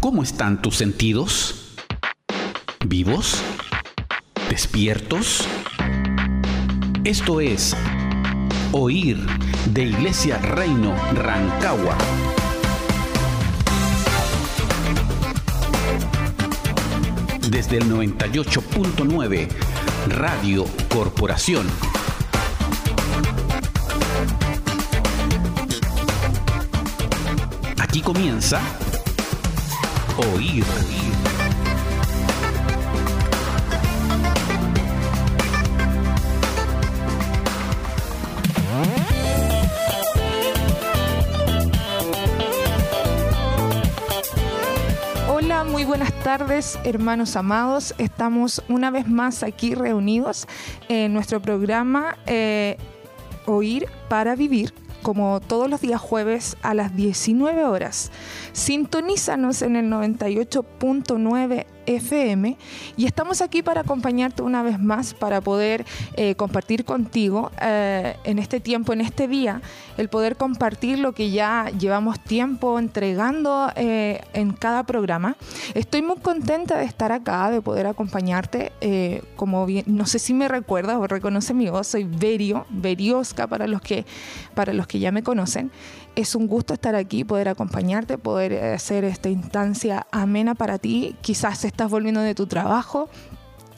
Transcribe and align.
¿Cómo 0.00 0.22
están 0.22 0.62
tus 0.62 0.78
sentidos? 0.78 1.76
¿Vivos? 2.86 3.42
¿Despiertos? 4.48 5.46
Esto 7.04 7.42
es 7.42 7.76
Oír 8.72 9.18
de 9.66 9.84
Iglesia 9.84 10.38
Reino 10.38 10.96
Rancagua. 11.12 11.98
Desde 17.50 17.76
el 17.76 17.84
98.9 17.84 19.48
Radio 20.08 20.64
Corporación. 20.88 21.66
Aquí 27.78 28.00
comienza 28.00 28.62
Oír. 30.20 30.64
Hola, 45.28 45.64
muy 45.64 45.84
buenas 45.84 46.12
tardes, 46.22 46.78
hermanos 46.84 47.36
amados. 47.36 47.94
Estamos 47.96 48.62
una 48.68 48.90
vez 48.90 49.08
más 49.08 49.42
aquí 49.42 49.74
reunidos 49.74 50.46
en 50.90 51.14
nuestro 51.14 51.40
programa 51.40 52.18
eh, 52.26 52.76
Oír 53.46 53.88
para 54.10 54.36
Vivir 54.36 54.74
como 55.02 55.40
todos 55.40 55.68
los 55.68 55.80
días 55.80 56.00
jueves 56.00 56.56
a 56.62 56.74
las 56.74 56.94
19 56.96 57.64
horas. 57.64 58.10
Sintonízanos 58.52 59.62
en 59.62 59.76
el 59.76 59.86
98.9 59.86 61.66
FM 61.86 62.56
y 62.96 63.06
estamos 63.06 63.40
aquí 63.40 63.62
para 63.62 63.82
acompañarte 63.82 64.42
una 64.42 64.62
vez 64.62 64.78
más, 64.78 65.14
para 65.14 65.40
poder 65.40 65.84
eh, 66.14 66.34
compartir 66.34 66.84
contigo 66.84 67.50
eh, 67.60 68.16
en 68.24 68.38
este 68.38 68.60
tiempo, 68.60 68.92
en 68.92 69.00
este 69.00 69.28
día, 69.28 69.62
el 69.96 70.08
poder 70.08 70.36
compartir 70.36 70.98
lo 70.98 71.12
que 71.12 71.30
ya 71.30 71.70
llevamos 71.78 72.20
tiempo 72.20 72.78
entregando 72.78 73.70
eh, 73.76 74.20
en 74.32 74.52
cada 74.52 74.84
programa. 74.84 75.36
Estoy 75.74 76.02
muy 76.02 76.16
contenta 76.16 76.78
de 76.78 76.84
estar 76.84 77.12
acá, 77.12 77.50
de 77.50 77.60
poder 77.62 77.86
acompañarte. 77.86 78.72
como 79.36 79.66
bien, 79.66 79.84
no 79.86 80.06
sé 80.06 80.18
si 80.18 80.34
me 80.34 80.48
recuerdas 80.48 80.96
o 80.96 81.06
reconoce 81.06 81.54
mi 81.54 81.68
voz, 81.68 81.86
soy 81.86 82.04
Verio, 82.04 82.66
Veriosca 82.70 83.46
para 83.46 83.66
los 83.66 83.80
que, 83.80 84.04
para 84.54 84.72
los 84.72 84.86
que 84.86 84.98
ya 84.98 85.12
me 85.12 85.22
conocen. 85.22 85.70
Es 86.16 86.34
un 86.34 86.46
gusto 86.46 86.74
estar 86.74 86.94
aquí, 86.94 87.24
poder 87.24 87.48
acompañarte, 87.48 88.18
poder 88.18 88.74
hacer 88.74 89.04
esta 89.04 89.28
instancia 89.28 90.06
amena 90.10 90.54
para 90.54 90.78
ti. 90.78 91.16
Quizás 91.20 91.64
estás 91.64 91.90
volviendo 91.90 92.20
de 92.20 92.34
tu 92.34 92.46
trabajo, 92.46 93.08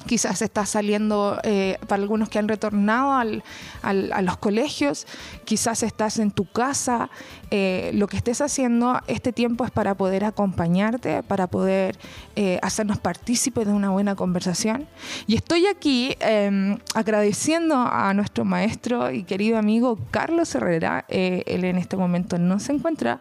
quizás 0.05 0.43
estás 0.43 0.71
saliendo 0.71 1.39
eh, 1.43 1.79
para 1.89 2.03
algunos 2.03 2.29
que 2.29 2.39
han 2.39 2.49
retornado 2.49 3.13
al, 3.13 3.43
a 3.83 4.23
los 4.23 4.37
colegios, 4.37 5.07
quizás 5.45 5.83
estás 5.83 6.19
en 6.19 6.31
tu 6.31 6.45
casa, 6.45 7.11
eh, 7.51 7.91
lo 7.95 8.07
que 8.07 8.17
estés 8.17 8.41
haciendo, 8.41 9.01
este 9.07 9.33
tiempo 9.33 9.65
es 9.65 9.71
para 9.71 9.95
poder 9.95 10.25
acompañarte, 10.25 11.23
para 11.23 11.47
poder 11.47 11.99
eh, 12.37 12.59
hacernos 12.63 12.99
partícipes 12.99 13.67
de 13.67 13.73
una 13.73 13.91
buena 13.91 14.15
conversación. 14.15 14.87
Y 15.27 15.37
estoy 15.37 15.67
aquí 15.67 16.17
em, 16.21 16.79
agradeciendo 16.95 17.77
a 17.77 18.13
nuestro 18.15 18.45
maestro 18.45 19.11
y 19.11 19.25
querido 19.25 19.59
amigo 19.59 19.99
Carlos 20.11 20.55
Herrera, 20.55 21.05
él 21.09 21.65
en 21.65 21.79
este 21.79 21.97
momento 21.97 22.39
no 22.39 22.59
se 22.59 22.73
encuentra 22.73 23.21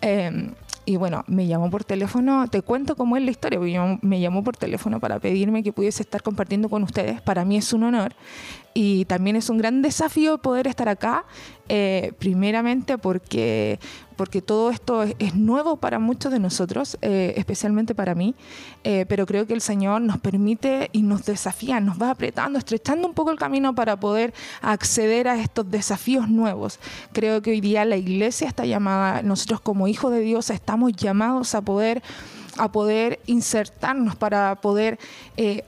em, 0.00 0.52
y 0.84 0.96
bueno, 0.96 1.24
me 1.26 1.46
llamó 1.46 1.70
por 1.70 1.84
teléfono, 1.84 2.48
te 2.48 2.62
cuento 2.62 2.96
cómo 2.96 3.16
es 3.16 3.22
la 3.22 3.30
historia, 3.30 3.60
me 4.02 4.20
llamó 4.20 4.42
por 4.42 4.56
teléfono 4.56 5.00
para 5.00 5.18
pedirme 5.18 5.62
que 5.62 5.72
pudiese 5.72 6.02
estar 6.02 6.22
compartiendo 6.22 6.68
con 6.68 6.82
ustedes. 6.82 7.20
Para 7.20 7.44
mí 7.44 7.56
es 7.56 7.72
un 7.72 7.84
honor 7.84 8.14
y 8.74 9.04
también 9.04 9.36
es 9.36 9.50
un 9.50 9.58
gran 9.58 9.82
desafío 9.82 10.38
poder 10.38 10.66
estar 10.66 10.88
acá, 10.88 11.24
eh, 11.68 12.12
primeramente 12.18 12.98
porque, 12.98 13.78
porque 14.16 14.42
todo 14.42 14.70
esto 14.70 15.02
es, 15.02 15.34
nuevo 15.34 15.76
para 15.76 15.98
muchos 15.98 16.32
de 16.32 16.38
nosotros, 16.38 16.98
eh, 17.02 17.34
especialmente 17.36 17.94
para 17.94 18.14
mí, 18.14 18.34
eh, 18.84 19.06
pero 19.08 19.26
creo 19.26 19.46
que 19.46 19.54
el 19.54 19.60
Señor 19.60 20.00
nos 20.02 20.18
permite 20.18 20.90
y 20.92 21.02
nos 21.02 21.24
desafía, 21.24 21.80
nos 21.80 22.00
va 22.00 22.10
apretando, 22.10 22.58
estrechando 22.58 23.08
un 23.08 23.14
poco 23.14 23.30
el 23.30 23.38
camino 23.38 23.74
para 23.74 23.98
poder 23.98 24.34
acceder 24.60 25.28
a 25.28 25.40
estos 25.40 25.70
desafíos 25.70 26.28
nuevos. 26.28 26.78
Creo 27.12 27.42
que 27.42 27.50
hoy 27.50 27.60
día 27.60 27.84
la 27.84 27.96
iglesia 27.96 28.48
está 28.48 28.64
llamada, 28.64 29.22
nosotros 29.22 29.60
como 29.60 29.88
hijos 29.88 30.12
de 30.12 30.20
Dios 30.20 30.50
estamos 30.50 30.92
llamados 30.92 31.54
a 31.54 31.62
poder 31.62 32.02
a 32.58 32.70
poder 32.70 33.20
insertarnos 33.26 34.16
para 34.16 34.56
poder 34.56 34.98
eh, 35.36 35.64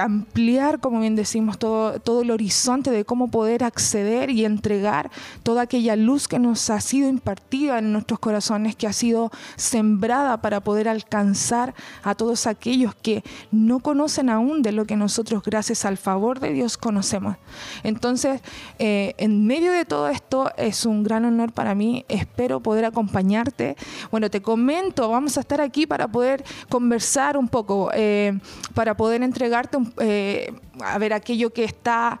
ampliar, 0.00 0.80
como 0.80 1.00
bien 1.00 1.16
decimos, 1.16 1.58
todo, 1.58 1.98
todo 2.00 2.22
el 2.22 2.30
horizonte 2.30 2.90
de 2.90 3.04
cómo 3.04 3.30
poder 3.30 3.64
acceder 3.64 4.30
y 4.30 4.44
entregar 4.44 5.10
toda 5.42 5.62
aquella 5.62 5.96
luz 5.96 6.28
que 6.28 6.38
nos 6.38 6.68
ha 6.70 6.80
sido 6.80 7.08
impartida 7.08 7.78
en 7.78 7.92
nuestros 7.92 8.18
corazones, 8.18 8.76
que 8.76 8.86
ha 8.86 8.92
sido 8.92 9.30
sembrada 9.56 10.40
para 10.42 10.60
poder 10.60 10.88
alcanzar 10.88 11.74
a 12.02 12.14
todos 12.14 12.46
aquellos 12.46 12.94
que 12.94 13.22
no 13.50 13.80
conocen 13.80 14.30
aún 14.30 14.62
de 14.62 14.72
lo 14.72 14.84
que 14.84 14.96
nosotros, 14.96 15.42
gracias 15.42 15.84
al 15.84 15.96
favor 15.96 16.40
de 16.40 16.52
Dios, 16.52 16.76
conocemos. 16.76 17.36
Entonces, 17.82 18.40
eh, 18.78 19.14
en 19.18 19.46
medio 19.46 19.72
de 19.72 19.84
todo 19.84 20.08
esto, 20.08 20.50
es 20.56 20.86
un 20.86 21.02
gran 21.02 21.24
honor 21.24 21.52
para 21.52 21.74
mí. 21.74 22.04
Espero 22.08 22.60
poder 22.60 22.84
acompañarte. 22.84 23.76
Bueno, 24.10 24.30
te 24.30 24.42
comento, 24.42 25.08
vamos 25.08 25.36
a 25.36 25.40
estar 25.40 25.60
aquí 25.60 25.86
para 25.86 26.08
poder 26.08 26.44
conversar 26.68 27.36
un 27.36 27.48
poco, 27.48 27.90
eh, 27.94 28.38
para 28.74 28.96
poder 28.96 29.22
entregar 29.22 29.61
eh, 29.98 30.52
a 30.80 30.98
ver 30.98 31.12
aquello 31.12 31.52
que 31.52 31.64
está 31.64 32.20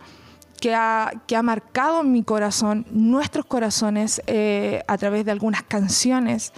que 0.62 0.76
ha, 0.76 1.10
que 1.26 1.34
ha, 1.34 1.42
marcado 1.42 2.04
mi 2.04 2.22
corazón, 2.22 2.86
nuestros 2.92 3.44
corazones, 3.46 4.22
eh, 4.28 4.84
a 4.86 4.96
través 4.96 5.24
de 5.24 5.32
algunas 5.32 5.64
canciones, 5.64 6.52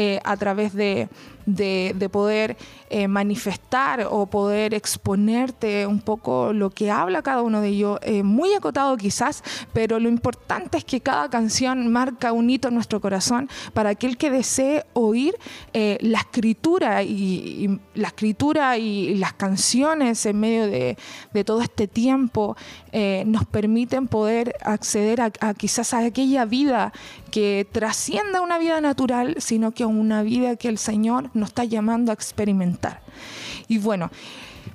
eh, 0.00 0.20
a 0.22 0.36
través 0.36 0.74
de, 0.74 1.08
de, 1.44 2.08
poder 2.08 2.56
eh, 2.88 3.08
manifestar 3.08 4.06
o 4.08 4.26
poder 4.26 4.72
exponerte 4.72 5.88
un 5.88 6.00
poco 6.00 6.52
lo 6.52 6.70
que 6.70 6.92
habla 6.92 7.20
cada 7.20 7.42
uno 7.42 7.60
de 7.60 7.68
ellos, 7.70 7.98
eh, 8.02 8.22
muy 8.22 8.54
acotado 8.54 8.96
quizás, 8.96 9.42
pero 9.72 9.98
lo 9.98 10.08
importante 10.08 10.78
es 10.78 10.84
que 10.84 11.00
cada 11.00 11.28
canción 11.28 11.90
marca 11.90 12.30
un 12.30 12.48
hito 12.48 12.68
en 12.68 12.74
nuestro 12.74 13.00
corazón 13.00 13.48
para 13.74 13.90
aquel 13.90 14.16
que 14.16 14.30
desee 14.30 14.84
oír 14.92 15.34
la 15.72 16.18
escritura 16.18 17.02
y, 17.02 17.80
la 17.94 18.08
escritura 18.08 18.78
y, 18.78 19.16
las 19.16 19.32
canciones 19.32 20.24
en 20.26 20.38
medio 20.38 20.68
de, 20.68 20.96
todo 21.44 21.60
este 21.60 21.88
tiempo 21.88 22.56
nos 23.26 23.46
permiten 23.46 24.06
poder 24.06 24.54
acceder 24.62 25.20
a 25.20 25.54
quizás 25.54 25.92
a 25.92 26.04
aquella 26.04 26.44
vida 26.44 26.92
que 27.30 27.66
trascienda 27.70 28.40
una 28.40 28.58
vida 28.58 28.80
natural, 28.80 29.36
sino 29.38 29.72
que 29.72 29.84
una 29.84 30.22
vida 30.22 30.56
que 30.56 30.68
el 30.68 30.78
Señor 30.78 31.30
nos 31.34 31.50
está 31.50 31.64
llamando 31.64 32.10
a 32.10 32.14
experimentar. 32.14 33.02
Y 33.68 33.78
bueno, 33.78 34.10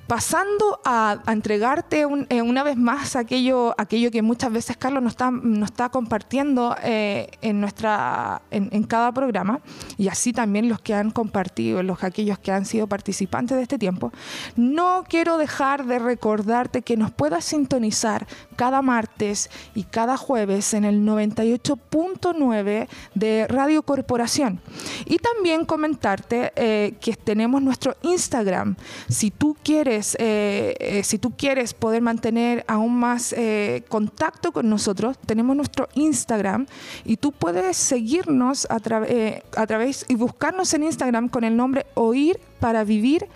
pasando 0.06 0.80
a, 0.84 1.22
entregarte 1.26 2.06
eh, 2.28 2.42
una 2.42 2.62
vez 2.62 2.76
más 2.76 3.16
aquello, 3.16 3.74
aquello 3.78 4.10
que 4.10 4.22
muchas 4.22 4.52
veces 4.52 4.76
Carlos 4.76 5.02
nos 5.02 5.12
está, 5.12 5.30
nos 5.30 5.70
está 5.70 5.88
compartiendo 5.88 6.76
eh, 6.82 7.30
en, 7.40 7.60
nuestra, 7.60 8.42
en, 8.50 8.82
cada 8.84 9.12
programa, 9.12 9.60
y 9.96 10.08
así 10.08 10.32
también 10.32 10.68
los 10.68 10.80
que 10.80 10.94
han 10.94 11.10
compartido, 11.10 11.82
los, 11.82 12.02
aquellos 12.04 12.38
que 12.38 12.52
han 12.52 12.66
sido 12.66 12.86
participantes 12.86 13.56
de 13.56 13.62
este 13.62 13.78
tiempo, 13.78 14.12
no 14.56 15.04
quiero 15.08 15.38
dejar 15.38 15.86
de 15.86 15.98
recordarte 15.98 16.82
que 16.82 16.96
nos 16.96 17.10
puedas 17.10 17.44
sintonizar 17.44 18.26
cada 18.56 18.82
martes 18.82 19.50
y 19.74 19.84
cada 19.84 20.16
jueves 20.16 20.74
en 20.74 20.84
el 20.84 21.00
98.9 21.06 22.88
de 23.14 23.46
Radio 23.48 23.82
Corporación. 23.82 24.60
Y 25.06 25.18
también 25.18 25.64
comentarte 25.64 26.52
eh, 26.56 26.94
que 27.00 27.14
tenemos 27.14 27.62
nuestro 27.62 27.96
Instagram. 28.02 28.76
Si 29.08 29.30
tú 29.30 29.56
quieres 29.62 29.93
eh, 30.18 30.74
eh, 30.78 31.02
si 31.04 31.18
tú 31.18 31.32
quieres 31.36 31.74
poder 31.74 32.02
mantener 32.02 32.64
aún 32.66 32.98
más 32.98 33.32
eh, 33.32 33.84
contacto 33.88 34.52
con 34.52 34.68
nosotros, 34.68 35.16
tenemos 35.26 35.56
nuestro 35.56 35.88
Instagram 35.94 36.66
y 37.04 37.16
tú 37.16 37.32
puedes 37.32 37.76
seguirnos 37.76 38.66
a, 38.70 38.76
a 38.76 39.66
través 39.66 40.06
y 40.08 40.14
buscarnos 40.14 40.74
en 40.74 40.84
Instagram 40.84 41.28
con 41.28 41.44
el 41.44 41.56
nombre 41.56 41.86
oír 41.94 42.38
para 42.60 42.84
vivir 42.84 43.26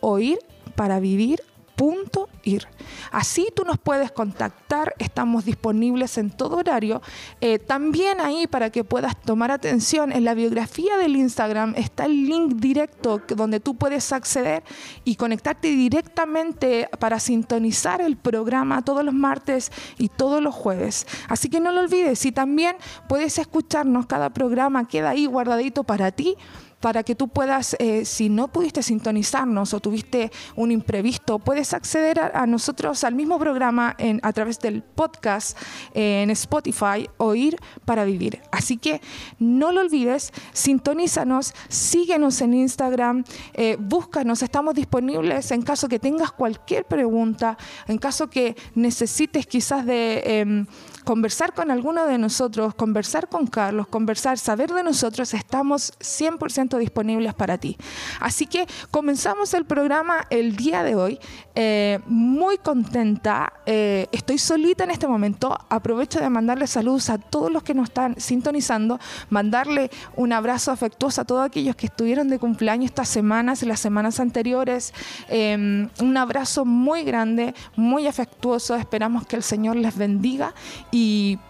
Oír 0.00 0.38
para 0.74 1.00
vivir 1.00 1.40
punto 1.78 2.28
ir. 2.42 2.66
Así 3.12 3.48
tú 3.54 3.64
nos 3.64 3.78
puedes 3.78 4.10
contactar, 4.10 4.94
estamos 4.98 5.44
disponibles 5.44 6.18
en 6.18 6.30
todo 6.30 6.56
horario. 6.56 7.00
Eh, 7.40 7.60
también 7.60 8.20
ahí 8.20 8.48
para 8.48 8.70
que 8.70 8.82
puedas 8.82 9.18
tomar 9.20 9.52
atención, 9.52 10.10
en 10.10 10.24
la 10.24 10.34
biografía 10.34 10.96
del 10.96 11.14
Instagram 11.14 11.74
está 11.76 12.06
el 12.06 12.24
link 12.26 12.54
directo 12.54 13.22
donde 13.28 13.60
tú 13.60 13.76
puedes 13.76 14.12
acceder 14.12 14.64
y 15.04 15.14
conectarte 15.14 15.68
directamente 15.68 16.88
para 16.98 17.20
sintonizar 17.20 18.00
el 18.00 18.16
programa 18.16 18.82
todos 18.82 19.04
los 19.04 19.14
martes 19.14 19.70
y 19.98 20.08
todos 20.08 20.42
los 20.42 20.56
jueves. 20.56 21.06
Así 21.28 21.48
que 21.48 21.60
no 21.60 21.70
lo 21.70 21.80
olvides 21.80 22.26
y 22.26 22.32
también 22.32 22.74
puedes 23.08 23.38
escucharnos, 23.38 24.06
cada 24.06 24.30
programa 24.30 24.88
queda 24.88 25.10
ahí 25.10 25.26
guardadito 25.26 25.84
para 25.84 26.10
ti 26.10 26.36
para 26.80 27.02
que 27.02 27.14
tú 27.14 27.28
puedas, 27.28 27.76
eh, 27.78 28.04
si 28.04 28.28
no 28.28 28.48
pudiste 28.48 28.82
sintonizarnos 28.82 29.74
o 29.74 29.80
tuviste 29.80 30.30
un 30.56 30.70
imprevisto, 30.70 31.38
puedes 31.38 31.74
acceder 31.74 32.20
a, 32.20 32.46
nosotros 32.46 33.04
al 33.04 33.14
mismo 33.14 33.38
programa 33.38 33.94
en, 33.98 34.20
a 34.22 34.32
través 34.32 34.58
del 34.58 34.82
podcast 34.82 35.58
en 35.94 36.30
Spotify, 36.30 37.08
Oír 37.16 37.56
para 37.84 38.04
Vivir. 38.04 38.40
Así 38.52 38.76
que 38.76 39.00
no 39.38 39.72
lo 39.72 39.80
olvides, 39.80 40.32
sintonízanos, 40.52 41.54
síguenos 41.68 42.40
en 42.40 42.54
Instagram, 42.54 43.24
eh, 43.54 43.76
búscanos, 43.78 44.42
estamos 44.42 44.74
disponibles 44.74 45.50
en 45.50 45.62
caso 45.62 45.88
que 45.88 45.98
tengas 45.98 46.32
cualquier 46.32 46.84
pregunta, 46.84 47.58
en 47.86 47.98
caso 47.98 48.30
que 48.30 48.56
necesites 48.74 49.46
quizás 49.46 49.84
de 49.84 50.22
em, 50.24 50.66
conversar 51.08 51.54
con 51.54 51.70
alguno 51.70 52.04
de 52.04 52.18
nosotros, 52.18 52.74
conversar 52.74 53.30
con 53.30 53.46
Carlos, 53.46 53.88
conversar, 53.88 54.36
saber 54.36 54.70
de 54.74 54.82
nosotros, 54.82 55.32
estamos 55.32 55.94
100% 56.00 56.76
disponibles 56.76 57.32
para 57.32 57.56
ti. 57.56 57.78
Así 58.20 58.44
que 58.44 58.66
comenzamos 58.90 59.54
el 59.54 59.64
programa 59.64 60.26
el 60.28 60.54
día 60.54 60.82
de 60.82 60.96
hoy, 60.96 61.18
eh, 61.54 62.00
muy 62.04 62.58
contenta, 62.58 63.54
eh, 63.64 64.06
estoy 64.12 64.36
solita 64.36 64.84
en 64.84 64.90
este 64.90 65.08
momento, 65.08 65.56
aprovecho 65.70 66.20
de 66.20 66.28
mandarle 66.28 66.66
saludos 66.66 67.08
a 67.08 67.16
todos 67.16 67.50
los 67.50 67.62
que 67.62 67.72
nos 67.72 67.88
están 67.88 68.20
sintonizando, 68.20 69.00
mandarle 69.30 69.90
un 70.14 70.34
abrazo 70.34 70.72
afectuoso 70.72 71.22
a 71.22 71.24
todos 71.24 71.46
aquellos 71.46 71.74
que 71.74 71.86
estuvieron 71.86 72.28
de 72.28 72.38
cumpleaños 72.38 72.90
estas 72.90 73.08
semanas 73.08 73.62
y 73.62 73.66
las 73.66 73.80
semanas 73.80 74.20
anteriores, 74.20 74.92
em, 75.30 75.88
un 76.02 76.16
abrazo 76.18 76.66
muy 76.66 77.02
grande, 77.02 77.54
muy 77.76 78.06
afectuoso, 78.06 78.74
esperamos 78.76 79.26
que 79.26 79.36
el 79.36 79.42
Señor 79.42 79.76
les 79.76 79.96
bendiga 79.96 80.52
y 80.90 80.97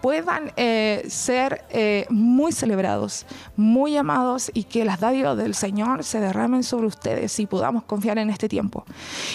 puedan 0.01 0.51
eh, 0.57 1.05
ser 1.07 1.65
eh, 1.69 2.05
muy 2.09 2.51
celebrados, 2.51 3.25
muy 3.55 3.95
amados 3.97 4.51
y 4.53 4.63
que 4.63 4.85
las 4.85 4.99
dádivas 4.99 5.37
del 5.37 5.55
Señor 5.55 6.03
se 6.03 6.19
derramen 6.19 6.63
sobre 6.63 6.87
ustedes 6.87 7.39
y 7.39 7.45
podamos 7.45 7.83
confiar 7.83 8.17
en 8.17 8.29
este 8.29 8.49
tiempo. 8.49 8.85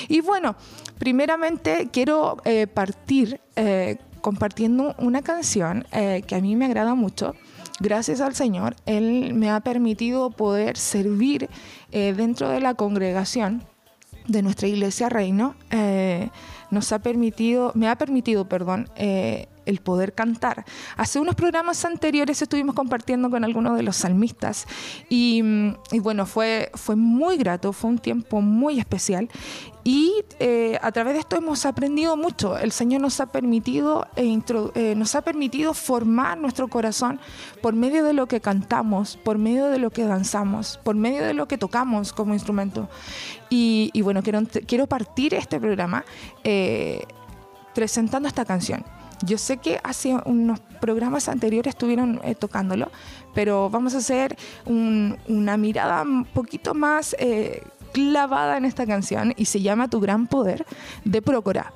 Y 0.08 0.20
bueno, 0.20 0.56
primeramente 0.98 1.88
quiero 1.92 2.36
eh, 2.44 2.66
partir 2.66 3.40
compartiendo 4.20 4.94
una 4.98 5.22
canción 5.22 5.86
que 5.92 6.34
a 6.34 6.40
mí 6.40 6.56
me 6.56 6.64
agrada 6.64 6.94
mucho. 6.94 7.34
Gracias 7.78 8.20
al 8.20 8.34
Señor, 8.34 8.74
Él 8.86 9.32
me 9.34 9.50
ha 9.50 9.60
permitido 9.60 10.30
poder 10.30 10.76
servir 10.76 11.48
dentro 11.92 12.48
de 12.48 12.60
la 12.60 12.74
congregación 12.74 13.64
de 14.26 14.42
nuestra 14.42 14.66
iglesia 14.66 15.08
Reino. 15.08 15.54
nos 16.70 16.92
ha 16.92 16.98
permitido, 17.00 17.70
me 17.74 17.88
ha 17.88 17.96
permitido, 17.96 18.48
perdón, 18.48 18.88
el 19.66 19.80
poder 19.80 20.14
cantar. 20.14 20.64
Hace 20.96 21.20
unos 21.20 21.34
programas 21.34 21.84
anteriores 21.84 22.40
estuvimos 22.42 22.74
compartiendo 22.74 23.30
con 23.30 23.44
algunos 23.44 23.76
de 23.76 23.82
los 23.82 23.96
salmistas 23.96 24.66
y, 25.08 25.42
bueno, 26.00 26.26
fue, 26.26 26.70
fue 26.74 26.96
muy 26.96 27.36
grato, 27.36 27.72
fue 27.72 27.90
un 27.90 27.98
tiempo 27.98 28.40
muy 28.40 28.78
especial 28.78 29.28
y 29.86 30.24
eh, 30.40 30.78
a 30.80 30.90
través 30.92 31.12
de 31.12 31.20
esto 31.20 31.36
hemos 31.36 31.66
aprendido 31.66 32.16
mucho. 32.16 32.56
El 32.56 32.72
Señor 32.72 33.02
nos 33.02 33.20
ha 33.20 33.26
permitido 33.26 34.06
e 34.16 34.24
eh, 34.74 34.94
nos 34.96 35.14
ha 35.14 35.20
permitido 35.20 35.74
formar 35.74 36.38
nuestro 36.38 36.68
corazón 36.68 37.20
por 37.60 37.74
medio 37.74 38.02
de 38.02 38.14
lo 38.14 38.26
que 38.26 38.40
cantamos, 38.40 39.18
por 39.18 39.36
medio 39.36 39.66
de 39.66 39.78
lo 39.78 39.90
que 39.90 40.04
danzamos, 40.04 40.80
por 40.82 40.96
medio 40.96 41.22
de 41.22 41.34
lo 41.34 41.46
que 41.46 41.58
tocamos 41.58 42.14
como 42.14 42.32
instrumento. 42.32 42.88
Y, 43.50 44.00
bueno, 44.02 44.22
quiero, 44.22 44.42
quiero 44.66 44.86
partir 44.88 45.34
este 45.34 45.60
programa 45.60 46.04
eh, 46.42 47.04
presentando 47.74 48.26
esta 48.26 48.44
canción. 48.44 48.84
Yo 49.22 49.38
sé 49.38 49.58
que 49.58 49.80
hace 49.82 50.16
unos 50.24 50.60
programas 50.80 51.28
anteriores 51.28 51.74
estuvieron 51.74 52.20
eh, 52.24 52.34
tocándolo, 52.34 52.90
pero 53.34 53.70
vamos 53.70 53.94
a 53.94 53.98
hacer 53.98 54.36
una 54.66 55.56
mirada 55.56 56.02
un 56.02 56.24
poquito 56.24 56.74
más 56.74 57.16
eh, 57.18 57.62
clavada 57.94 58.56
en 58.56 58.64
esta 58.64 58.86
canción 58.86 59.32
y 59.36 59.44
se 59.44 59.60
llama 59.60 59.88
Tu 59.88 60.00
Gran 60.00 60.26
Poder 60.26 60.66
de 61.04 61.22
Procora. 61.22 61.72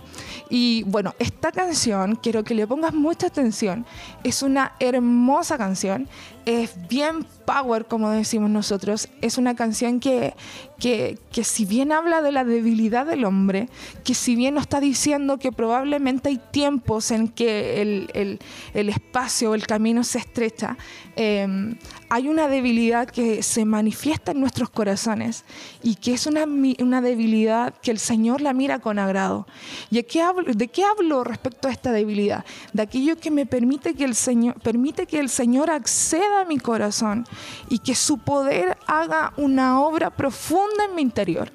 Y 0.50 0.82
bueno, 0.84 1.14
esta 1.20 1.52
canción, 1.52 2.16
quiero 2.16 2.42
que 2.42 2.54
le 2.54 2.66
pongas 2.66 2.92
mucha 2.92 3.28
atención, 3.28 3.86
es 4.24 4.42
una 4.42 4.72
hermosa 4.80 5.56
canción, 5.56 6.08
es 6.48 6.88
bien 6.88 7.26
power, 7.44 7.84
como 7.84 8.10
decimos 8.10 8.48
nosotros, 8.48 9.10
es 9.20 9.36
una 9.36 9.54
canción 9.54 10.00
que, 10.00 10.32
que, 10.78 11.18
que 11.30 11.44
si 11.44 11.66
bien 11.66 11.92
habla 11.92 12.22
de 12.22 12.32
la 12.32 12.42
debilidad 12.42 13.04
del 13.04 13.26
hombre, 13.26 13.68
que 14.02 14.14
si 14.14 14.34
bien 14.34 14.54
nos 14.54 14.62
está 14.62 14.80
diciendo 14.80 15.38
que 15.38 15.52
probablemente 15.52 16.30
hay 16.30 16.40
tiempos 16.50 17.10
en 17.10 17.28
que 17.28 17.82
el, 17.82 18.10
el, 18.14 18.38
el 18.72 18.88
espacio 18.88 19.50
o 19.50 19.54
el 19.54 19.66
camino 19.66 20.02
se 20.04 20.20
estrecha, 20.20 20.78
eh, 21.16 21.76
hay 22.10 22.28
una 22.28 22.48
debilidad 22.48 23.08
que 23.08 23.42
se 23.42 23.64
manifiesta 23.64 24.32
en 24.32 24.40
nuestros 24.40 24.70
corazones 24.70 25.44
y 25.82 25.96
que 25.96 26.14
es 26.14 26.26
una, 26.26 26.44
una 26.44 27.02
debilidad 27.02 27.74
que 27.82 27.90
el 27.90 27.98
Señor 27.98 28.40
la 28.40 28.54
mira 28.54 28.78
con 28.78 28.98
agrado. 28.98 29.46
¿Y 29.90 29.96
de 29.96 30.06
qué, 30.06 30.22
hablo, 30.22 30.52
de 30.52 30.68
qué 30.68 30.84
hablo 30.84 31.24
respecto 31.24 31.68
a 31.68 31.72
esta 31.72 31.92
debilidad? 31.92 32.44
De 32.72 32.82
aquello 32.82 33.16
que 33.16 33.30
me 33.30 33.44
permite 33.44 33.94
que 33.94 34.04
el 34.04 34.14
Señor, 34.14 34.54
permite 34.60 35.06
que 35.06 35.20
el 35.20 35.28
Señor 35.28 35.70
acceda 35.70 36.37
a 36.40 36.44
mi 36.44 36.58
corazón 36.58 37.26
y 37.68 37.78
que 37.78 37.94
su 37.94 38.18
poder 38.18 38.76
haga 38.86 39.32
una 39.36 39.80
obra 39.80 40.10
profunda 40.10 40.84
en 40.88 40.94
mi 40.94 41.02
interior. 41.02 41.50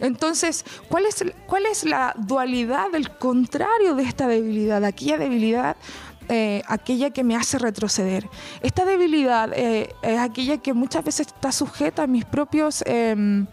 Entonces, 0.00 0.64
¿cuál 0.88 1.06
es, 1.06 1.24
cuál 1.46 1.66
es 1.66 1.84
la 1.84 2.14
dualidad 2.16 2.90
del 2.90 3.10
contrario 3.10 3.94
de 3.94 4.02
esta 4.02 4.26
debilidad? 4.26 4.84
Aquella 4.84 5.18
debilidad 5.18 5.76
eh, 6.28 6.62
aquella 6.66 7.10
que 7.10 7.24
me 7.24 7.36
hace 7.36 7.58
retroceder. 7.58 8.28
Esta 8.62 8.84
debilidad 8.84 9.50
eh, 9.54 9.94
es 10.02 10.18
aquella 10.18 10.58
que 10.58 10.72
muchas 10.72 11.04
veces 11.04 11.26
está 11.26 11.52
sujeta 11.52 12.04
a 12.04 12.06
mis 12.06 12.24
propios... 12.24 12.82
Em, 12.86 13.46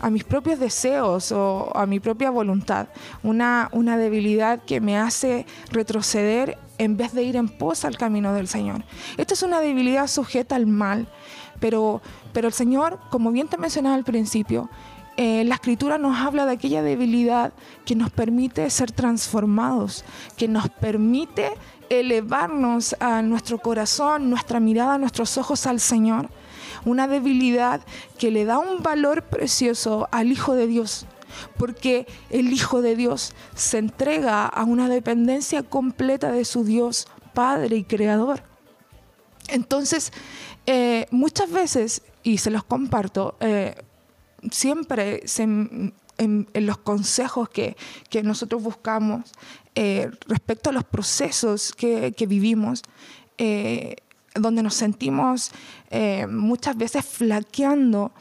a 0.00 0.10
mis 0.10 0.24
propios 0.24 0.58
deseos 0.58 1.32
o 1.32 1.70
a 1.74 1.86
mi 1.86 2.00
propia 2.00 2.30
voluntad. 2.30 2.88
Una, 3.22 3.68
una 3.72 3.96
debilidad 3.96 4.60
que 4.64 4.80
me 4.80 4.96
hace 4.96 5.46
retroceder 5.70 6.58
en 6.78 6.96
vez 6.96 7.12
de 7.12 7.22
ir 7.24 7.36
en 7.36 7.48
pos 7.48 7.84
al 7.84 7.96
camino 7.96 8.32
del 8.32 8.48
Señor. 8.48 8.84
Esta 9.16 9.34
es 9.34 9.42
una 9.42 9.60
debilidad 9.60 10.06
sujeta 10.06 10.56
al 10.56 10.66
mal, 10.66 11.08
pero, 11.60 12.00
pero 12.32 12.48
el 12.48 12.54
Señor, 12.54 12.98
como 13.10 13.32
bien 13.32 13.48
te 13.48 13.58
mencionaba 13.58 13.96
al 13.96 14.04
principio, 14.04 14.70
eh, 15.16 15.42
la 15.44 15.56
escritura 15.56 15.98
nos 15.98 16.16
habla 16.16 16.46
de 16.46 16.52
aquella 16.52 16.80
debilidad 16.80 17.52
que 17.84 17.96
nos 17.96 18.10
permite 18.10 18.70
ser 18.70 18.92
transformados, 18.92 20.04
que 20.36 20.46
nos 20.46 20.68
permite 20.68 21.50
elevarnos 21.90 22.94
a 23.00 23.20
nuestro 23.22 23.58
corazón, 23.58 24.30
nuestra 24.30 24.60
mirada, 24.60 24.96
nuestros 24.96 25.36
ojos 25.36 25.66
al 25.66 25.80
Señor. 25.80 26.28
Una 26.84 27.08
debilidad 27.08 27.80
que 28.18 28.30
le 28.30 28.44
da 28.44 28.58
un 28.58 28.82
valor 28.82 29.22
precioso 29.22 30.08
al 30.10 30.32
Hijo 30.32 30.54
de 30.54 30.66
Dios, 30.66 31.06
porque 31.56 32.06
el 32.30 32.52
Hijo 32.52 32.82
de 32.82 32.96
Dios 32.96 33.34
se 33.54 33.78
entrega 33.78 34.46
a 34.46 34.64
una 34.64 34.88
dependencia 34.88 35.62
completa 35.62 36.32
de 36.32 36.44
su 36.44 36.64
Dios, 36.64 37.08
Padre 37.34 37.76
y 37.76 37.84
Creador. 37.84 38.42
Entonces, 39.48 40.12
eh, 40.66 41.06
muchas 41.10 41.50
veces, 41.50 42.02
y 42.22 42.38
se 42.38 42.50
los 42.50 42.64
comparto, 42.64 43.36
eh, 43.40 43.74
siempre 44.50 45.22
en, 45.38 45.94
los 46.54 46.78
consejos 46.78 47.48
que, 47.48 47.76
que 48.10 48.22
nosotros 48.22 48.62
buscamos, 48.62 49.32
eh, 49.80 50.10
respecto 50.26 50.70
a 50.70 50.72
los 50.72 50.82
procesos 50.82 51.70
que, 51.70 52.12
vivimos, 52.26 52.82
eh, 53.38 53.94
donde 54.40 54.62
nos 54.62 54.74
sentimos 54.74 55.50
eh, 55.90 56.26
muchas 56.26 56.76
veces 56.76 57.04
flaqueando 57.04 58.12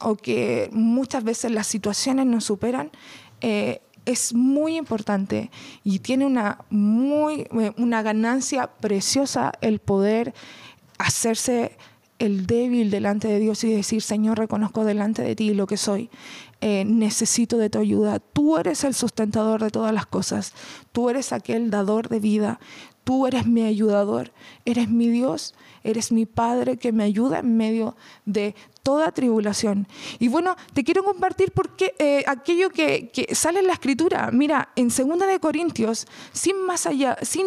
o 0.00 0.16
que 0.16 0.68
muchas 0.72 1.24
veces 1.24 1.50
las 1.50 1.66
situaciones 1.66 2.26
nos 2.26 2.44
superan, 2.44 2.90
es 4.06 4.34
muy 4.34 4.76
importante 4.76 5.50
y 5.84 5.98
tiene 5.98 6.26
una, 6.26 6.64
muy, 6.70 7.46
una 7.76 8.02
ganancia 8.02 8.68
preciosa 8.68 9.52
el 9.60 9.80
poder 9.80 10.32
hacerse 10.98 11.76
el 12.18 12.46
débil 12.46 12.90
delante 12.90 13.28
de 13.28 13.38
Dios 13.38 13.62
y 13.64 13.72
decir, 13.72 14.00
Señor, 14.00 14.38
reconozco 14.38 14.84
delante 14.84 15.22
de 15.22 15.36
ti 15.36 15.52
lo 15.52 15.66
que 15.66 15.76
soy. 15.76 16.08
Eh, 16.62 16.84
necesito 16.86 17.58
de 17.58 17.68
tu 17.68 17.78
ayuda. 17.78 18.20
Tú 18.20 18.56
eres 18.56 18.84
el 18.84 18.94
sustentador 18.94 19.62
de 19.62 19.70
todas 19.70 19.92
las 19.92 20.06
cosas. 20.06 20.54
Tú 20.92 21.10
eres 21.10 21.32
aquel 21.32 21.70
dador 21.70 22.08
de 22.08 22.20
vida. 22.20 22.58
Tú 23.06 23.24
eres 23.28 23.46
mi 23.46 23.62
ayudador. 23.62 24.32
Eres 24.64 24.88
mi 24.88 25.06
Dios. 25.08 25.54
Eres 25.84 26.10
mi 26.10 26.26
Padre 26.26 26.76
que 26.76 26.90
me 26.90 27.04
ayuda 27.04 27.38
en 27.38 27.56
medio 27.56 27.94
de 28.24 28.56
toda 28.82 29.12
tribulación. 29.12 29.86
Y 30.18 30.26
bueno, 30.26 30.56
te 30.74 30.82
quiero 30.82 31.04
compartir 31.04 31.52
porque 31.52 31.94
eh, 32.00 32.24
aquello 32.26 32.70
que, 32.70 33.12
sale 33.30 33.60
en 33.60 33.68
la 33.68 33.74
escritura. 33.74 34.30
Mira, 34.32 34.70
en 34.74 34.88
2 34.88 35.18
de 35.20 35.38
Corintios, 35.38 36.08
sin, 36.32 36.56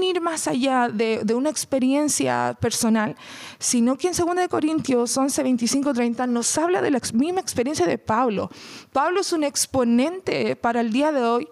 ir 0.03 0.21
más 0.21 0.47
allá 0.47 0.87
de, 0.87 1.33
una 1.35 1.49
experiencia 1.49 2.57
personal, 2.61 3.17
sino 3.57 3.97
que 3.97 4.07
en 4.07 4.13
2 4.13 4.35
de 4.37 4.47
Corintios 4.47 5.17
11, 5.17 5.43
25, 5.43 5.93
30 5.93 6.25
nos 6.27 6.57
habla 6.57 6.81
de 6.81 6.91
la 6.91 7.01
misma 7.13 7.41
experiencia 7.41 7.85
de 7.85 7.97
Pablo. 7.97 8.49
Pablo 8.93 9.19
es 9.19 9.33
un 9.33 9.43
exponente 9.43 10.55
para 10.55 10.79
el 10.79 10.93
día 10.93 11.11
de 11.11 11.23
hoy. 11.23 11.49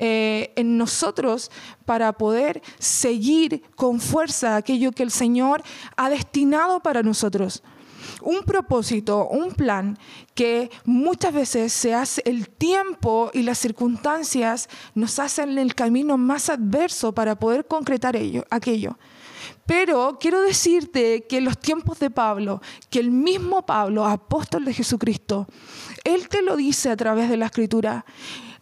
Eh, 0.00 0.52
en 0.54 0.78
nosotros 0.78 1.50
para 1.84 2.12
poder 2.12 2.62
seguir 2.78 3.62
con 3.74 3.98
fuerza 3.98 4.54
aquello 4.54 4.92
que 4.92 5.02
el 5.02 5.10
Señor 5.10 5.64
ha 5.96 6.08
destinado 6.08 6.78
para 6.80 7.02
nosotros. 7.02 7.64
un 8.22 8.42
propósito, 8.44 9.26
un 9.28 9.52
plan 9.52 9.98
que 10.34 10.70
muchas 10.84 11.34
veces 11.34 11.72
se 11.72 11.94
hace 11.94 12.22
el 12.24 12.48
tiempo 12.48 13.30
y 13.34 13.42
las 13.42 13.58
circunstancias 13.58 14.68
nos 14.94 15.18
hacen 15.18 15.58
el 15.58 15.74
camino 15.74 16.16
más 16.16 16.48
adverso 16.48 17.12
para 17.12 17.36
poder 17.36 17.66
concretar 17.66 18.14
ello, 18.14 18.44
aquello. 18.50 18.96
Pero 19.66 20.16
quiero 20.20 20.40
decirte 20.40 21.26
que 21.28 21.38
en 21.38 21.44
los 21.44 21.58
tiempos 21.58 21.98
de 21.98 22.10
Pablo, 22.10 22.62
que 22.88 23.00
el 23.00 23.10
mismo 23.10 23.66
Pablo, 23.66 24.06
apóstol 24.06 24.64
de 24.64 24.74
Jesucristo, 24.74 25.46
él 26.04 26.28
te 26.28 26.42
lo 26.42 26.56
dice 26.56 26.90
a 26.90 26.96
través 26.96 27.28
de 27.28 27.36
la 27.36 27.46
escritura. 27.46 28.04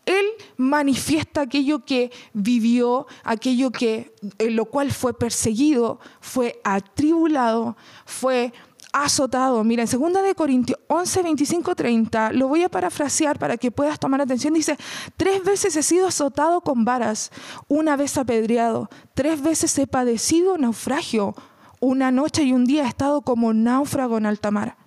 Él 0.06 0.24
manifiesta 0.56 1.42
aquello 1.42 1.84
que 1.84 2.12
vivió, 2.32 3.06
aquello 3.24 3.72
que 3.72 4.14
en 4.38 4.56
lo 4.56 4.66
cual 4.66 4.92
fue 4.92 5.18
perseguido, 5.18 5.98
fue 6.20 6.60
atribulado, 6.62 7.76
fue 8.04 8.52
azotado. 8.92 9.62
Mira, 9.64 9.82
en 9.82 9.90
2 9.90 10.22
de 10.22 10.34
Corintios 10.36 10.78
11, 10.86 11.22
25, 11.22 11.74
30, 11.74 12.32
lo 12.32 12.46
voy 12.46 12.62
a 12.62 12.68
parafrasear 12.68 13.38
para 13.38 13.56
que 13.56 13.72
puedas 13.72 13.98
tomar 13.98 14.20
atención. 14.20 14.54
Dice, 14.54 14.78
tres 15.16 15.42
veces 15.44 15.76
he 15.76 15.82
sido 15.82 16.06
azotado 16.06 16.60
con 16.60 16.84
varas, 16.84 17.32
una 17.66 17.96
vez 17.96 18.16
apedreado, 18.16 18.88
tres 19.14 19.42
veces 19.42 19.76
he 19.76 19.88
padecido 19.88 20.56
naufragio, 20.56 21.34
una 21.80 22.12
noche 22.12 22.44
y 22.44 22.52
un 22.52 22.64
día 22.64 22.84
he 22.84 22.88
estado 22.88 23.22
como 23.22 23.52
náufrago 23.52 24.18
en 24.18 24.26
alta 24.26 24.50
mar 24.52 24.85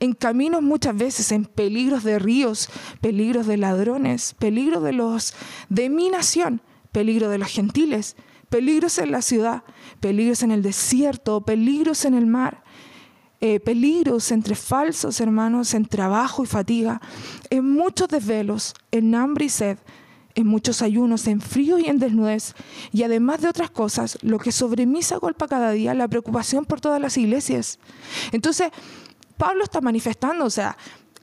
en 0.00 0.12
caminos 0.12 0.62
muchas 0.62 0.96
veces, 0.96 1.32
en 1.32 1.44
peligros 1.44 2.04
de 2.04 2.18
ríos, 2.18 2.68
peligros 3.00 3.46
de 3.46 3.56
ladrones, 3.56 4.34
peligros 4.38 4.82
de 4.82 4.92
los 4.92 5.34
de 5.68 5.88
mi 5.88 6.08
nación, 6.08 6.62
peligro 6.92 7.28
de 7.28 7.38
los 7.38 7.48
gentiles, 7.48 8.16
peligros 8.48 8.98
en 8.98 9.10
la 9.10 9.22
ciudad, 9.22 9.64
peligros 10.00 10.42
en 10.42 10.50
el 10.50 10.62
desierto, 10.62 11.40
peligros 11.40 12.04
en 12.04 12.14
el 12.14 12.26
mar. 12.26 12.62
Eh, 13.40 13.60
peligros 13.60 14.30
entre 14.32 14.54
falsos 14.54 15.20
hermanos, 15.20 15.74
en 15.74 15.84
trabajo 15.84 16.44
y 16.44 16.46
fatiga, 16.46 17.02
en 17.50 17.68
muchos 17.68 18.08
desvelos, 18.08 18.72
en 18.90 19.14
hambre 19.14 19.44
y 19.44 19.48
sed, 19.50 19.76
en 20.34 20.46
muchos 20.46 20.80
ayunos, 20.82 21.26
en 21.26 21.40
frío 21.40 21.78
y 21.78 21.86
en 21.86 21.98
desnudez, 21.98 22.54
y 22.90 23.02
además 23.02 23.42
de 23.42 23.48
otras 23.48 23.70
cosas, 23.70 24.18
lo 24.22 24.38
que 24.38 24.50
sobre 24.50 24.86
mí 24.86 25.02
se 25.02 25.14
agolpa 25.14 25.46
cada 25.46 25.72
día, 25.72 25.92
la 25.94 26.08
preocupación 26.08 26.64
por 26.64 26.80
todas 26.80 27.00
las 27.00 27.16
iglesias. 27.16 27.78
Entonces, 28.32 28.70
Pablo 29.36 29.64
está 29.64 29.80
manifestando, 29.80 30.44
o 30.44 30.50
sea, 30.50 30.76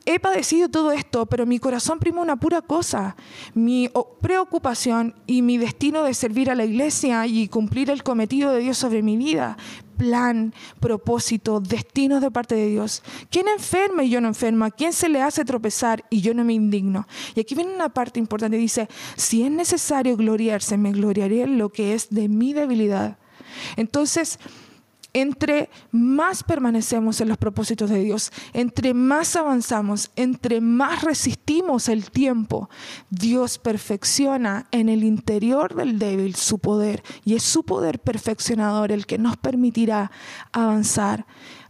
he 0.06 0.20
padecido 0.20 0.70
todo 0.70 0.92
esto, 0.92 1.26
pero 1.26 1.46
mi 1.46 1.60
corazón 1.60 2.00
prima 2.00 2.22
una 2.22 2.38
pura 2.38 2.62
cosa, 2.62 3.16
mi 3.54 3.90
preocupación 4.22 5.16
y 5.28 5.42
mi 5.42 5.58
destino 5.58 6.04
de 6.04 6.14
servir 6.14 6.50
a 6.50 6.56
la 6.56 6.66
iglesia 6.66 7.28
y 7.28 7.48
cumplir 7.48 7.90
el 7.90 8.04
cometido 8.04 8.52
de 8.52 8.60
Dios 8.60 8.78
sobre 8.78 9.04
mi 9.04 9.18
vida, 9.18 9.58
plan, 9.98 10.54
propósito, 10.80 11.60
destino 11.60 12.20
de 12.20 12.32
parte 12.32 12.56
de 12.56 12.68
Dios. 12.68 13.04
¿Quién 13.30 13.48
enferma 13.48 14.04
y 14.04 14.10
yo 14.10 14.20
no 14.22 14.28
enferma? 14.28 14.72
¿Quién 14.72 14.94
se 14.94 15.10
le 15.10 15.22
hace 15.22 15.46
tropezar 15.46 16.04
y 16.10 16.22
yo 16.22 16.34
no 16.34 16.44
me 16.44 16.54
indigno? 16.54 17.08
Y 17.36 17.42
aquí 17.42 17.54
viene 17.54 17.76
una 17.76 17.90
parte 17.90 18.20
importante, 18.20 18.58
dice, 18.58 18.88
si 19.16 19.44
es 19.44 19.52
necesario 19.52 20.18
gloriarse, 20.18 20.78
me 20.78 20.92
gloriaré 20.92 21.44
en 21.44 21.58
lo 21.60 21.70
que 21.70 21.94
es 21.94 22.10
de 22.10 22.28
mi 22.30 22.54
debilidad. 22.54 23.18
Entonces, 23.76 24.40
entre 25.14 25.70
más 25.92 26.44
permanecemos 26.44 27.22
en 27.22 27.28
los 27.28 27.38
propósitos 27.38 27.90
de 27.90 28.04
Dios, 28.04 28.32
entre 28.54 28.94
más 28.94 29.36
avanzamos, 29.36 30.12
entre 30.16 30.62
más 30.62 31.04
resistimos 31.04 31.90
el 31.90 32.10
tiempo, 32.12 32.70
Dios 33.10 33.58
perfecciona 33.58 34.68
en 34.72 34.90
el 34.90 35.04
interior 35.04 35.76
del 35.76 36.00
débil 36.00 36.36
su 36.36 36.60
poder 36.60 37.04
y 37.26 37.36
es 37.36 37.44
su 37.44 37.64
poder 37.64 38.00
perfeccionador 38.00 38.92
el 38.92 39.06
que 39.06 39.18
nos 39.18 39.38
permitirá 39.38 40.12
avanzar 40.52 41.26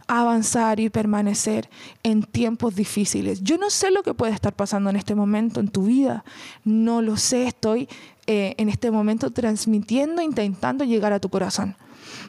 avanzar 0.08 0.78
y 0.78 0.90
permanecer 0.90 1.70
en 2.02 2.22
tiempos 2.22 2.74
difíciles. 2.74 3.42
Yo 3.42 3.56
no 3.56 3.70
sé 3.70 3.90
lo 3.90 4.02
que 4.02 4.12
puede 4.12 4.32
estar 4.32 4.52
pasando 4.52 4.90
en 4.90 4.96
este 4.96 5.14
momento 5.14 5.60
en 5.60 5.68
tu 5.68 5.84
vida, 5.84 6.24
no 6.64 7.00
lo 7.00 7.16
sé, 7.16 7.46
estoy 7.46 7.88
eh, 8.26 8.54
en 8.58 8.68
este 8.68 8.90
momento 8.90 9.30
transmitiendo, 9.30 10.20
intentando 10.20 10.84
llegar 10.84 11.14
a 11.14 11.20
tu 11.20 11.30
corazón. 11.30 11.76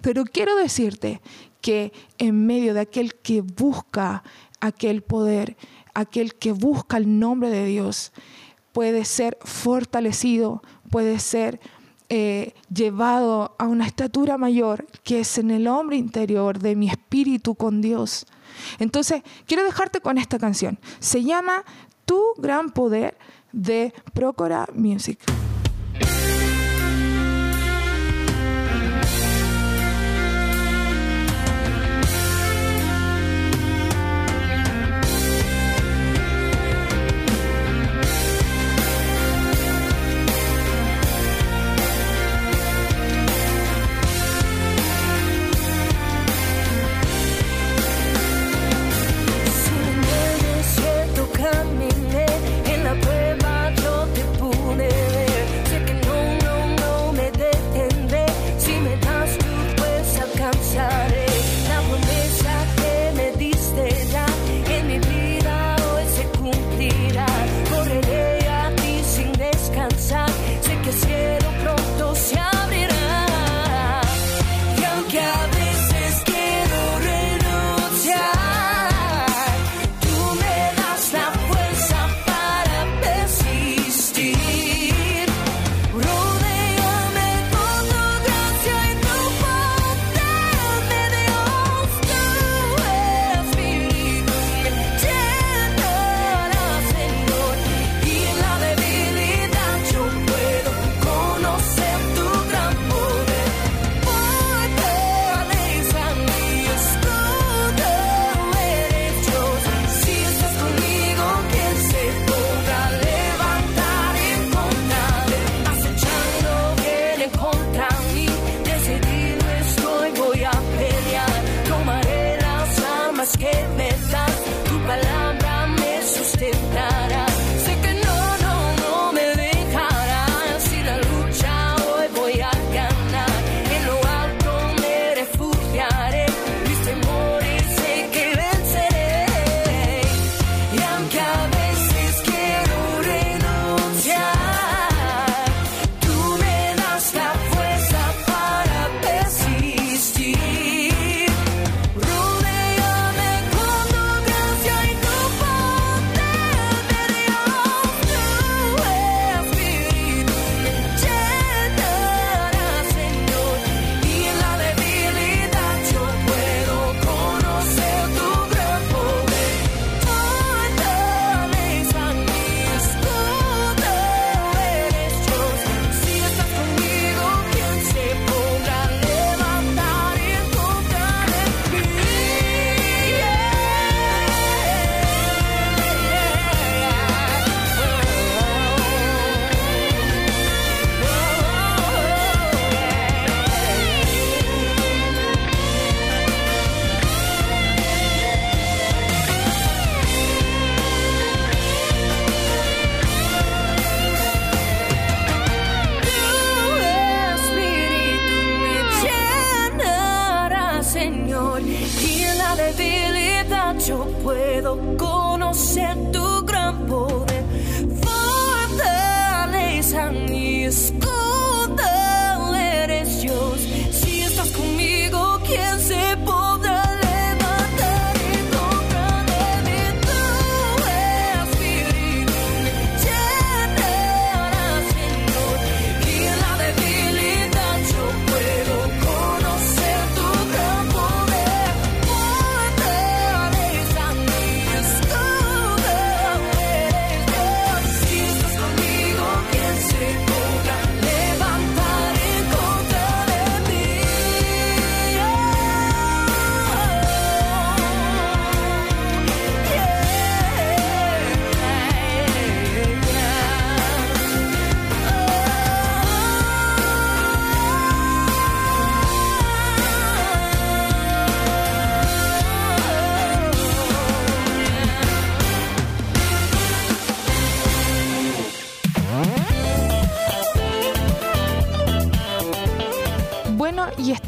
Pero 0.02 0.24
quiero 0.26 0.56
decirte 0.56 1.22
que 1.62 1.94
en 2.18 2.46
medio 2.46 2.74
de 2.74 2.82
aquel 2.82 3.16
que 3.16 3.42
busca 3.42 4.24
aquel 4.60 5.02
poder, 5.02 5.58
aquel 5.94 6.36
que 6.36 6.52
busca 6.52 6.98
el 6.98 7.20
nombre 7.20 7.50
de 7.50 7.66
Dios, 7.66 8.12
puede 8.72 9.06
ser 9.06 9.38
fortalecido, 9.42 10.62
puede 10.90 11.20
ser 11.20 11.60
eh, 12.10 12.54
llevado 12.74 13.56
a 13.58 13.66
una 13.66 13.86
estatura 13.86 14.38
mayor 14.38 14.86
que 15.04 15.22
es 15.22 15.38
en 15.38 15.52
el 15.52 15.68
hombre 15.68 15.96
interior 15.98 16.60
de 16.60 16.76
mi 16.76 16.90
espíritu 16.90 17.56
con 17.56 17.82
Dios. 17.82 18.26
Entonces, 18.80 19.24
quiero 19.48 19.64
dejarte 19.64 20.02
con 20.02 20.18
esta 20.18 20.38
canción. 20.38 20.80
Se 21.00 21.24
llama 21.24 21.64
Tu 22.06 22.22
gran 22.38 22.72
poder 22.72 23.18
de 23.52 23.94
Procora 24.14 24.68
Music. 24.74 25.20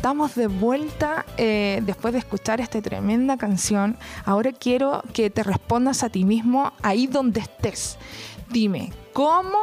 Estamos 0.05 0.35
de 0.35 0.45
vuelta 0.45 1.25
eh, 1.35 1.81
después 1.83 2.13
de 2.13 2.19
escuchar 2.19 2.61
esta 2.61 2.79
tremenda 2.79 3.37
canción. 3.37 3.97
Ahora 4.23 4.51
quiero 4.51 5.01
que 5.13 5.31
te 5.31 5.41
respondas 5.41 6.03
a 6.03 6.09
ti 6.09 6.25
mismo 6.25 6.73
ahí 6.83 7.07
donde 7.07 7.39
estés. 7.39 7.97
Dime, 8.51 8.93
¿cómo 9.13 9.57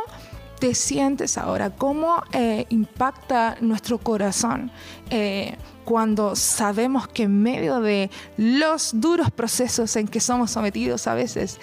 te 0.58 0.74
sientes 0.74 1.38
ahora? 1.38 1.70
¿Cómo 1.70 2.24
eh, 2.32 2.66
impacta 2.70 3.56
nuestro 3.60 3.98
corazón 3.98 4.72
eh, 5.10 5.54
cuando 5.84 6.34
sabemos 6.34 7.06
que 7.06 7.22
en 7.22 7.40
medio 7.40 7.80
de 7.80 8.10
los 8.36 9.00
duros 9.00 9.30
procesos 9.30 9.94
en 9.94 10.08
que 10.08 10.18
somos 10.18 10.50
sometidos 10.50 11.06
a 11.06 11.14
veces, 11.14 11.60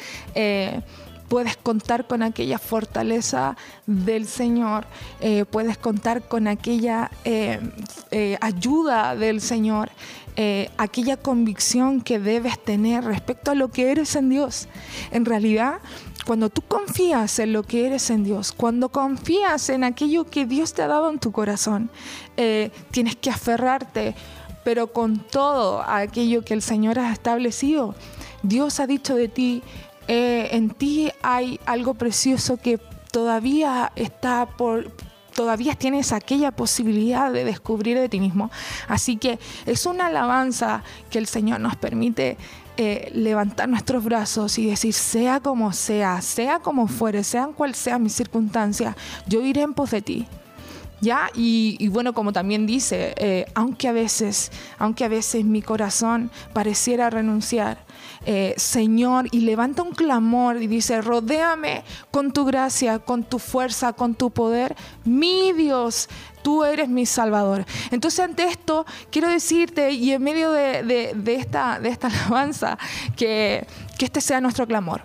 puedes 1.29 1.55
contar 1.55 2.07
con 2.07 2.23
aquella 2.23 2.57
fortaleza 2.57 3.55
del 3.85 4.27
Señor, 4.27 4.85
eh, 5.21 5.45
puedes 5.45 5.77
contar 5.77 6.27
con 6.27 6.47
aquella 6.47 7.11
eh, 7.23 7.59
eh, 8.11 8.37
ayuda 8.41 9.15
del 9.15 9.39
Señor, 9.39 9.91
aquella 10.77 11.17
convicción 11.17 11.99
que 11.99 12.17
debes 12.17 12.63
tener 12.63 13.03
respecto 13.03 13.51
a 13.51 13.55
lo 13.55 13.67
que 13.71 13.91
eres 13.91 14.15
en 14.15 14.29
Dios. 14.29 14.69
En 15.11 15.25
realidad, 15.25 15.79
cuando 16.25 16.49
tú 16.49 16.61
confías 16.61 17.39
en 17.39 17.51
lo 17.51 17.63
que 17.63 17.85
eres 17.85 18.09
en 18.09 18.23
Dios, 18.23 18.53
cuando 18.53 18.87
confías 18.87 19.67
en 19.67 19.83
aquello 19.83 20.23
que 20.23 20.45
Dios 20.45 20.73
te 20.73 20.81
ha 20.81 20.87
dado 20.87 21.09
en 21.09 21.19
tu 21.19 21.33
corazón, 21.33 21.89
tienes 22.91 23.17
que 23.17 23.29
aferrarte, 23.29 24.15
pero 24.63 24.93
con 24.93 25.19
todo 25.19 25.83
aquello 25.85 26.45
que 26.45 26.53
el 26.53 26.61
Señor 26.61 26.99
ha 26.99 27.11
establecido. 27.11 27.93
Dios 28.41 28.79
ha 28.79 28.87
dicho 28.87 29.15
de 29.15 29.27
ti, 29.27 29.61
eh, 30.11 30.55
en 30.55 30.71
ti 30.71 31.11
hay 31.21 31.59
algo 31.67 31.93
precioso 31.93 32.57
que 32.57 32.79
todavía 33.11 33.91
está 33.95 34.47
por 34.47 34.91
todavía 35.35 35.75
tienes 35.75 36.11
aquella 36.11 36.51
posibilidad 36.51 37.31
de 37.31 37.45
descubrir 37.45 37.97
de 37.97 38.09
ti 38.09 38.19
mismo. 38.19 38.49
Así 38.87 39.17
que 39.17 39.39
es 39.67 39.85
una 39.85 40.07
alabanza 40.07 40.83
que 41.11 41.19
el 41.19 41.27
Señor 41.27 41.59
nos 41.61 41.75
permite 41.75 42.37
eh, 42.75 43.11
levantar 43.13 43.69
nuestros 43.69 44.03
brazos 44.03 44.57
y 44.57 44.65
decir, 44.65 44.93
sea 44.93 45.39
como 45.39 45.71
sea, 45.73 46.21
sea 46.21 46.59
como 46.59 46.87
fuere, 46.87 47.23
sean 47.23 47.53
cual 47.53 47.75
sea 47.75 47.99
mi 47.99 48.09
circunstancia, 48.09 48.97
yo 49.27 49.45
iré 49.45 49.61
en 49.61 49.75
pos 49.75 49.91
de 49.91 50.01
ti. 50.01 50.27
¿Ya? 51.01 51.29
Y, 51.35 51.77
y 51.79 51.87
bueno, 51.87 52.13
como 52.13 52.33
también 52.33 52.65
dice, 52.65 53.13
eh, 53.15 53.45
aunque 53.53 53.87
a 53.87 53.93
veces, 53.93 54.51
aunque 54.79 55.05
a 55.05 55.07
veces 55.07 55.45
mi 55.45 55.61
corazón 55.61 56.31
pareciera 56.51 57.09
renunciar, 57.09 57.85
eh, 58.25 58.53
Señor, 58.57 59.27
y 59.31 59.41
levanta 59.41 59.81
un 59.83 59.91
clamor 59.91 60.61
y 60.61 60.67
dice, 60.67 61.01
rodéame 61.01 61.83
con 62.11 62.31
tu 62.31 62.45
gracia, 62.45 62.99
con 62.99 63.23
tu 63.23 63.39
fuerza, 63.39 63.93
con 63.93 64.15
tu 64.15 64.31
poder, 64.31 64.75
mi 65.05 65.53
Dios, 65.53 66.09
tú 66.41 66.63
eres 66.63 66.89
mi 66.89 67.05
Salvador. 67.05 67.65
Entonces 67.91 68.19
ante 68.19 68.43
esto 68.45 68.85
quiero 69.11 69.27
decirte, 69.29 69.91
y 69.91 70.11
en 70.11 70.23
medio 70.23 70.51
de, 70.51 70.83
de- 70.83 71.13
de 71.15 71.35
esta, 71.35 71.79
de 71.79 71.89
esta 71.89 72.07
alabanza, 72.25 72.77
que, 73.15 73.65
que 73.97 74.05
este 74.05 74.21
sea 74.21 74.41
nuestro 74.41 74.67
clamor 74.67 75.01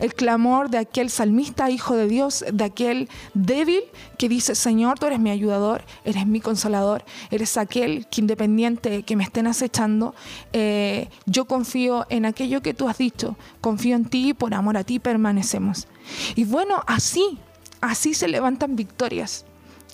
el 0.00 0.14
clamor 0.14 0.70
de 0.70 0.78
aquel 0.78 1.10
salmista, 1.10 1.70
hijo 1.70 1.94
de 1.94 2.08
Dios, 2.08 2.44
de 2.52 2.64
aquel 2.64 3.08
débil 3.34 3.82
que 4.18 4.28
dice, 4.28 4.54
Señor, 4.54 4.98
tú 4.98 5.06
eres 5.06 5.20
mi 5.20 5.30
ayudador, 5.30 5.84
eres 6.04 6.26
mi 6.26 6.40
consolador, 6.40 7.04
eres 7.30 7.56
aquel 7.56 8.06
que 8.08 8.22
independiente 8.22 9.02
que 9.02 9.14
me 9.14 9.22
estén 9.22 9.46
acechando, 9.46 10.14
eh, 10.52 11.08
yo 11.26 11.44
confío 11.44 12.06
en 12.08 12.24
aquello 12.24 12.62
que 12.62 12.74
tú 12.74 12.88
has 12.88 12.98
dicho, 12.98 13.36
confío 13.60 13.94
en 13.94 14.06
ti, 14.06 14.34
por 14.34 14.54
amor 14.54 14.78
a 14.78 14.84
ti 14.84 14.98
permanecemos. 14.98 15.86
Y 16.34 16.44
bueno, 16.44 16.82
así, 16.86 17.38
así 17.82 18.14
se 18.14 18.26
levantan 18.26 18.76
victorias, 18.76 19.44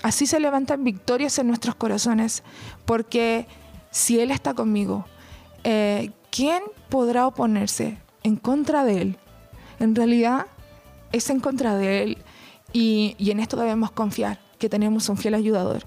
así 0.02 0.26
se 0.26 0.38
levantan 0.38 0.84
victorias 0.84 1.38
en 1.40 1.48
nuestros 1.48 1.74
corazones, 1.74 2.44
porque 2.84 3.48
si 3.90 4.20
Él 4.20 4.30
está 4.30 4.54
conmigo, 4.54 5.04
eh, 5.64 6.12
¿quién 6.30 6.62
podrá 6.88 7.26
oponerse 7.26 7.98
en 8.22 8.36
contra 8.36 8.84
de 8.84 9.02
Él? 9.02 9.18
En 9.78 9.94
realidad 9.94 10.46
es 11.12 11.30
en 11.30 11.40
contra 11.40 11.76
de 11.76 12.02
Él 12.02 12.18
y, 12.72 13.16
en 13.18 13.40
esto 13.40 13.56
debemos 13.56 13.90
confiar, 13.90 14.38
que 14.58 14.68
tenemos 14.68 15.08
un 15.08 15.16
fiel 15.16 15.34
ayudador. 15.34 15.82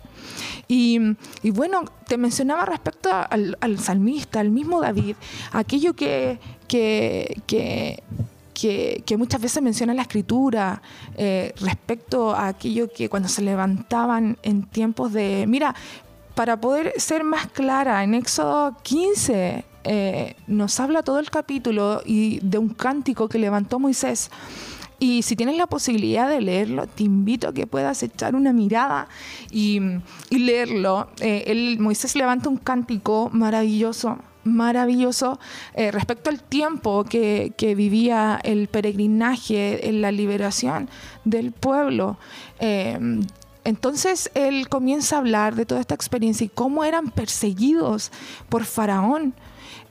Y, 0.68 1.00
bueno, 1.44 1.84
te 2.08 2.18
mencionaba 2.18 2.66
respecto 2.66 3.10
al, 3.12 3.58
al 3.62 3.80
salmista, 3.80 4.40
al 4.40 4.50
mismo 4.50 4.82
David, 4.82 5.16
aquello 5.52 5.96
que, 5.96 6.40
que, 6.68 7.42
que, 7.48 8.04
que, 8.54 9.04
que 9.06 9.18
muchas 9.18 9.42
veces 9.42 9.62
menciona 9.62 9.94
la 9.94 10.04
escritura 10.04 10.82
eh, 11.16 11.54
respecto 11.60 12.34
a 12.36 12.48
aquello 12.48 12.92
que 12.92 13.10
cuando 13.10 13.30
se 13.30 13.42
levantaban 13.42 14.38
en 14.44 14.64
tiempos 14.64 15.14
de... 15.14 15.46
Mira, 15.48 15.76
para 16.36 16.60
poder 16.60 16.94
ser 16.98 17.24
más 17.24 17.48
clara, 17.48 18.04
en 18.04 18.14
Éxodo 18.14 18.78
15 18.84 19.66
eh, 19.92 20.36
nos 20.46 20.80
habla 20.80 21.02
todo 21.02 21.18
el 21.18 21.32
capítulo 21.32 22.04
y 22.06 22.40
de 22.42 22.60
un 22.60 22.70
cántico 22.70 23.28
que 23.28 23.40
levantó 23.40 23.80
Moisés. 23.80 24.30
Y 25.00 25.24
si 25.24 25.36
tienes 25.36 25.58
la 25.58 25.66
posibilidad 25.66 26.30
de 26.30 26.42
leerlo, 26.42 26.86
te 26.86 27.02
invito 27.02 27.48
a 27.48 27.54
que 27.54 27.66
puedas 27.66 28.04
echar 28.04 28.36
una 28.36 28.54
mirada 28.54 29.08
y, 29.50 29.82
leerlo. 30.30 31.10
Eh, 31.22 31.76
Moisés 31.80 32.16
levanta 32.16 32.50
un 32.50 32.58
cántico 32.58 33.32
maravilloso, 33.34 34.20
maravilloso 34.44 35.40
eh, 35.74 35.90
respecto 35.90 36.30
al 36.30 36.44
tiempo 36.44 37.04
que, 37.04 37.54
que 37.58 37.74
vivía 37.74 38.40
el 38.44 38.68
peregrinaje 38.68 39.90
en 39.90 40.04
la 40.04 40.12
liberación 40.12 40.88
del 41.26 41.52
pueblo. 41.52 42.20
Eh, 42.60 43.00
entonces 43.64 44.30
él 44.36 44.70
comienza 44.70 45.16
a 45.16 45.20
hablar 45.20 45.56
de 45.56 45.66
toda 45.66 45.82
esta 45.82 45.96
experiencia 45.96 46.46
y 46.46 46.50
cómo 46.50 46.84
eran 46.84 47.10
perseguidos 47.10 48.12
por 48.50 48.66
Faraón. 48.66 49.34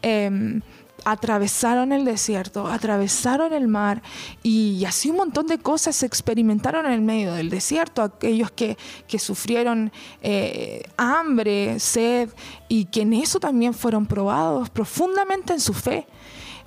Eh, 0.02 0.60
atravesaron 1.04 1.92
el 1.92 2.04
desierto, 2.04 2.66
atravesaron 2.66 3.52
el 3.52 3.68
mar 3.68 4.02
y, 4.42 4.84
así 4.84 5.10
un 5.10 5.16
montón 5.16 5.46
de 5.46 5.58
cosas 5.58 5.96
se 5.96 6.06
experimentaron 6.06 6.86
en 6.86 6.92
el 6.92 7.00
medio 7.00 7.32
del 7.32 7.50
desierto. 7.50 8.02
Aquellos 8.02 8.50
que, 8.50 8.76
que 9.06 9.18
sufrieron 9.18 9.92
eh, 10.22 10.82
hambre, 10.96 11.78
sed 11.80 12.30
y 12.68 12.86
que 12.86 13.02
en 13.02 13.14
eso 13.14 13.40
también 13.40 13.74
fueron 13.74 14.06
probados 14.06 14.70
profundamente 14.70 15.52
en 15.52 15.60
su 15.60 15.72
fe, 15.72 16.06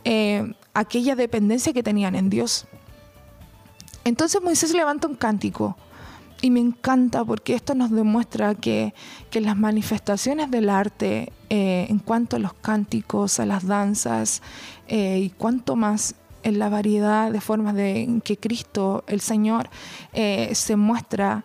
eh, 0.03 0.53
aquella 0.73 1.15
dependencia 1.15 1.73
que 1.73 1.83
tenían 1.83 2.15
en 2.15 2.29
Dios. 2.29 2.65
Entonces 4.03 4.41
Moisés 4.41 4.73
levanta 4.73 5.07
un 5.07 5.15
cántico 5.15 5.77
y 6.41 6.49
me 6.49 6.60
encanta 6.60 7.23
porque 7.23 7.54
esto 7.54 7.75
nos 7.75 7.91
demuestra 7.91 8.56
que, 8.56 8.93
que 9.30 9.41
las 9.41 9.56
manifestaciones 9.56 10.49
del 10.49 10.69
arte, 10.69 11.32
eh, 11.49 11.86
en 11.89 11.99
cuanto 11.99 12.36
a 12.36 12.39
los 12.39 12.54
cánticos, 12.54 13.39
a 13.39 13.45
las 13.45 13.67
danzas 13.67 14.41
eh, 14.88 15.19
y 15.19 15.30
cuanto 15.30 15.75
más 15.75 16.15
en 16.43 16.58
la 16.58 16.69
variedad 16.69 17.32
de 17.32 17.39
formas 17.39 17.75
de, 17.75 18.01
en 18.01 18.21
que 18.21 18.38
Cristo, 18.38 19.04
el 19.08 19.21
Señor, 19.21 19.69
eh, 20.13 20.51
se 20.56 20.75
muestra, 20.75 21.43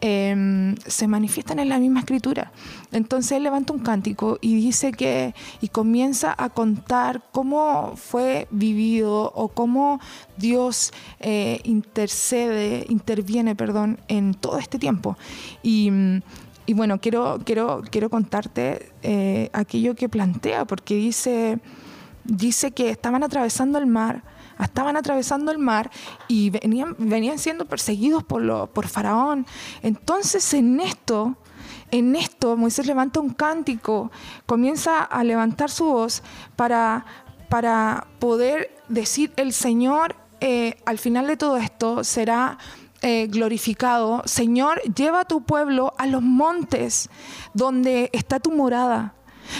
em, 0.00 0.76
se 0.86 1.06
manifiestan 1.06 1.58
en 1.58 1.68
la 1.68 1.78
misma 1.78 2.00
escritura. 2.00 2.52
Entonces 2.92 3.32
él 3.32 3.42
levanta 3.42 3.72
un 3.72 3.80
cántico 3.80 4.38
y 4.40 4.54
dice 4.54 4.92
que, 4.92 5.34
y 5.60 5.68
comienza 5.68 6.34
a 6.36 6.50
contar 6.50 7.22
cómo 7.32 7.94
fue 7.96 8.48
vivido 8.50 9.32
o 9.34 9.48
cómo 9.48 10.00
Dios 10.36 10.92
eh, 11.20 11.60
intercede, 11.64 12.86
interviene, 12.88 13.54
perdón, 13.54 13.98
en 14.08 14.34
todo 14.34 14.58
este 14.58 14.78
tiempo. 14.78 15.16
Y, 15.62 15.90
bueno, 16.72 17.00
quiero, 17.00 17.40
quiero, 17.44 17.82
quiero 17.90 18.10
contarte 18.10 18.92
eh, 19.02 19.50
aquello 19.52 19.96
que 19.96 20.08
plantea, 20.08 20.64
porque 20.64 20.94
dice, 20.94 21.58
dice 22.24 22.70
que 22.70 22.90
estaban 22.90 23.24
atravesando 23.24 23.78
el 23.78 23.86
mar 23.86 24.22
estaban 24.64 24.96
atravesando 24.96 25.50
el 25.50 25.58
mar 25.58 25.90
y 26.28 26.50
venían, 26.50 26.94
venían 26.98 27.38
siendo 27.38 27.66
perseguidos 27.66 28.24
por, 28.24 28.42
lo, 28.42 28.66
por 28.68 28.88
Faraón. 28.88 29.46
Entonces 29.82 30.52
en 30.54 30.80
esto, 30.80 31.36
en 31.90 32.16
esto 32.16 32.56
Moisés 32.56 32.86
levanta 32.86 33.20
un 33.20 33.30
cántico, 33.30 34.10
comienza 34.46 35.02
a 35.02 35.24
levantar 35.24 35.70
su 35.70 35.86
voz 35.86 36.22
para, 36.56 37.04
para 37.48 38.06
poder 38.18 38.76
decir, 38.88 39.32
el 39.36 39.52
Señor 39.52 40.16
eh, 40.40 40.76
al 40.86 40.98
final 40.98 41.26
de 41.26 41.36
todo 41.36 41.58
esto 41.58 42.02
será 42.02 42.58
eh, 43.02 43.28
glorificado. 43.28 44.22
Señor, 44.24 44.82
lleva 44.82 45.20
a 45.20 45.24
tu 45.24 45.42
pueblo 45.42 45.94
a 45.98 46.06
los 46.06 46.22
montes 46.22 47.08
donde 47.54 48.10
está 48.12 48.40
tu 48.40 48.50
morada. 48.50 49.14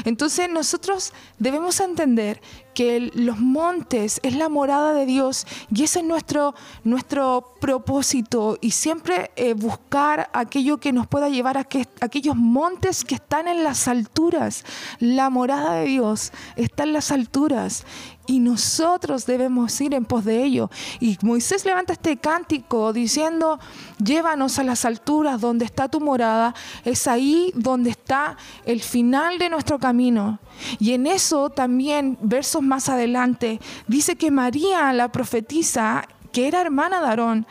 Entonces 0.04 0.48
nosotros 0.48 1.12
debemos 1.38 1.80
entender 1.80 2.40
que 2.74 3.10
los 3.14 3.38
montes 3.38 4.20
es 4.22 4.34
la 4.36 4.48
morada 4.48 4.92
de 4.94 5.04
Dios 5.04 5.46
y 5.74 5.84
ese 5.84 6.00
es 6.00 6.04
nuestro, 6.04 6.54
nuestro 6.84 7.54
propósito 7.60 8.56
y 8.60 8.70
siempre 8.70 9.30
eh, 9.36 9.54
buscar 9.54 10.30
aquello 10.32 10.78
que 10.78 10.92
nos 10.92 11.06
pueda 11.06 11.28
llevar 11.28 11.58
a, 11.58 11.64
que, 11.64 11.86
aquellos 12.00 12.36
montes 12.36 13.04
que 13.04 13.16
están 13.16 13.48
en 13.48 13.64
las 13.64 13.88
alturas. 13.88 14.64
La 14.98 15.30
morada 15.30 15.74
de 15.74 15.86
Dios 15.86 16.32
está 16.56 16.84
en 16.84 16.92
las 16.92 17.10
alturas 17.10 17.84
y 18.30 18.38
nosotros 18.38 19.26
debemos 19.26 19.80
ir 19.80 19.92
en 19.92 20.04
pos 20.04 20.24
de 20.24 20.44
ello. 20.44 20.70
Y 21.00 21.18
Moisés 21.22 21.64
levanta 21.64 21.94
este 21.94 22.16
cántico 22.16 22.92
diciendo, 22.92 23.58
llévanos 23.98 24.60
a 24.60 24.62
las 24.62 24.84
alturas 24.84 25.40
donde 25.40 25.64
está 25.64 25.88
tu 25.88 25.98
morada, 25.98 26.54
es 26.84 27.08
ahí 27.08 27.50
donde 27.56 27.90
está 27.90 28.36
el 28.64 28.82
final 28.82 29.38
de 29.38 29.50
nuestro 29.50 29.80
camino. 29.80 30.38
Y 30.78 30.92
en 30.92 31.08
eso 31.08 31.50
también, 31.50 32.18
versos 32.22 32.62
más 32.62 32.88
adelante, 32.88 33.58
dice 33.88 34.14
que 34.14 34.30
María, 34.30 34.92
la 34.92 35.10
profetisa, 35.10 36.06
que 36.30 36.46
era 36.46 36.60
hermana 36.60 37.00
de 37.00 37.06
Aarón, 37.08 37.46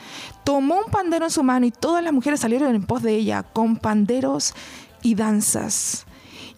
tomó 0.45 0.79
un 0.85 0.89
pandero 0.89 1.25
en 1.25 1.31
su 1.31 1.43
mano 1.43 1.65
y 1.65 1.71
todas 1.71 2.01
las 2.01 2.13
mujeres 2.13 2.39
salieron 2.39 2.73
en 2.73 2.85
pos 2.85 3.03
de 3.03 3.15
ella 3.15 3.43
con 3.43 3.75
panderos 3.75 4.53
y 5.01 5.15
danzas. 5.15 6.05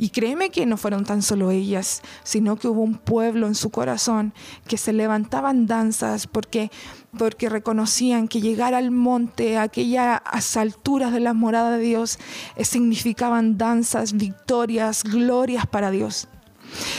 Y 0.02 0.10
créeme 0.10 0.50
que 0.50 0.66
no 0.66 0.78
fueron 0.78 1.06
tan 1.06 1.22
solo 1.22 1.52
ellas, 1.52 2.02
sino 2.24 2.56
que 2.56 2.68
hubo 2.68 2.82
un 2.82 2.96
pueblo 2.96 3.46
en 3.46 3.54
su 3.54 3.70
corazón 3.70 4.34
que 4.68 4.78
se 4.78 4.94
levantaban 4.94 5.68
danzas 5.68 6.26
porque, 6.26 6.72
porque 7.20 7.50
reconocían 7.50 8.28
que 8.28 8.42
llegar 8.42 8.74
al 8.74 8.90
monte, 8.90 9.60
a 9.60 9.62
aquellas 9.62 10.58
alturas 10.58 11.14
de 11.14 11.20
la 11.20 11.36
morada 11.36 11.78
de 11.78 11.84
Dios, 11.84 12.18
eh, 12.56 12.66
significaban 12.66 13.60
danzas, 13.60 14.14
victorias, 14.14 15.04
glorias 15.04 15.68
para 15.68 15.92
Dios. 15.92 16.28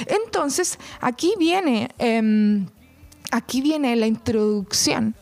Entonces, 0.06 0.78
aquí 1.00 1.34
viene, 1.40 1.88
em, 1.98 2.68
aquí 3.32 3.62
viene 3.62 3.96
la 3.96 4.06
introducción 4.06 5.16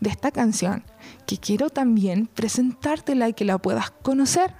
de 0.00 0.10
esta 0.10 0.30
canción 0.32 0.84
que 1.26 1.38
quiero 1.38 1.70
también 1.70 2.26
presentártela 2.26 3.28
y 3.28 3.34
que 3.34 3.44
la 3.44 3.58
puedas 3.58 3.90
conocer. 3.90 4.54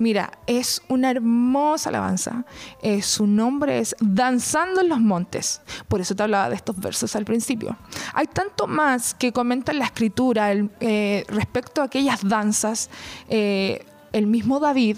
Mira, 0.00 0.32
es 0.46 0.82
una 0.88 1.10
hermosa 1.10 1.90
alabanza. 1.90 2.46
Eh, 2.80 3.02
su 3.02 3.26
nombre 3.26 3.80
es 3.80 3.94
Danzando 4.00 4.80
en 4.80 4.88
los 4.88 4.98
Montes. 4.98 5.60
Por 5.88 6.00
eso 6.00 6.16
te 6.16 6.22
hablaba 6.22 6.48
de 6.48 6.54
estos 6.54 6.78
versos 6.78 7.14
al 7.16 7.26
principio. 7.26 7.76
Hay 8.14 8.26
tanto 8.26 8.66
más 8.66 9.12
que 9.12 9.30
comenta 9.30 9.72
en 9.72 9.78
la 9.78 9.84
escritura 9.84 10.52
eh, 10.52 11.24
respecto 11.28 11.82
a 11.82 11.84
aquellas 11.84 12.26
danzas. 12.26 12.88
Eh, 13.28 13.84
el 14.12 14.26
mismo 14.26 14.58
David 14.58 14.96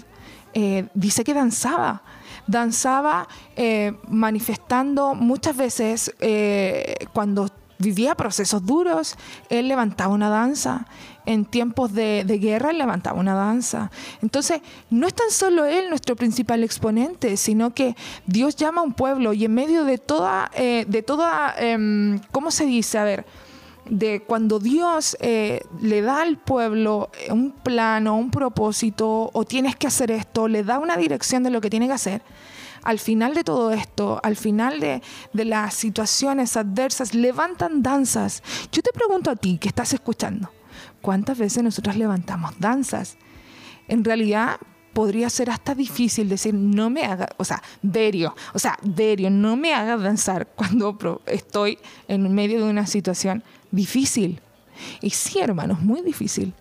dice 0.93 1.23
que 1.23 1.33
danzaba 1.33 2.03
danzaba 2.45 3.27
manifestando 4.07 5.15
muchas 5.15 5.57
veces 5.57 6.15
cuando 7.11 7.49
vivía 7.77 8.15
procesos 8.15 8.65
duros, 8.65 9.15
él 9.49 9.67
levantaba 9.67 10.13
una 10.13 10.29
danza. 10.29 10.87
En 11.25 11.45
tiempos 11.45 11.93
de, 11.93 12.23
guerra, 12.23 12.71
él 12.71 12.77
levantaba 12.77 13.17
una 13.17 13.33
danza. 13.33 13.91
Entonces, 14.21 14.61
no 14.89 15.07
es 15.07 15.13
tan 15.13 15.29
solo 15.31 15.63
él 15.63 15.89
nuestro 15.89 16.17
principal 16.17 16.63
exponente, 16.63 17.37
sino 17.37 17.73
que 17.73 17.95
Dios 18.25 18.57
llama 18.57 18.81
a 18.81 18.83
un 18.83 18.93
pueblo 18.93 19.31
y 19.31 19.45
en 19.45 19.53
medio 19.53 19.85
de 19.85 19.97
toda, 19.97 20.51
eh, 20.53 20.83
de 20.87 21.01
toda 21.01 21.55
em, 21.57 22.19
¿cómo 22.31 22.51
se 22.51 22.65
dice? 22.65 22.97
A 22.97 23.05
ver, 23.05 23.25
de 23.85 24.21
cuando 24.21 24.59
Dios 24.59 25.15
eh, 25.21 25.61
le 25.81 26.01
da 26.01 26.21
al 26.21 26.37
pueblo 26.37 27.09
un 27.29 27.51
plano, 27.51 28.17
un 28.17 28.29
propósito, 28.29 29.29
o 29.31 29.45
tienes 29.45 29.77
que 29.77 29.87
hacer 29.87 30.11
esto, 30.11 30.49
le 30.49 30.63
da 30.63 30.77
una 30.79 30.97
dirección 30.97 31.43
de 31.43 31.51
lo 31.51 31.61
que 31.61 31.69
tiene 31.69 31.87
que 31.87 31.93
hacer 31.93 32.21
al 32.83 32.99
final 32.99 33.33
de 33.33 33.43
todo 33.43 33.71
esto, 33.71 34.19
al 34.23 34.35
final 34.35 34.79
de, 34.79 35.01
las 35.33 35.73
situaciones 35.73 36.57
adversas, 36.57 37.13
levantan 37.13 37.81
danzas. 37.81 38.43
Yo 38.71 38.81
te 38.81 38.91
pregunto 38.91 39.29
a 39.29 39.35
ti 39.35 39.57
que 39.57 39.69
estás 39.69 39.93
escuchando, 39.93 40.49
¿cuántas 41.01 41.37
veces 41.37 41.63
nosotros 41.63 41.95
levantamos 41.95 42.53
danzas? 42.59 43.17
En 43.87 44.03
realidad 44.03 44.57
podría 44.93 45.29
ser 45.29 45.49
hasta 45.49 45.73
difícil 45.73 46.29
decir, 46.29 46.53
no 46.53 46.89
me 46.89 47.03
haga, 47.03 47.29
o 47.37 47.43
sea, 47.43 47.61
Verio, 47.81 48.35
o 48.53 48.59
sea, 48.59 48.77
Verio, 48.83 49.29
no 49.29 49.55
me 49.55 49.73
haga 49.73 49.97
danzar 49.97 50.47
cuando 50.55 50.97
estoy 51.25 51.79
en 52.07 52.33
medio 52.33 52.63
de 52.63 52.69
una 52.69 52.85
situación 52.85 53.43
difícil. 53.71 54.41
Y 55.01 55.11
sí, 55.11 55.39
hermanos, 55.39 55.81
muy 55.81 56.01
difícil. 56.01 56.53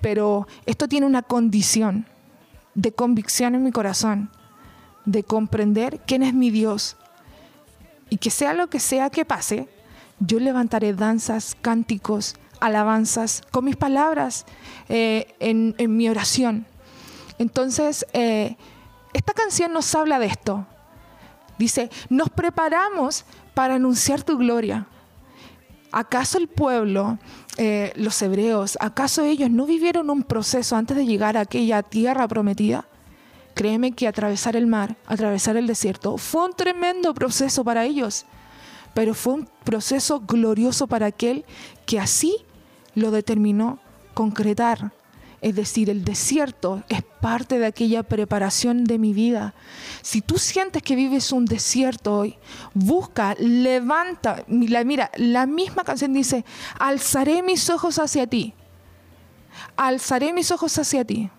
Pero 0.00 0.46
esto 0.66 0.88
tiene 0.88 1.06
una 1.06 1.22
condición 1.22 2.06
de 2.74 2.92
convicción 2.92 3.54
en 3.54 3.64
mi 3.64 3.70
corazón 3.70 4.30
de 5.04 5.22
comprender 5.22 6.00
quién 6.06 6.22
es 6.22 6.34
mi 6.34 6.50
Dios 6.50 6.96
y 8.10 8.18
que 8.18 8.30
sea 8.30 8.54
lo 8.54 8.68
que 8.68 8.80
sea 8.80 9.10
que 9.10 9.24
pase, 9.24 9.68
yo 10.18 10.38
levantaré 10.38 10.92
danzas, 10.92 11.56
cánticos, 11.60 12.34
alabanzas 12.60 13.42
con 13.50 13.64
mis 13.64 13.76
palabras 13.76 14.44
eh, 14.88 15.34
en, 15.40 15.74
mi 15.96 16.08
oración. 16.08 16.66
Entonces, 17.38 18.04
eh, 18.12 18.56
esta 19.14 19.32
canción 19.32 19.72
nos 19.72 19.94
habla 19.94 20.18
de 20.18 20.26
esto. 20.26 20.66
Dice, 21.58 21.90
nos 22.08 22.28
preparamos 22.28 23.24
para 23.54 23.76
anunciar 23.76 24.22
tu 24.22 24.36
gloria. 24.36 24.86
¿Acaso 25.92 26.38
el 26.38 26.48
pueblo, 26.48 27.18
eh, 27.56 27.92
los 27.96 28.20
hebreos, 28.22 28.78
acaso 28.80 29.24
ellos 29.24 29.50
no 29.50 29.66
vivieron 29.66 30.08
un 30.10 30.22
proceso 30.22 30.76
antes 30.76 30.96
de 30.96 31.06
llegar 31.06 31.36
a 31.36 31.40
aquella 31.40 31.82
tierra 31.82 32.28
prometida? 32.28 32.86
Créeme 33.54 33.92
que 33.92 34.08
atravesar 34.08 34.56
el 34.56 34.66
mar, 34.66 34.96
atravesar 35.06 35.56
el 35.56 35.66
desierto, 35.66 36.16
fue 36.16 36.46
un 36.46 36.52
tremendo 36.52 37.14
proceso 37.14 37.64
para 37.64 37.84
ellos, 37.84 38.24
pero 38.94 39.14
fue 39.14 39.34
un 39.34 39.48
proceso 39.64 40.20
glorioso 40.20 40.86
para 40.86 41.06
aquel 41.06 41.44
que 41.86 42.00
así 42.00 42.36
lo 42.94 43.10
determinó 43.10 43.78
concretar. 44.14 44.92
Es 45.40 45.54
decir, 45.54 45.88
el 45.88 46.04
desierto 46.04 46.82
es 46.90 47.02
parte 47.02 47.58
de 47.58 47.66
aquella 47.66 48.02
preparación 48.02 48.84
de 48.84 48.98
mi 48.98 49.14
vida. 49.14 49.54
Si 50.02 50.20
tú 50.20 50.36
sientes 50.36 50.82
que 50.82 50.96
vives 50.96 51.32
un 51.32 51.46
desierto 51.46 52.18
hoy, 52.18 52.36
busca, 52.74 53.34
levanta. 53.38 54.44
Mira, 54.48 55.10
la 55.16 55.46
misma 55.46 55.82
canción 55.82 56.12
dice, 56.12 56.44
alzaré 56.78 57.42
mis 57.42 57.70
ojos 57.70 57.98
hacia 57.98 58.26
ti. 58.26 58.52
Alzaré 59.76 60.34
mis 60.34 60.50
ojos 60.50 60.78
hacia 60.78 61.06
ti 61.06 61.30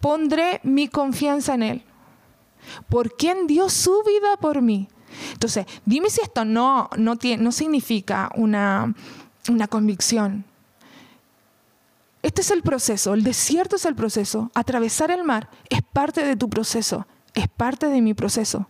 pondré 0.00 0.60
mi 0.62 0.88
confianza 0.88 1.54
en 1.54 1.62
Él. 1.62 1.84
¿Por 2.88 3.16
quién 3.16 3.46
dio 3.46 3.68
su 3.68 4.02
vida 4.02 4.36
por 4.40 4.62
mí? 4.62 4.88
Entonces, 5.32 5.66
dime 5.84 6.10
si 6.10 6.20
esto 6.20 6.44
no, 6.44 6.90
no, 6.96 7.16
tiene, 7.16 7.42
no 7.42 7.52
significa 7.52 8.30
una, 8.34 8.94
una 9.48 9.68
convicción. 9.68 10.44
Este 12.22 12.40
es 12.40 12.50
el 12.50 12.62
proceso, 12.62 13.14
el 13.14 13.22
desierto 13.22 13.76
es 13.76 13.84
el 13.84 13.94
proceso, 13.94 14.50
atravesar 14.54 15.10
el 15.12 15.22
mar 15.22 15.48
es 15.70 15.80
parte 15.82 16.24
de 16.24 16.34
tu 16.34 16.50
proceso, 16.50 17.06
es 17.34 17.48
parte 17.48 17.86
de 17.86 18.02
mi 18.02 18.14
proceso. 18.14 18.68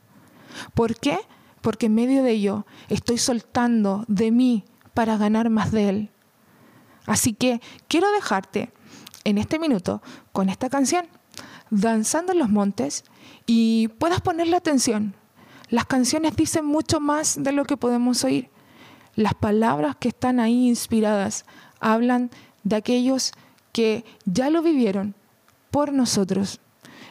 ¿Por 0.75 0.97
qué? 0.97 1.19
Porque 1.63 1.87
en 1.87 1.95
medio 1.95 2.23
de 2.23 2.33
ello 2.33 2.67
estoy 2.89 3.19
soltando 3.19 4.05
de 4.09 4.31
mí 4.31 4.65
para 4.93 5.17
ganar 5.17 5.49
más 5.49 5.73
de 5.73 5.89
Él. 5.89 6.11
Así 7.07 7.33
que 7.33 7.61
quiero 7.89 8.11
dejarte 8.13 8.73
en 9.27 9.39
este 9.39 9.59
minuto 9.59 10.03
con 10.33 10.49
esta 10.49 10.71
canción, 10.71 11.07
Danzando 11.71 12.33
en 12.33 12.39
los 12.39 12.49
Montes, 12.49 13.05
y 13.45 13.89
puedas 13.99 14.21
ponerle 14.21 14.57
atención. 14.57 15.15
Las 15.69 15.85
canciones 15.85 16.37
dicen 16.37 16.65
mucho 16.65 17.01
más 17.01 17.43
de 17.43 17.51
lo 17.51 17.65
que 17.65 17.77
podemos 17.77 18.23
oír. 18.23 18.51
Las 19.17 19.35
palabras 19.35 19.97
que 19.97 20.09
están 20.09 20.39
ahí 20.39 20.69
inspiradas 20.69 21.45
hablan 21.81 22.31
de 22.63 22.77
aquellos 22.77 23.33
que 23.73 24.05
ya 24.27 24.49
lo 24.49 24.63
vivieron 24.63 25.17
por 25.73 25.93
nosotros. 25.93 26.61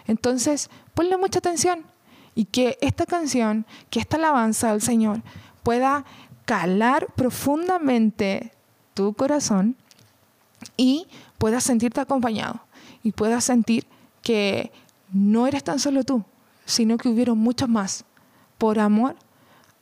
Entonces, 0.07 0.69
ponle 0.93 1.17
mucha 1.17 1.39
atención 1.39 1.83
y 2.33 2.45
que 2.45 2.77
esta 2.79 3.05
canción, 3.05 3.65
que 3.89 3.99
esta 3.99 4.15
alabanza 4.15 4.71
al 4.71 4.81
Señor 4.81 5.21
pueda 5.63 6.05
calar 6.45 7.07
profundamente 7.15 8.53
tu 8.93 9.13
corazón 9.13 9.75
y 10.77 11.07
puedas 11.45 11.63
sentirte 11.63 12.01
acompañado 12.01 12.59
y 13.03 13.11
puedas 13.11 13.43
sentir 13.43 13.85
que 14.23 14.71
no 15.13 15.45
eres 15.45 15.63
tan 15.63 15.77
solo 15.77 16.03
tú, 16.03 16.23
sino 16.65 16.97
que 16.97 17.07
hubieron 17.07 17.37
muchos 17.37 17.69
más 17.69 18.03
por 18.57 18.79
amor 18.79 19.15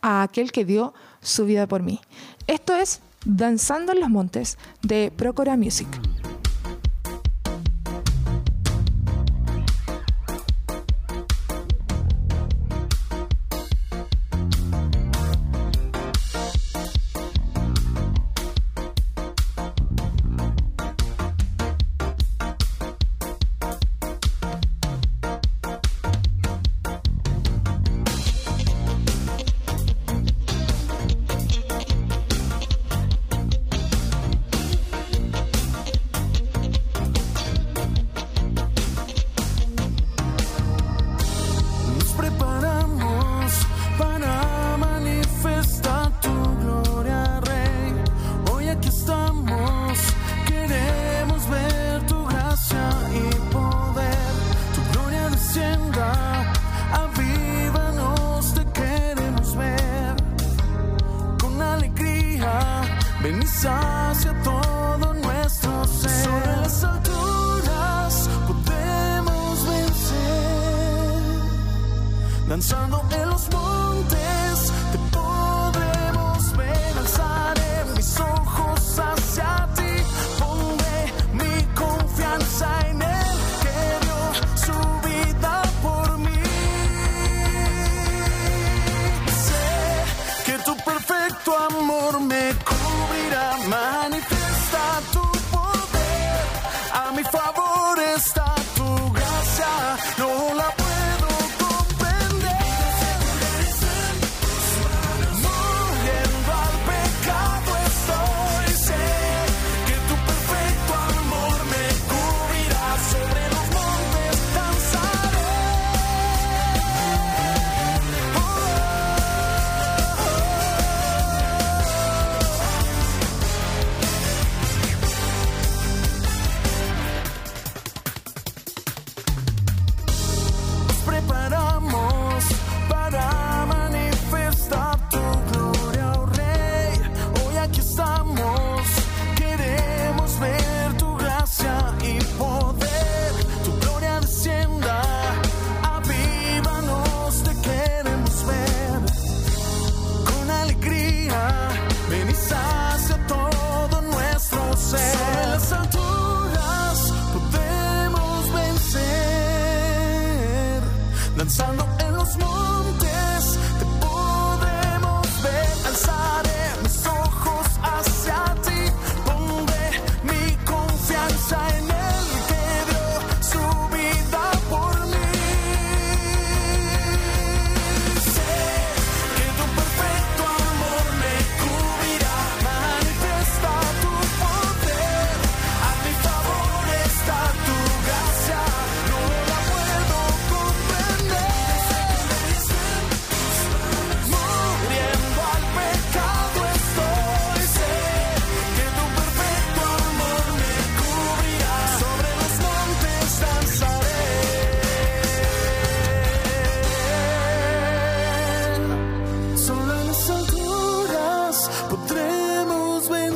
a 0.01 0.23
aquel 0.23 0.51
que 0.51 0.65
dio 0.65 0.93
su 1.21 1.45
vida 1.45 1.65
por 1.65 1.81
mí. 1.81 2.01
Esto 2.47 2.75
es 2.75 2.99
Danzando 3.23 3.93
en 3.93 4.01
los 4.01 4.09
Montes 4.09 4.57
de 4.81 5.09
Procora 5.15 5.55
Music. 5.55 5.87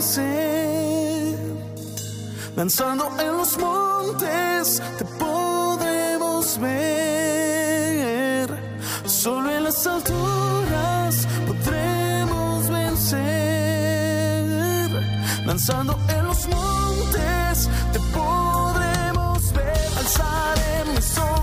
nacer. 0.08 1.36
Lanzando 2.56 3.12
en 3.20 3.38
los 3.38 3.58
montes 3.58 4.82
te 4.98 5.06
podremos 5.20 6.58
ver. 6.60 7.68
Solo 9.06 9.52
en 9.52 9.66
las 9.66 9.86
alturas 9.86 11.28
podremos 11.46 12.70
vencer. 12.70 13.18
Lanzando 15.46 16.00
en 16.10 16.26
los 16.26 16.48
montes 16.48 17.70
te 17.94 18.00
podremos 18.18 19.54
ver. 19.54 19.92
Alzaremos 20.00 21.37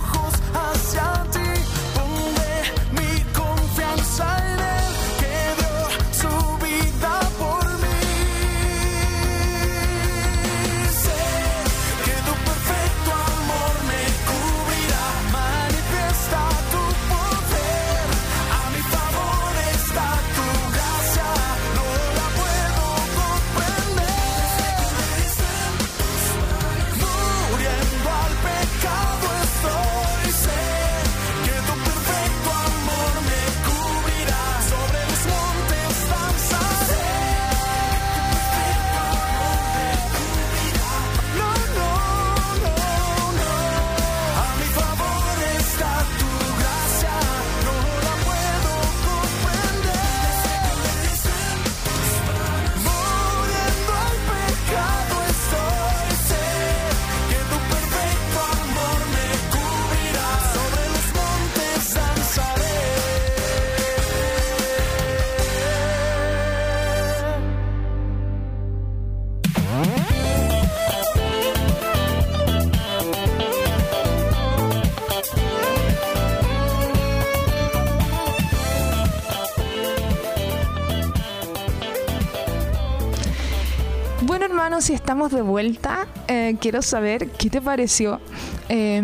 si 84.85 84.93
estamos 84.93 85.33
de 85.33 85.41
vuelta, 85.41 86.07
eh, 86.29 86.57
quiero 86.61 86.83
saber 86.83 87.31
qué 87.31 87.49
te 87.49 87.63
pareció. 87.63 88.21
Eh, 88.69 89.03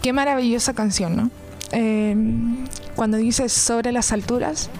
qué 0.00 0.14
maravillosa 0.14 0.72
canción, 0.72 1.14
¿no? 1.14 1.30
Eh, 1.72 2.16
cuando 2.94 3.18
dices 3.18 3.52
sobre 3.52 3.92
las 3.92 4.12
alturas, 4.12 4.70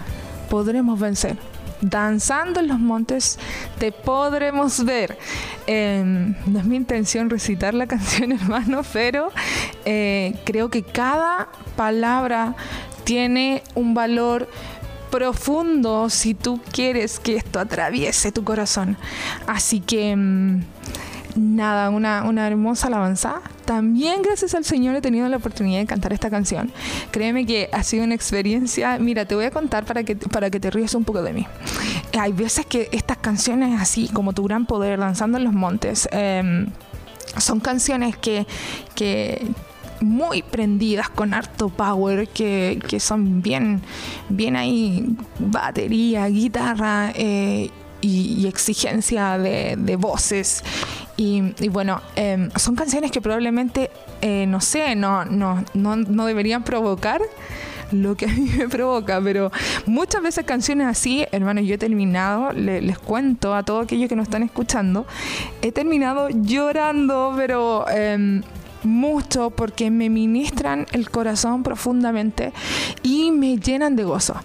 podremos 0.49 0.99
vencer. 0.99 1.37
Danzando 1.81 2.59
en 2.59 2.69
los 2.69 2.79
montes, 2.79 3.37
te 3.77 3.91
podremos 3.91 4.83
ver. 4.83 5.15
Eh, 5.67 6.03
no 6.47 6.59
es 6.59 6.65
mi 6.65 6.75
intención 6.75 7.29
recitar 7.29 7.75
la 7.75 7.85
canción, 7.93 8.31
hermano, 8.31 8.81
pero 8.91 9.31
eh, 9.85 10.33
creo 10.43 10.69
que 10.69 10.81
cada 10.81 11.49
palabra 11.75 12.55
tiene 13.03 13.61
un 13.75 13.93
valor 13.93 14.49
profundo 15.09 16.09
si 16.09 16.33
tú 16.33 16.61
quieres 16.71 17.19
que 17.19 17.35
esto 17.35 17.59
atraviese 17.59 18.31
tu 18.31 18.43
corazón. 18.43 18.97
Así 19.47 19.79
que 19.79 20.15
mm, 20.15 20.61
nada, 21.35 21.89
una, 21.89 22.23
una 22.23 22.47
hermosa 22.47 22.87
alabanza. 22.87 23.41
También 23.65 24.21
gracias 24.21 24.55
al 24.55 24.65
Señor 24.65 24.95
he 24.95 25.01
tenido 25.01 25.27
la 25.29 25.37
oportunidad 25.37 25.79
de 25.79 25.85
cantar 25.85 26.13
esta 26.13 26.29
canción. 26.29 26.71
Créeme 27.11 27.45
que 27.45 27.69
ha 27.71 27.83
sido 27.83 28.03
una 28.03 28.15
experiencia. 28.15 28.97
Mira, 28.99 29.25
te 29.25 29.35
voy 29.35 29.45
a 29.45 29.51
contar 29.51 29.85
para 29.85 30.03
que, 30.03 30.15
para 30.15 30.49
que 30.49 30.59
te 30.59 30.71
ríes 30.71 30.93
un 30.95 31.03
poco 31.03 31.21
de 31.21 31.33
mí. 31.33 31.47
Hay 32.19 32.31
veces 32.31 32.65
que 32.65 32.89
estas 32.91 33.17
canciones 33.17 33.79
así, 33.79 34.09
como 34.09 34.33
tu 34.33 34.43
gran 34.43 34.65
poder, 34.65 34.99
danzando 34.99 35.37
en 35.37 35.43
los 35.43 35.53
montes, 35.53 36.09
em, 36.11 36.67
son 37.37 37.59
canciones 37.59 38.17
que, 38.17 38.47
que 38.95 39.47
muy 40.01 40.41
prendidas 40.43 41.09
con 41.09 41.33
harto 41.33 41.69
power, 41.69 42.27
que, 42.27 42.79
que 42.87 42.99
son 42.99 43.41
bien, 43.41 43.81
bien 44.29 44.55
ahí, 44.55 45.15
batería, 45.39 46.25
guitarra 46.27 47.11
eh, 47.15 47.69
y, 48.01 48.33
y 48.41 48.47
exigencia 48.47 49.37
de, 49.37 49.75
de 49.77 49.95
voces. 49.95 50.63
Y, 51.17 51.53
y 51.59 51.67
bueno, 51.67 52.01
em, 52.15 52.49
son 52.55 52.75
canciones 52.75 53.11
que 53.11 53.19
probablemente, 53.19 53.91
eh, 54.21 54.45
no 54.47 54.61
sé, 54.61 54.95
no, 54.95 55.25
no, 55.25 55.63
no, 55.73 55.95
no 55.97 56.25
deberían 56.25 56.63
provocar 56.63 57.21
lo 57.91 58.15
que 58.15 58.25
a 58.25 58.29
mí 58.29 58.49
me 58.57 58.69
provoca, 58.69 59.19
pero 59.19 59.51
muchas 59.87 60.21
veces 60.21 60.45
canciones 60.45 60.87
así, 60.87 61.25
hermano, 61.31 61.59
yo 61.59 61.73
he 61.75 61.77
terminado, 61.77 62.53
le- 62.53 62.81
les 62.81 62.99
cuento 62.99 63.53
a 63.55 63.63
todos 63.63 63.83
aquellos 63.85 64.07
que 64.07 64.15
nos 64.15 64.27
están 64.27 64.43
escuchando, 64.43 65.05
he 65.63 65.71
terminado 65.71 66.29
llorando, 66.29 67.33
pero 67.35 67.85
em, 67.89 68.43
mucho 68.83 69.49
porque 69.49 69.91
me 69.91 70.09
ministran 70.09 70.87
el 70.91 71.09
corazón 71.09 71.63
profundamente 71.63 72.53
y 73.03 73.31
me 73.31 73.57
llenan 73.57 73.95
de 73.95 74.03
gozo. 74.03 74.35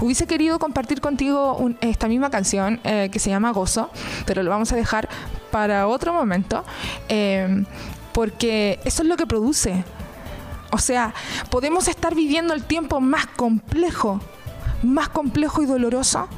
Hubiese 0.00 0.26
querido 0.26 0.58
compartir 0.58 1.00
contigo 1.00 1.58
esta 1.80 2.08
misma 2.08 2.30
canción 2.30 2.80
eh, 2.84 3.08
que 3.12 3.18
se 3.18 3.30
llama 3.30 3.52
Gozo, 3.52 3.90
pero 4.26 4.42
lo 4.42 4.50
vamos 4.50 4.72
a 4.72 4.76
dejar 4.76 5.08
para 5.50 5.86
otro 5.86 6.12
momento, 6.12 6.64
em, 7.08 7.64
porque 8.12 8.80
eso 8.84 9.02
es 9.02 9.08
lo 9.08 9.16
que 9.16 9.26
produce. 9.26 9.84
O 10.70 10.78
sea, 10.78 11.14
podemos 11.50 11.88
estar 11.88 12.14
viviendo 12.14 12.54
el 12.54 12.64
tiempo 12.64 13.00
más 13.00 13.26
complejo, 13.26 14.20
más 14.82 15.10
complejo 15.10 15.62
y 15.62 15.66
doloroso, 15.66 16.28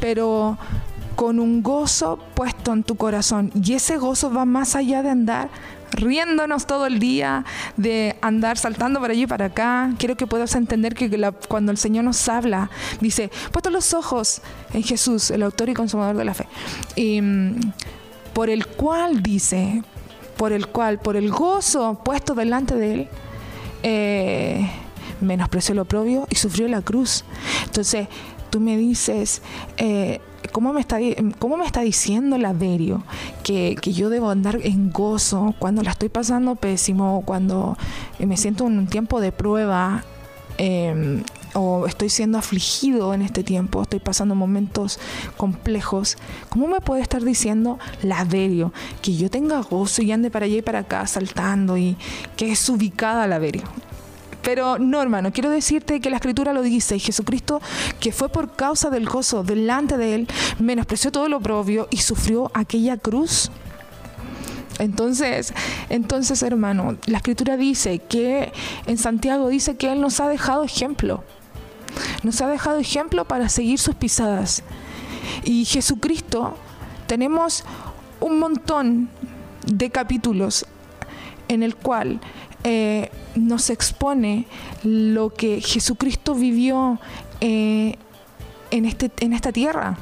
pero 0.00 0.56
con 1.16 1.38
un 1.38 1.62
gozo 1.62 2.18
puesto 2.34 2.72
en 2.72 2.82
tu 2.82 2.96
corazón. 2.96 3.52
Y 3.54 3.74
ese 3.74 3.98
gozo 3.98 4.32
va 4.32 4.44
más 4.44 4.74
allá 4.74 5.02
de 5.02 5.10
andar 5.10 5.50
riéndonos 5.94 6.66
todo 6.66 6.86
el 6.86 6.98
día, 6.98 7.44
de 7.76 8.16
andar 8.20 8.58
saltando 8.58 9.00
para 9.00 9.12
allí 9.12 9.22
y 9.22 9.26
para 9.26 9.46
acá. 9.46 9.92
Quiero 9.98 10.16
que 10.16 10.26
puedas 10.26 10.54
entender 10.54 10.94
que 10.94 11.10
cuando 11.48 11.72
el 11.72 11.78
Señor 11.78 12.04
nos 12.04 12.28
habla, 12.28 12.70
dice, 13.00 13.30
puesto 13.52 13.70
los 13.70 13.94
ojos 13.94 14.42
en 14.72 14.82
Jesús, 14.82 15.30
el 15.30 15.42
autor 15.42 15.68
y 15.68 15.74
consumador 15.74 16.16
de 16.16 16.24
la 16.24 16.34
fe. 16.34 16.46
Y, 16.96 17.20
mm, 17.20 17.60
por 18.32 18.50
el 18.50 18.66
cual 18.66 19.22
dice, 19.22 19.82
por 20.36 20.52
el 20.52 20.66
cual, 20.66 20.98
por 20.98 21.16
el 21.16 21.30
gozo 21.30 22.00
puesto 22.04 22.34
delante 22.34 22.74
de 22.74 22.94
él, 22.94 23.08
eh, 23.82 24.70
menospreció 25.20 25.72
el 25.72 25.78
oprobio 25.78 26.26
y 26.30 26.36
sufrió 26.36 26.68
la 26.68 26.82
cruz. 26.82 27.24
Entonces, 27.64 28.08
tú 28.50 28.60
me 28.60 28.76
dices, 28.76 29.42
eh, 29.76 30.20
¿cómo, 30.54 30.72
me 30.72 30.80
está, 30.80 30.98
¿cómo 31.40 31.56
me 31.56 31.66
está 31.66 31.80
diciendo 31.80 32.38
la 32.38 32.52
Verio 32.52 33.02
que, 33.42 33.76
que 33.82 33.92
yo 33.92 34.08
debo 34.08 34.30
andar 34.30 34.60
en 34.62 34.92
gozo 34.92 35.52
cuando 35.58 35.82
la 35.82 35.90
estoy 35.90 36.08
pasando 36.08 36.54
pésimo, 36.54 37.24
cuando 37.26 37.76
eh, 38.20 38.26
me 38.26 38.36
siento 38.36 38.64
en 38.68 38.78
un 38.78 38.86
tiempo 38.86 39.20
de 39.20 39.32
prueba? 39.32 40.04
eh, 40.58 41.22
o 41.54 41.86
estoy 41.86 42.08
siendo 42.10 42.38
afligido 42.38 43.14
en 43.14 43.22
este 43.22 43.44
tiempo, 43.44 43.82
estoy 43.82 44.00
pasando 44.00 44.34
momentos 44.34 44.98
complejos, 45.36 46.16
¿cómo 46.48 46.66
me 46.66 46.80
puede 46.80 47.02
estar 47.02 47.22
diciendo 47.22 47.78
la 48.02 48.24
Verio 48.24 48.72
que 49.02 49.16
yo 49.16 49.30
tenga 49.30 49.60
gozo 49.60 50.02
y 50.02 50.12
ande 50.12 50.30
para 50.30 50.46
allá 50.46 50.56
y 50.56 50.62
para 50.62 50.80
acá 50.80 51.06
saltando 51.06 51.76
y 51.76 51.96
que 52.36 52.52
es 52.52 52.68
ubicada 52.68 53.26
la 53.26 53.38
Verio? 53.38 53.64
Pero 54.44 54.78
no, 54.78 55.00
hermano, 55.00 55.32
quiero 55.32 55.50
decirte 55.50 56.00
que 56.00 56.10
la 56.10 56.16
escritura 56.16 56.52
lo 56.52 56.62
dice, 56.62 56.96
y 56.96 57.00
Jesucristo, 57.00 57.60
que 57.98 58.12
fue 58.12 58.28
por 58.28 58.54
causa 58.54 58.90
del 58.90 59.08
gozo 59.08 59.42
delante 59.42 59.96
de 59.96 60.14
él, 60.14 60.28
menospreció 60.58 61.10
todo 61.10 61.28
lo 61.28 61.40
propio 61.40 61.88
y 61.90 61.98
sufrió 61.98 62.50
aquella 62.54 62.98
cruz. 62.98 63.50
Entonces, 64.78 65.54
entonces, 65.88 66.42
hermano, 66.42 66.96
la 67.06 67.18
escritura 67.18 67.56
dice 67.56 68.00
que 68.00 68.52
en 68.86 68.98
Santiago 68.98 69.48
dice 69.48 69.76
que 69.76 69.90
él 69.92 70.00
nos 70.00 70.20
ha 70.20 70.28
dejado 70.28 70.64
ejemplo. 70.64 71.24
Nos 72.22 72.40
ha 72.40 72.48
dejado 72.48 72.78
ejemplo 72.78 73.24
para 73.24 73.48
seguir 73.48 73.78
sus 73.78 73.94
pisadas. 73.94 74.62
Y 75.44 75.64
Jesucristo, 75.64 76.56
tenemos 77.06 77.64
un 78.20 78.38
montón 78.38 79.08
de 79.66 79.90
capítulos 79.90 80.66
en 81.48 81.62
el 81.62 81.76
cual 81.76 82.20
eh, 82.64 83.10
nos 83.34 83.70
expone 83.70 84.46
lo 84.82 85.30
que 85.32 85.60
Jesucristo 85.60 86.34
vivió 86.34 86.98
eh, 87.40 87.96
en, 88.70 88.84
este, 88.86 89.10
en 89.20 89.32
esta 89.32 89.52
tierra. 89.52 89.96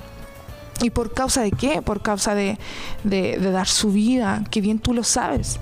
¿Y 0.80 0.90
por 0.90 1.12
causa 1.14 1.42
de 1.42 1.50
qué? 1.52 1.82
Por 1.82 2.02
causa 2.02 2.34
de, 2.34 2.58
de- 3.04 3.38
de 3.38 3.50
dar 3.52 3.68
su 3.68 3.92
vida, 3.92 4.42
que 4.50 4.60
bien 4.60 4.78
tú 4.78 4.94
lo 4.94 5.04
sabes. 5.04 5.58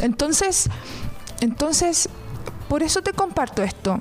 Entonces, 0.00 0.68
entonces, 1.40 2.08
por 2.68 2.82
eso 2.82 3.02
te 3.02 3.12
comparto 3.12 3.62
esto. 3.62 4.00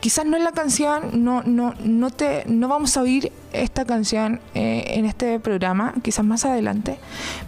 Quizás 0.00 0.24
no 0.26 0.36
es 0.36 0.42
la 0.42 0.52
canción, 0.52 1.24
no, 1.24 1.42
no, 1.42 1.74
no, 1.82 2.10
te, 2.10 2.44
no 2.46 2.68
vamos 2.68 2.96
a 2.96 3.02
oír 3.02 3.32
esta 3.52 3.84
canción 3.84 4.40
eh, 4.54 4.84
en 4.94 5.04
este 5.06 5.40
programa, 5.40 5.94
quizás 6.02 6.24
más 6.24 6.44
adelante, 6.44 6.98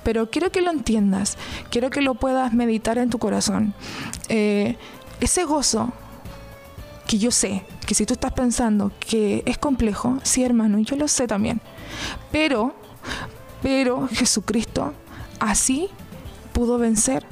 pero 0.03 0.31
quiero 0.31 0.51
que 0.51 0.61
lo 0.61 0.71
entiendas, 0.71 1.39
quiero 1.71 1.91
que 1.91 2.01
lo 2.01 2.15
puedas 2.15 2.53
meditar 2.53 2.99
en 2.99 3.09
tu 3.09 3.19
corazón. 3.19 3.73
Eh, 4.29 4.77
ese 5.21 5.45
gozo 5.45 5.93
que 7.07 7.19
yo 7.19 7.31
sé 7.31 7.65
que 7.87 7.95
si 7.95 8.07
tú 8.07 8.15
estás 8.15 8.33
pensando 8.33 8.93
que 8.99 9.43
es 9.47 9.59
complejo, 9.59 10.19
sí 10.23 10.43
hermano, 10.43 10.79
yo 10.81 10.97
lo 10.97 11.07
sé 11.07 11.27
también, 11.27 11.61
pero, 12.33 12.75
pero 13.63 14.09
Jesucristo 14.09 14.93
así 15.39 15.89
pudo 16.53 16.79
vencer 16.79 17.25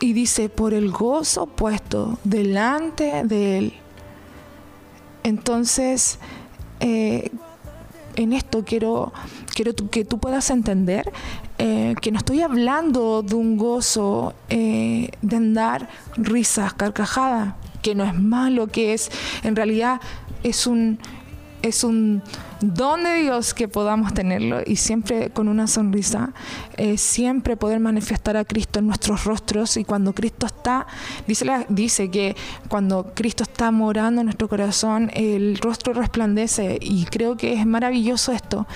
y 0.00 0.14
dice, 0.14 0.48
por 0.48 0.74
el 0.74 0.90
gozo 0.90 1.46
puesto 1.46 2.18
delante 2.24 3.22
de 3.24 3.58
él. 3.58 3.81
Entonces, 5.22 6.18
eh, 6.80 7.30
en 8.16 8.32
esto 8.32 8.64
quiero, 8.64 9.12
quiero 9.54 9.74
que 9.74 10.04
tú 10.04 10.18
puedas 10.18 10.50
entender 10.50 11.10
eh, 11.58 11.94
que 12.00 12.10
no 12.10 12.18
estoy 12.18 12.40
hablando 12.40 13.22
de 13.22 13.34
un 13.34 13.56
gozo 13.56 14.34
eh, 14.48 15.10
de 15.22 15.36
andar 15.36 15.88
risas, 16.16 16.74
carcajadas, 16.74 17.54
que 17.82 17.94
no 17.94 18.04
es 18.04 18.18
malo, 18.18 18.66
que 18.66 18.94
es, 18.94 19.10
en 19.44 19.54
realidad 19.54 20.00
es 20.42 20.66
un, 20.66 20.98
es 21.62 21.84
un 21.84 22.22
don 22.62 23.02
de 23.02 23.22
Dios 23.22 23.54
que 23.54 23.66
podamos 23.66 24.14
tenerlo 24.14 24.60
y 24.64 24.76
siempre 24.76 25.30
con 25.30 25.48
una 25.48 25.66
sonrisa, 25.66 26.32
eh, 26.76 26.96
siempre 26.96 27.56
poder 27.56 27.80
manifestar 27.80 28.36
a 28.36 28.44
Cristo 28.44 28.78
en 28.78 28.86
nuestros 28.86 29.24
rostros 29.24 29.76
y 29.76 29.84
cuando 29.84 30.12
Cristo 30.14 30.46
está, 30.46 30.86
dice, 31.26 31.44
la- 31.44 31.66
dice 31.68 32.08
que 32.10 32.36
cuando 32.68 33.12
Cristo 33.14 33.42
está 33.42 33.70
morando 33.72 34.20
en 34.20 34.26
nuestro 34.26 34.48
corazón, 34.48 35.10
el 35.14 35.58
rostro 35.58 35.92
resplandece 35.92 36.78
y 36.80 37.04
creo 37.06 37.36
que 37.36 37.54
es 37.54 37.66
maravilloso 37.66 38.30
esto. 38.32 38.66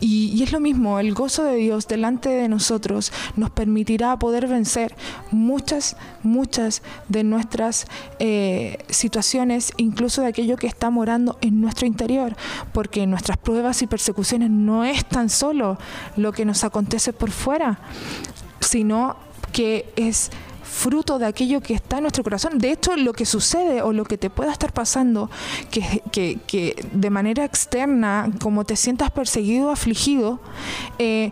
Y, 0.00 0.42
es 0.42 0.52
lo 0.52 0.60
mismo, 0.60 0.98
el 1.00 1.14
gozo 1.14 1.42
de 1.44 1.56
Dios 1.56 1.88
delante 1.88 2.28
de 2.28 2.48
nosotros 2.48 3.12
nos 3.36 3.50
permitirá 3.50 4.18
poder 4.18 4.46
vencer 4.48 4.94
muchas, 5.30 5.96
muchas 6.22 6.82
de 7.08 7.24
nuestras 7.24 7.86
eh, 8.18 8.78
situaciones, 8.88 9.72
incluso 9.78 10.20
de 10.20 10.28
aquello 10.28 10.56
que 10.56 10.66
está 10.66 10.90
morando 10.90 11.38
en 11.40 11.60
nuestro 11.60 11.86
interior, 11.86 12.36
porque 12.72 13.06
nuestras 13.30 13.44
pruebas 13.44 13.82
y 13.82 13.86
persecuciones 13.86 14.50
no 14.50 14.84
es 14.84 15.04
tan 15.04 15.30
solo 15.30 15.78
lo 16.16 16.32
que 16.32 16.44
nos 16.44 16.64
acontece 16.64 17.12
por 17.12 17.30
fuera, 17.30 17.78
sino 18.60 19.16
que 19.52 19.92
es 19.94 20.30
fruto 20.64 21.20
de 21.20 21.26
aquello 21.26 21.60
que 21.60 21.74
está 21.74 21.98
en 21.98 22.02
nuestro 22.02 22.24
corazón. 22.24 22.58
De 22.58 22.72
hecho, 22.72 22.96
lo 22.96 23.12
que 23.12 23.24
sucede 23.26 23.82
o 23.82 23.92
lo 23.92 24.04
que 24.04 24.18
te 24.18 24.30
pueda 24.30 24.50
estar 24.50 24.72
pasando, 24.72 25.30
que, 25.70 26.88
de 26.92 27.10
manera 27.10 27.44
externa, 27.44 28.30
como 28.40 28.64
te 28.64 28.74
sientas 28.74 29.12
perseguido, 29.12 29.70
afligido, 29.70 30.40
eh, 30.98 31.30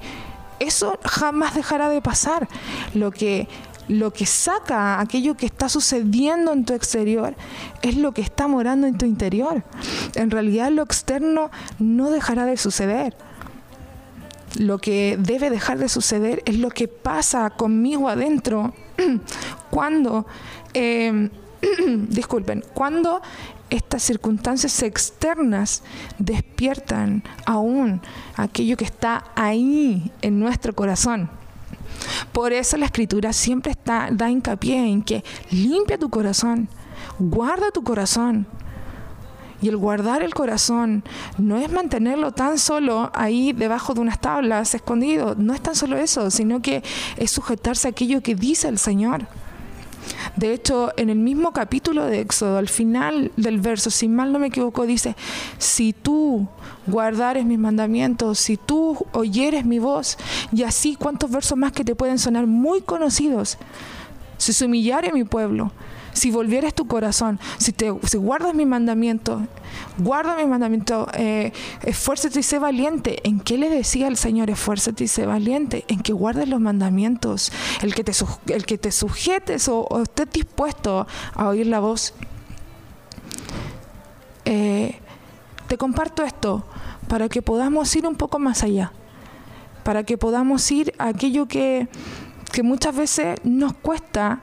eso 0.61 0.99
jamás 1.05 1.55
dejará 1.57 1.89
de 1.89 2.01
pasar. 2.01 2.49
Lo 2.95 3.11
que 3.11 3.49
lo 3.89 4.13
que 4.13 4.27
saca 4.27 5.01
aquello 5.01 5.37
que 5.37 5.47
está 5.47 5.69
sucediendo 5.69 6.53
en 6.53 6.65
tu 6.65 6.75
exterior 6.75 7.35
es 7.83 7.97
lo 7.97 8.13
que 8.13 8.21
está 8.21 8.47
morando 8.47 8.87
en 8.87 8.99
tu 8.99 9.07
interior. 9.07 9.65
En 10.15 10.31
realidad 10.31 10.71
lo 10.71 10.83
externo 10.83 11.51
no 11.79 12.11
dejará 12.11 12.45
de 12.45 12.57
suceder. 12.57 13.17
Lo 14.59 14.79
que 14.79 15.17
debe 15.19 15.51
dejar 15.51 15.79
de 15.79 15.89
suceder 15.89 16.43
es 16.45 16.59
lo 16.59 16.71
que 16.71 16.89
pasa 16.89 17.51
conmigo 17.51 18.09
adentro 18.09 18.75
cuando, 19.71 20.27
eh, 20.75 21.31
disculpen, 22.09 22.65
cuando 22.75 23.23
estas 23.71 24.03
circunstancias 24.03 24.83
externas 24.83 25.83
despiertan 26.19 27.23
aún 27.45 28.01
aquello 28.37 28.77
que 28.77 28.85
está 28.85 29.25
ahí 29.35 30.11
en 30.23 30.41
nuestro 30.41 30.75
corazón. 30.75 31.31
Por 32.33 32.53
eso 32.53 32.77
la 32.77 32.87
escritura 32.87 33.33
siempre 33.33 33.73
está, 33.73 34.09
da 34.11 34.31
hincapié 34.31 34.87
en 34.89 35.03
que 35.03 35.25
limpia 35.51 35.99
tu 35.99 36.11
corazón, 36.11 36.69
guarda 37.19 37.71
tu 37.71 37.83
corazón. 37.83 38.47
Y 39.61 39.69
el 39.69 39.77
guardar 39.77 40.23
el 40.23 40.35
corazón 40.35 41.03
no 41.37 41.57
es 41.57 41.73
mantenerlo 41.73 42.31
tan 42.31 42.59
solo 42.59 43.11
ahí 43.13 43.53
debajo 43.53 43.93
de 43.93 44.01
unas 44.01 44.21
tablas, 44.21 44.75
escondido. 44.75 45.35
No 45.37 45.53
es 45.53 45.61
tan 45.61 45.75
solo 45.75 45.97
eso, 45.97 46.31
sino 46.31 46.63
que 46.63 46.85
es 47.17 47.33
sujetarse 47.33 47.89
a 47.89 47.91
aquello 47.91 48.23
que 48.23 48.37
dice 48.37 48.69
el 48.69 48.79
Señor. 48.79 49.27
De 50.37 50.53
hecho, 50.53 50.93
en 50.97 51.11
el 51.11 51.19
mismo 51.19 51.53
capítulo 51.53 52.07
de 52.07 52.21
Éxodo, 52.21 52.59
al 52.59 52.69
final 52.69 53.33
del 53.37 53.59
verso, 53.59 53.91
si 53.91 54.09
mal 54.09 54.33
no 54.33 54.39
me 54.39 54.49
equivoco, 54.49 54.87
dice, 54.87 55.17
si 55.59 55.93
tú 55.93 56.49
guardares 56.87 57.45
mis 57.45 57.59
mandamientos, 57.59 58.39
si 58.39 58.57
tú 58.57 59.07
oyeres 59.13 59.65
mi 59.65 59.79
voz, 59.79 60.19
y 60.53 60.63
así 60.63 60.97
cuántos 60.97 61.31
versos 61.31 61.59
más 61.59 61.73
que 61.73 61.85
te 61.85 61.95
pueden 61.95 62.19
sonar 62.19 62.47
muy 62.47 62.81
conocidos, 62.81 63.59
si 64.37 64.53
se 64.53 64.67
humillare 64.67 65.13
mi 65.13 65.25
pueblo, 65.25 65.73
si 66.19 66.31
volvieres 66.31 66.75
tu 66.75 66.87
corazón, 66.87 67.41
si, 67.59 67.73
te, 67.73 67.93
si 68.07 68.19
guardas 68.19 68.55
mi 68.55 68.67
mandamiento, 68.67 69.47
guarda 69.97 70.37
mi 70.37 70.47
mandamiento, 70.47 71.09
eh, 71.15 71.53
esfuérzate 71.83 72.41
y 72.41 72.43
sé 72.43 72.59
valiente. 72.59 73.21
¿En 73.27 73.41
qué 73.41 73.57
le 73.57 73.71
decía 73.71 74.09
el 74.09 74.17
Señor, 74.17 74.51
esfuérzate 74.51 75.05
y 75.05 75.09
sé 75.09 75.25
valiente? 75.25 75.85
En 75.89 76.01
que 76.01 76.13
guardes 76.13 76.49
los 76.49 76.61
mandamientos, 76.61 77.53
el 77.83 77.95
que 77.95 78.05
te, 78.05 78.13
el 78.49 78.67
que 78.67 78.77
te 78.77 78.93
sujetes 78.93 79.69
o, 79.69 79.81
o 79.83 80.03
estés 80.03 80.31
dispuesto 80.31 81.07
a 81.35 81.49
oír 81.49 81.67
la 81.67 81.81
voz. 81.81 82.15
Eh, 84.45 84.99
te 85.69 85.77
comparto 85.77 86.23
esto 86.25 86.65
para 87.07 87.29
que 87.29 87.43
podamos 87.43 87.95
ir 87.95 88.07
un 88.07 88.17
poco 88.17 88.39
más 88.39 88.63
allá, 88.63 88.93
para 89.85 90.05
que 90.05 90.19
podamos 90.19 90.71
ir 90.71 90.93
a 90.99 91.09
aquello 91.09 91.47
que, 91.47 91.89
que 92.51 92.63
muchas 92.63 92.97
veces 92.97 93.39
nos 93.45 93.75
cuesta 93.75 94.43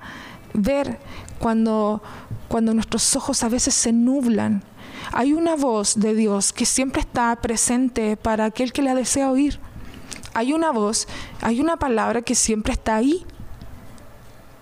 ver 0.53 0.99
cuando, 1.40 2.02
cuando 2.48 2.74
nuestros 2.74 3.16
ojos 3.16 3.44
a 3.44 3.50
veces 3.50 3.74
se 3.74 3.92
nublan. 3.92 4.64
Hay 5.12 5.34
una 5.34 5.56
voz 5.56 6.00
de 6.00 6.16
Dios 6.16 6.52
que 6.52 6.66
siempre 6.66 7.02
está 7.02 7.36
presente 7.38 8.18
para 8.18 8.46
aquel 8.46 8.74
que 8.74 8.82
la 8.82 8.96
desea 8.96 9.30
oír. 9.30 9.60
Hay 10.34 10.54
una 10.54 10.72
voz, 10.72 11.08
hay 11.42 11.62
una 11.62 11.78
palabra 11.78 12.22
que 12.22 12.36
siempre 12.36 12.74
está 12.74 12.96
ahí, 12.96 13.26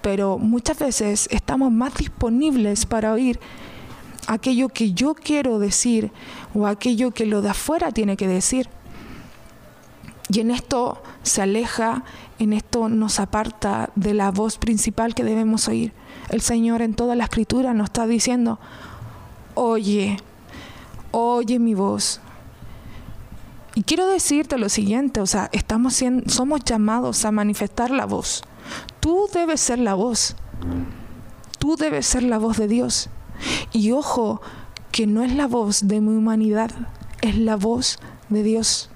pero 0.01 0.37
muchas 0.37 0.77
veces 0.77 1.27
estamos 1.31 1.71
más 1.71 1.95
disponibles 1.95 2.85
para 2.85 3.13
oír 3.13 3.39
aquello 4.27 4.69
que 4.69 4.93
yo 4.93 5.15
quiero 5.15 5.59
decir 5.59 6.11
o 6.53 6.67
aquello 6.67 7.11
que 7.11 7.25
lo 7.25 7.41
de 7.41 7.49
afuera 7.49 7.91
tiene 7.91 8.17
que 8.17 8.27
decir. 8.27 8.69
Y 10.29 10.39
en 10.39 10.51
esto 10.51 11.01
se 11.21 11.41
aleja, 11.41 12.03
en 12.39 12.53
esto 12.53 12.89
nos 12.89 13.19
aparta 13.19 13.91
de 13.95 14.13
la 14.13 14.31
voz 14.31 14.57
principal 14.57 15.15
que 15.15 15.23
debemos 15.23 15.67
oír. 15.67 15.93
El 16.33 16.41
Señor 16.41 16.81
en 16.81 16.95
toda 16.95 17.15
la 17.15 17.25
escritura 17.25 17.75
nos 17.75 17.89
está 17.89 18.07
diciendo, 18.07 18.57
oye, 19.53 20.17
oye 21.11 21.59
mi 21.59 21.75
voz. 21.75 22.21
Y 23.75 23.83
quiero 23.83 24.07
decirte 24.07 24.57
lo 24.57 24.67
siguiente, 24.67 25.21
o 25.21 25.27
sea, 25.27 25.51
estamos 25.51 26.01
somos 26.25 26.63
llamados 26.63 27.23
a 27.25 27.31
manifestar 27.31 27.91
la 27.91 28.07
voz. 28.07 28.41
Tú 28.99 29.29
debes 29.31 29.61
ser 29.61 29.77
la 29.77 29.93
voz. 29.93 30.35
Tú 31.59 31.75
debes 31.75 32.07
ser 32.07 32.23
la 32.23 32.39
voz 32.39 32.57
de 32.57 32.67
Dios. 32.67 33.11
Y 33.71 33.91
ojo, 33.91 34.41
que 34.91 35.05
no 35.05 35.21
es 35.21 35.35
la 35.35 35.45
voz 35.45 35.87
de 35.87 36.01
mi 36.01 36.17
humanidad, 36.17 36.71
es 37.21 37.37
la 37.37 37.57
voz 37.57 37.99
de 38.29 38.41
Dios. 38.41 38.89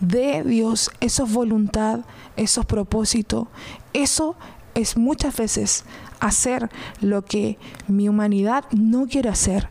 De 0.00 0.42
Dios, 0.42 0.90
eso 1.00 1.24
es 1.24 1.32
voluntad, 1.32 2.00
eso 2.36 2.60
es 2.60 2.66
propósito, 2.66 3.48
eso 3.94 4.36
es 4.76 4.96
muchas 4.96 5.36
veces 5.36 5.84
hacer 6.20 6.70
lo 7.00 7.24
que 7.24 7.58
mi 7.88 8.08
humanidad 8.08 8.64
no 8.70 9.06
quiere 9.06 9.28
hacer. 9.28 9.68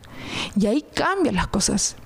Y 0.58 0.66
ahí 0.66 0.84
cambian 0.94 1.36
las 1.36 1.46
cosas. 1.46 1.96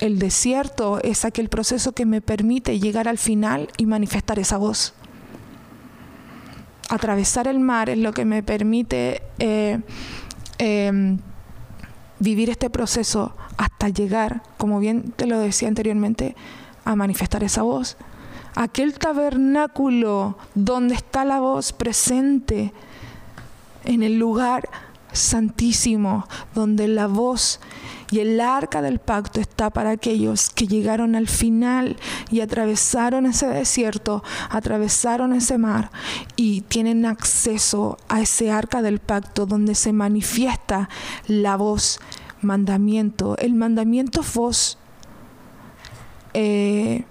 El 0.00 0.18
desierto 0.18 1.00
es 1.02 1.24
aquel 1.24 1.48
proceso 1.48 1.92
que 1.92 2.06
me 2.06 2.20
permite 2.20 2.78
llegar 2.78 3.08
al 3.08 3.18
final 3.18 3.68
y 3.78 3.86
manifestar 3.86 4.38
esa 4.38 4.58
voz. 4.58 4.94
Atravesar 6.88 7.48
el 7.48 7.58
mar 7.58 7.90
es 7.90 7.98
lo 7.98 8.12
que 8.12 8.24
me 8.24 8.42
permite 8.42 9.22
eh, 9.38 9.80
eh, 10.58 11.18
vivir 12.18 12.50
este 12.50 12.70
proceso 12.70 13.34
hasta 13.56 13.88
llegar, 13.88 14.42
como 14.56 14.78
bien 14.78 15.12
te 15.16 15.26
lo 15.26 15.38
decía 15.38 15.68
anteriormente, 15.68 16.36
a 16.84 16.94
manifestar 16.96 17.42
esa 17.42 17.62
voz. 17.62 17.96
Aquel 18.60 18.98
tabernáculo 18.98 20.36
donde 20.56 20.96
está 20.96 21.24
la 21.24 21.38
voz 21.38 21.72
presente 21.72 22.72
en 23.84 24.02
el 24.02 24.18
lugar 24.18 24.68
santísimo, 25.12 26.26
donde 26.56 26.88
la 26.88 27.06
voz 27.06 27.60
y 28.10 28.18
el 28.18 28.40
arca 28.40 28.82
del 28.82 28.98
pacto 28.98 29.40
está 29.40 29.70
para 29.70 29.90
aquellos 29.90 30.50
que 30.50 30.66
llegaron 30.66 31.14
al 31.14 31.28
final 31.28 31.98
y 32.32 32.40
atravesaron 32.40 33.26
ese 33.26 33.46
desierto, 33.46 34.24
atravesaron 34.50 35.34
ese 35.34 35.56
mar 35.56 35.92
y 36.34 36.62
tienen 36.62 37.06
acceso 37.06 37.96
a 38.08 38.22
ese 38.22 38.50
arca 38.50 38.82
del 38.82 38.98
pacto 38.98 39.46
donde 39.46 39.76
se 39.76 39.92
manifiesta 39.92 40.88
la 41.28 41.54
voz, 41.54 42.00
mandamiento. 42.40 43.36
El 43.38 43.54
mandamiento 43.54 44.24
voz. 44.34 44.78
Eh, 46.34 47.04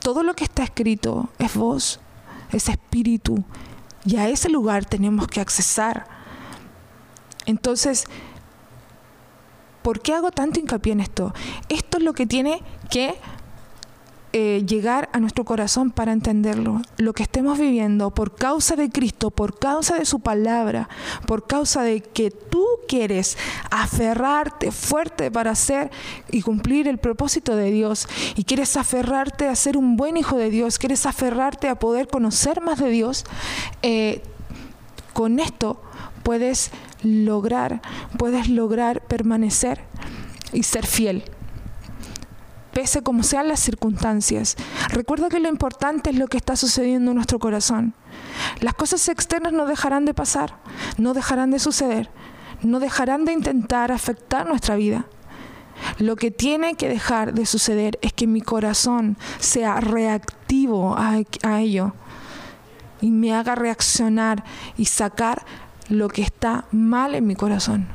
todo 0.00 0.22
lo 0.22 0.34
que 0.34 0.44
está 0.44 0.64
escrito 0.64 1.28
es 1.38 1.54
voz, 1.54 2.00
es 2.52 2.68
espíritu. 2.68 3.44
Y 4.04 4.16
a 4.16 4.28
ese 4.28 4.48
lugar 4.48 4.84
tenemos 4.84 5.28
que 5.28 5.40
accesar. 5.40 6.06
Entonces, 7.46 8.06
¿por 9.82 10.00
qué 10.00 10.14
hago 10.14 10.30
tanto 10.30 10.58
hincapié 10.58 10.92
en 10.92 11.00
esto? 11.00 11.32
Esto 11.68 11.98
es 11.98 12.04
lo 12.04 12.12
que 12.12 12.26
tiene 12.26 12.62
que 12.90 13.18
eh, 14.32 14.64
llegar 14.64 15.08
a 15.12 15.18
nuestro 15.18 15.44
corazón 15.44 15.90
para 15.90 16.12
entenderlo. 16.12 16.82
Lo 16.98 17.12
que 17.14 17.24
estemos 17.24 17.58
viviendo 17.58 18.12
por 18.12 18.36
causa 18.36 18.76
de 18.76 18.88
Cristo, 18.88 19.32
por 19.32 19.58
causa 19.58 19.96
de 19.96 20.04
su 20.04 20.20
palabra, 20.20 20.88
por 21.26 21.48
causa 21.48 21.82
de 21.82 22.00
que 22.00 22.30
tú 22.30 22.64
quieres 22.86 23.36
aferrarte 23.72 24.70
fuerte 24.70 25.32
para 25.32 25.50
hacer 25.50 25.90
y 26.30 26.42
cumplir 26.42 26.86
el 26.86 26.98
propósito 26.98 27.56
de 27.56 27.72
Dios 27.72 28.06
y 28.36 28.44
quieres 28.44 28.76
aferrarte 28.76 29.48
a 29.48 29.56
ser 29.56 29.76
un 29.76 29.96
buen 29.96 30.16
hijo 30.16 30.36
de 30.36 30.50
Dios, 30.50 30.78
quieres 30.78 31.06
aferrarte 31.06 31.68
a 31.68 31.80
poder 31.80 32.06
conocer 32.06 32.60
más 32.60 32.78
de 32.78 32.90
Dios, 32.90 33.24
eh, 33.82 34.22
con 35.12 35.40
esto 35.40 35.82
puedes 36.22 36.70
lograr, 37.02 37.82
puedes 38.16 38.48
lograr 38.48 39.02
permanecer 39.02 39.80
y 40.52 40.62
ser 40.62 40.86
fiel 40.86 41.24
pese 42.72 43.02
como 43.02 43.22
sean 43.22 43.48
las 43.48 43.60
circunstancias. 43.60 44.56
Recuerda 44.88 45.28
que 45.28 45.40
lo 45.40 45.48
importante 45.48 46.10
es 46.10 46.16
lo 46.16 46.28
que 46.28 46.36
está 46.36 46.56
sucediendo 46.56 47.10
en 47.10 47.16
nuestro 47.16 47.38
corazón. 47.38 47.94
Las 48.60 48.74
cosas 48.74 49.08
externas 49.08 49.52
no 49.52 49.66
dejarán 49.66 50.04
de 50.04 50.14
pasar, 50.14 50.58
no 50.98 51.14
dejarán 51.14 51.50
de 51.50 51.58
suceder, 51.58 52.10
no 52.62 52.80
dejarán 52.80 53.24
de 53.24 53.32
intentar 53.32 53.92
afectar 53.92 54.46
nuestra 54.46 54.76
vida. 54.76 55.06
Lo 55.98 56.16
que 56.16 56.30
tiene 56.30 56.74
que 56.74 56.88
dejar 56.88 57.32
de 57.32 57.46
suceder 57.46 57.98
es 58.02 58.12
que 58.12 58.26
mi 58.26 58.40
corazón 58.40 59.16
sea 59.38 59.80
reactivo 59.80 60.94
a, 60.96 61.18
a 61.42 61.60
ello 61.60 61.94
y 63.00 63.10
me 63.10 63.34
haga 63.34 63.54
reaccionar 63.54 64.44
y 64.76 64.84
sacar 64.86 65.44
lo 65.88 66.08
que 66.08 66.22
está 66.22 66.66
mal 66.70 67.14
en 67.14 67.26
mi 67.26 67.34
corazón. 67.34 67.88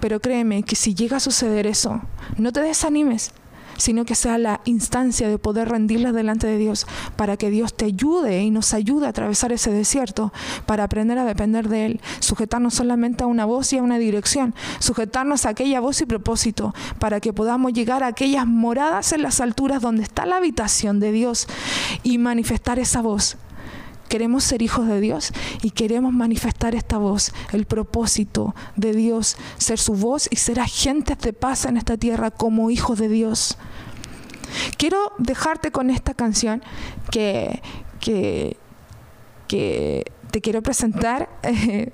Pero 0.00 0.20
créeme 0.20 0.62
que 0.62 0.76
si 0.76 0.94
llega 0.94 1.16
a 1.16 1.20
suceder 1.20 1.66
eso, 1.66 2.00
no 2.36 2.52
te 2.52 2.60
desanimes, 2.60 3.32
sino 3.78 4.04
que 4.04 4.14
sea 4.14 4.36
la 4.36 4.60
instancia 4.66 5.28
de 5.28 5.38
poder 5.38 5.70
rendirlas 5.70 6.12
delante 6.12 6.46
de 6.46 6.58
Dios 6.58 6.86
para 7.16 7.38
que 7.38 7.48
Dios 7.48 7.72
te 7.72 7.86
ayude 7.86 8.42
y 8.42 8.50
nos 8.50 8.74
ayude 8.74 9.06
a 9.06 9.10
atravesar 9.10 9.52
ese 9.52 9.70
desierto, 9.70 10.32
para 10.66 10.84
aprender 10.84 11.16
a 11.18 11.24
depender 11.24 11.68
de 11.70 11.86
Él, 11.86 12.00
sujetarnos 12.20 12.74
solamente 12.74 13.24
a 13.24 13.26
una 13.26 13.46
voz 13.46 13.72
y 13.72 13.78
a 13.78 13.82
una 13.82 13.98
dirección, 13.98 14.54
sujetarnos 14.80 15.46
a 15.46 15.50
aquella 15.50 15.80
voz 15.80 16.02
y 16.02 16.06
propósito, 16.06 16.74
para 16.98 17.20
que 17.20 17.32
podamos 17.32 17.72
llegar 17.72 18.02
a 18.02 18.08
aquellas 18.08 18.46
moradas 18.46 19.12
en 19.12 19.22
las 19.22 19.40
alturas 19.40 19.80
donde 19.80 20.02
está 20.02 20.26
la 20.26 20.36
habitación 20.36 21.00
de 21.00 21.12
Dios 21.12 21.46
y 22.02 22.18
manifestar 22.18 22.78
esa 22.78 23.00
voz 23.00 23.38
queremos 24.08 24.44
ser 24.44 24.62
hijos 24.62 24.86
de 24.86 25.00
Dios 25.00 25.32
y 25.62 25.70
queremos 25.70 26.12
manifestar 26.12 26.74
esta 26.74 26.98
voz, 26.98 27.32
el 27.52 27.66
propósito 27.66 28.54
de 28.76 28.92
Dios, 28.92 29.36
ser 29.58 29.78
su 29.78 29.94
voz 29.94 30.28
y 30.30 30.36
ser 30.36 30.60
agentes 30.60 31.18
de 31.18 31.32
paz 31.32 31.64
en 31.64 31.76
esta 31.76 31.96
tierra 31.96 32.30
como 32.30 32.70
hijos 32.70 32.98
de 32.98 33.08
Dios. 33.08 33.58
Quiero 34.76 35.12
dejarte 35.18 35.70
con 35.70 35.90
esta 35.90 36.14
canción 36.14 36.62
que, 37.10 37.62
que, 38.00 38.56
te 40.30 40.40
quiero 40.40 40.62
presentar. 40.62 41.28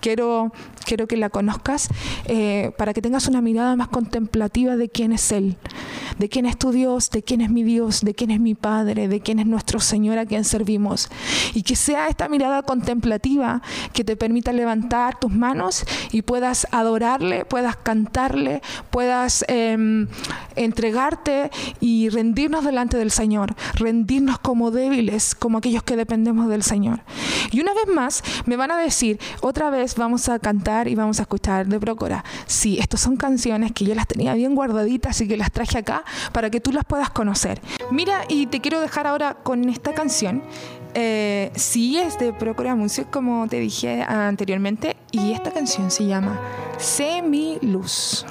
quiero, 0.00 0.52
quiero 0.84 1.06
que 1.06 1.16
la 1.16 1.30
conozcas 1.30 1.88
eh, 2.26 2.72
para 2.76 2.94
que 2.94 3.02
tengas 3.02 3.26
una 3.26 3.40
mirada 3.40 3.76
más 3.76 3.88
contemplativa 3.88 4.76
de 4.76 4.88
quién 4.88 5.12
es 5.12 5.32
Él, 5.32 5.56
de 6.18 6.28
quién 6.28 6.46
es 6.46 6.56
tu 6.56 6.70
Dios, 6.70 7.10
de 7.10 7.22
quién 7.22 7.40
es 7.40 7.50
mi 7.50 7.62
Dios, 7.62 8.02
de 8.02 8.14
quién 8.14 8.30
es 8.30 8.40
mi 8.40 8.54
Padre, 8.54 9.08
de 9.08 9.20
quién 9.20 9.38
es 9.38 9.46
nuestro 9.46 9.80
Señor 9.80 10.18
a 10.18 10.26
quien 10.26 10.44
servimos. 10.44 11.08
Y 11.54 11.62
que 11.62 11.76
sea 11.76 12.08
esta 12.08 12.28
mirada 12.28 12.62
contemplativa 12.62 13.62
que 13.92 14.04
te 14.04 14.16
permita 14.16 14.52
levantar 14.52 15.18
tus 15.18 15.32
manos 15.32 15.84
y 16.12 16.22
puedas 16.22 16.66
adorarle, 16.70 17.44
puedas 17.44 17.76
cantarle, 17.76 18.62
puedas 18.90 19.44
em, 19.48 20.08
entregarte 20.56 21.50
y 21.80 22.08
rendirnos 22.10 22.64
delante 22.64 22.96
del 22.96 23.10
Señor, 23.10 23.54
rendirnos 23.74 24.38
como 24.38 24.70
débiles, 24.70 25.34
como 25.34 25.58
aquellos 25.58 25.82
que 25.82 25.96
dependemos 25.96 26.48
del 26.48 26.62
Señor. 26.62 27.00
Y 27.50 27.60
una 27.60 27.74
vez 27.74 27.86
más 27.86 28.22
me 28.46 28.56
van 28.56 28.70
a 28.70 28.78
decir, 28.78 29.18
otra 29.40 29.70
vez 29.70 29.96
vamos 29.96 30.28
a 30.28 30.38
cantar 30.38 30.73
y 30.88 30.94
vamos 30.94 31.18
a 31.20 31.22
escuchar 31.22 31.66
de 31.66 31.78
Procora. 31.78 32.24
Sí, 32.46 32.78
estas 32.78 33.00
son 33.00 33.16
canciones 33.16 33.72
que 33.72 33.84
yo 33.84 33.94
las 33.94 34.06
tenía 34.06 34.34
bien 34.34 34.54
guardaditas 34.54 35.20
y 35.20 35.28
que 35.28 35.36
las 35.36 35.52
traje 35.52 35.78
acá 35.78 36.04
para 36.32 36.50
que 36.50 36.60
tú 36.60 36.72
las 36.72 36.84
puedas 36.84 37.10
conocer. 37.10 37.60
Mira, 37.90 38.24
y 38.28 38.46
te 38.46 38.60
quiero 38.60 38.80
dejar 38.80 39.06
ahora 39.06 39.34
con 39.42 39.68
esta 39.68 39.94
canción. 39.94 40.42
Eh, 40.94 41.50
sí, 41.54 41.98
es 41.98 42.18
de 42.18 42.32
Procora 42.32 42.74
Music, 42.74 43.08
como 43.10 43.48
te 43.48 43.58
dije 43.58 44.02
anteriormente, 44.02 44.96
y 45.10 45.32
esta 45.32 45.50
canción 45.50 45.90
se 45.90 46.06
llama 46.06 46.40
Semi 46.78 47.58
Luz. 47.62 48.24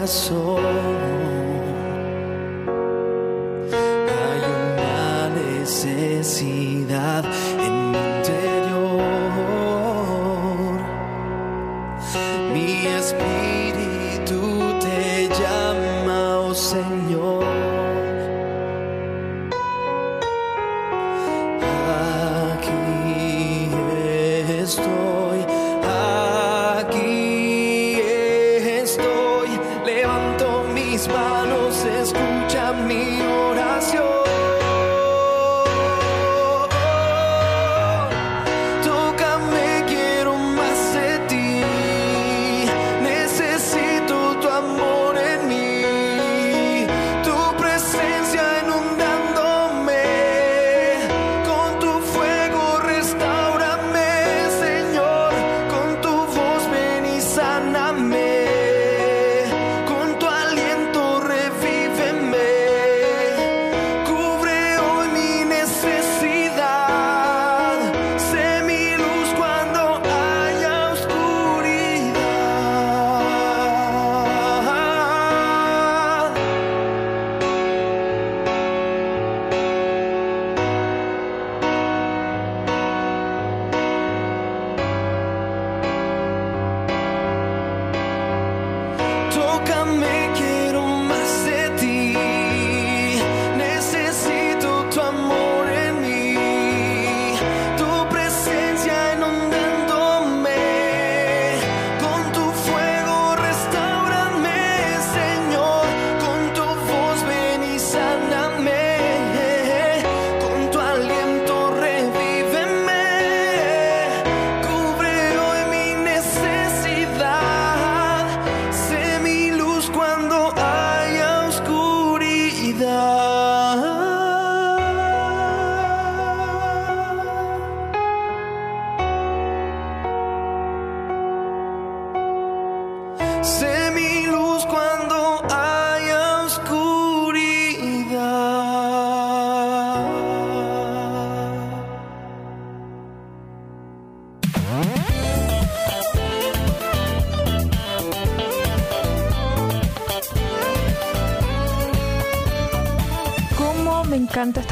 Corazón. 0.00 0.64
Hay 4.08 4.42
una 4.64 5.28
necesidad 5.28 7.24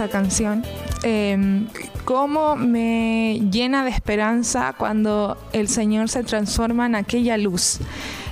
canción. 0.08 0.64
Eh, 1.02 1.64
cómo 2.08 2.56
me 2.56 3.38
llena 3.50 3.84
de 3.84 3.90
esperanza 3.90 4.74
cuando 4.78 5.36
el 5.52 5.68
Señor 5.68 6.08
se 6.08 6.24
transforma 6.24 6.86
en 6.86 6.94
aquella 6.94 7.36
luz, 7.36 7.80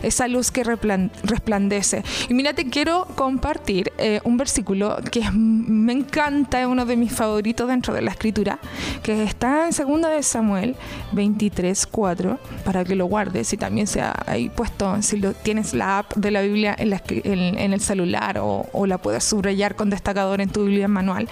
esa 0.06 0.28
luz 0.28 0.50
que 0.50 0.62
resplandece. 0.64 2.02
Y 2.28 2.34
mira, 2.34 2.52
te 2.54 2.68
quiero 2.68 3.06
compartir 3.14 3.92
eh, 3.98 4.20
un 4.24 4.36
versículo 4.36 4.96
que 5.10 5.20
es- 5.20 5.32
me 5.34 5.92
encanta, 5.92 6.60
es 6.60 6.66
uno 6.66 6.84
de 6.86 6.96
mis 6.96 7.12
favoritos 7.12 7.68
dentro 7.68 7.92
de 7.94 8.02
la 8.02 8.10
escritura, 8.10 8.58
que 9.02 9.22
está 9.22 9.68
en 9.68 9.72
2 10.02 10.10
de 10.10 10.22
Samuel 10.22 10.76
23, 11.12 11.86
4, 11.86 12.38
para 12.64 12.84
que 12.84 12.94
lo 12.94 13.06
guardes 13.06 13.52
y 13.52 13.56
también 13.56 13.86
sea 13.86 14.14
ahí 14.26 14.48
puesto, 14.48 15.00
si 15.02 15.16
lo 15.18 15.32
tienes 15.34 15.74
la 15.74 15.98
app 15.98 16.14
de 16.14 16.30
la 16.30 16.42
Biblia 16.42 16.74
en, 16.78 16.90
la 16.90 17.02
en- 17.08 17.58
en 17.58 17.72
el 17.72 17.80
celular 17.80 18.38
o, 18.38 18.66
o 18.72 18.86
la 18.86 18.98
puedes 18.98 19.24
subrayar 19.24 19.74
con 19.76 19.90
destacador 19.90 20.40
en 20.40 20.48
tu 20.50 20.64
Biblia 20.64 20.88
manual. 20.88 21.28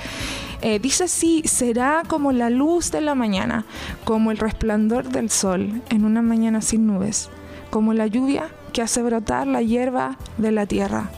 Eh, 0.63 0.79
dice 0.79 1.05
así, 1.05 1.43
será 1.45 2.03
como 2.09 2.33
la 2.33 2.49
luz 2.49 2.91
de 2.91 3.01
la 3.03 3.15
mañana, 3.15 3.65
como 4.05 4.31
el 4.31 4.39
resplandor 4.39 5.09
del 5.11 5.29
sol 5.31 5.83
en 5.91 6.05
una 6.05 6.23
mañana 6.23 6.63
sin 6.63 6.87
nubes, 6.87 7.29
como 7.71 7.93
la 7.93 8.07
lluvia 8.07 8.45
que 8.75 8.83
hace 8.83 9.03
brotar 9.03 9.47
la 9.47 9.63
hierba 9.63 10.19
de 10.37 10.53
la 10.53 10.67
tierra. 10.67 11.09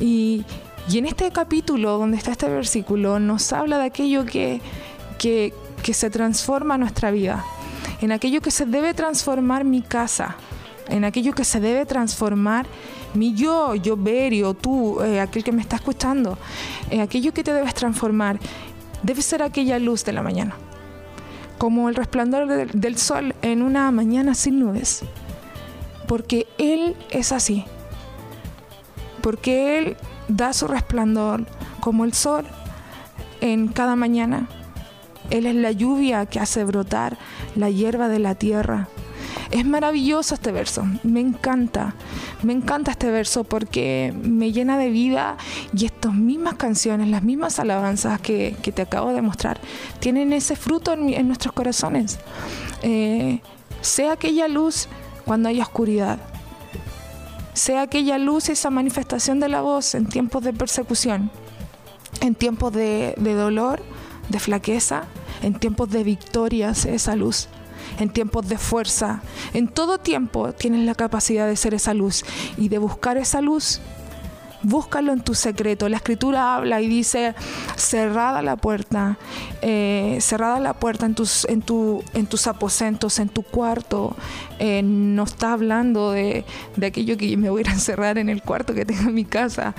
Y, 0.00 0.46
y 0.88 0.98
en 0.98 1.06
este 1.06 1.30
capítulo 1.30 1.98
donde 1.98 2.16
está 2.16 2.30
este 2.30 2.48
versículo 2.48 3.18
nos 3.18 3.52
habla 3.52 3.78
de 3.78 3.84
aquello 3.84 4.24
que, 4.24 4.62
que, 5.18 5.52
que 5.82 5.92
se 5.92 6.08
transforma 6.08 6.78
nuestra 6.78 7.10
vida, 7.10 7.44
en 8.00 8.12
aquello 8.12 8.40
que 8.40 8.50
se 8.50 8.64
debe 8.64 8.94
transformar 8.94 9.64
mi 9.64 9.82
casa, 9.82 10.36
en 10.88 11.04
aquello 11.04 11.34
que 11.34 11.44
se 11.44 11.60
debe 11.60 11.84
transformar 11.84 12.66
mi 13.12 13.34
yo, 13.34 13.74
yo 13.74 13.96
Berio, 13.96 14.54
tú, 14.54 15.00
eh, 15.02 15.20
aquel 15.20 15.42
que 15.42 15.52
me 15.52 15.62
está 15.62 15.76
escuchando, 15.76 16.38
en 16.90 17.00
aquello 17.00 17.32
que 17.34 17.42
te 17.42 17.52
debes 17.52 17.74
transformar, 17.74 18.38
debe 19.02 19.20
ser 19.20 19.42
aquella 19.42 19.78
luz 19.78 20.04
de 20.04 20.12
la 20.12 20.22
mañana, 20.22 20.54
como 21.58 21.88
el 21.88 21.96
resplandor 21.96 22.46
del 22.72 22.98
sol 22.98 23.34
en 23.42 23.62
una 23.62 23.90
mañana 23.90 24.34
sin 24.34 24.60
nubes, 24.60 25.02
porque 26.06 26.46
Él 26.58 26.96
es 27.10 27.32
así, 27.32 27.64
porque 29.22 29.78
Él 29.78 29.96
da 30.28 30.52
su 30.52 30.66
resplandor 30.66 31.46
como 31.80 32.04
el 32.04 32.12
sol 32.12 32.46
en 33.40 33.68
cada 33.68 33.96
mañana. 33.96 34.48
Él 35.30 35.46
es 35.46 35.54
la 35.54 35.72
lluvia 35.72 36.26
que 36.26 36.40
hace 36.40 36.64
brotar 36.64 37.16
la 37.56 37.70
hierba 37.70 38.08
de 38.08 38.18
la 38.18 38.34
tierra. 38.34 38.88
Es 39.50 39.64
maravilloso 39.64 40.34
este 40.34 40.52
verso, 40.52 40.84
me 41.02 41.20
encanta, 41.20 41.94
me 42.42 42.52
encanta 42.52 42.90
este 42.90 43.10
verso 43.10 43.44
porque 43.44 44.12
me 44.22 44.52
llena 44.52 44.78
de 44.78 44.90
vida 44.90 45.36
y 45.76 45.84
estas 45.84 46.12
mismas 46.12 46.54
canciones, 46.54 47.08
las 47.08 47.22
mismas 47.22 47.58
alabanzas 47.58 48.20
que, 48.20 48.56
te 48.74 48.82
acabo 48.82 49.12
de 49.12 49.22
mostrar, 49.22 49.60
tienen 50.00 50.32
ese 50.32 50.56
fruto 50.56 50.92
en 50.92 51.26
nuestros 51.28 51.52
corazones. 51.52 52.18
Eh, 52.82 53.40
sea 53.80 54.12
aquella 54.12 54.48
luz 54.48 54.88
cuando 55.24 55.48
hay 55.48 55.60
oscuridad, 55.60 56.18
sea 57.52 57.82
aquella 57.82 58.18
luz, 58.18 58.48
esa 58.48 58.70
manifestación 58.70 59.40
de 59.40 59.48
la 59.48 59.60
voz 59.60 59.94
en 59.94 60.06
tiempos 60.06 60.42
de 60.42 60.52
persecución, 60.52 61.30
en 62.20 62.34
tiempos 62.34 62.72
de, 62.72 63.14
de 63.16 63.34
dolor, 63.34 63.82
de 64.28 64.40
flaqueza, 64.40 65.04
en 65.42 65.54
tiempos 65.54 65.90
de 65.90 66.04
victoria, 66.04 66.74
sea 66.74 66.94
esa 66.94 67.16
luz, 67.16 67.48
en 67.98 68.10
tiempos 68.10 68.48
de 68.48 68.58
fuerza, 68.58 69.22
en 69.52 69.68
todo 69.68 69.98
tiempo 69.98 70.52
tienes 70.52 70.84
la 70.84 70.94
capacidad 70.94 71.46
de 71.46 71.56
ser 71.56 71.74
esa 71.74 71.94
luz 71.94 72.24
y 72.56 72.68
de 72.68 72.78
buscar 72.78 73.16
esa 73.16 73.40
luz. 73.40 73.80
Búscalo 74.64 75.12
en 75.12 75.20
tu 75.20 75.34
secreto. 75.34 75.88
La 75.88 75.98
escritura 75.98 76.56
habla 76.56 76.80
y 76.80 76.88
dice, 76.88 77.34
cerrada 77.76 78.42
la 78.42 78.56
puerta, 78.56 79.18
eh, 79.62 80.18
cerrada 80.20 80.58
la 80.58 80.74
puerta 80.74 81.06
en 81.06 81.14
tus, 81.14 81.44
en, 81.46 81.62
tu, 81.62 82.02
en 82.14 82.26
tus 82.26 82.46
aposentos, 82.46 83.18
en 83.18 83.28
tu 83.28 83.42
cuarto. 83.42 84.16
Eh, 84.58 84.82
no 84.82 85.24
está 85.24 85.52
hablando 85.52 86.12
de, 86.12 86.44
de 86.76 86.86
aquello 86.86 87.16
que 87.16 87.36
me 87.36 87.50
voy 87.50 87.62
a 87.66 87.72
encerrar 87.72 88.18
en 88.18 88.28
el 88.28 88.42
cuarto 88.42 88.74
que 88.74 88.84
tengo 88.84 89.08
en 89.08 89.14
mi 89.14 89.24
casa. 89.24 89.74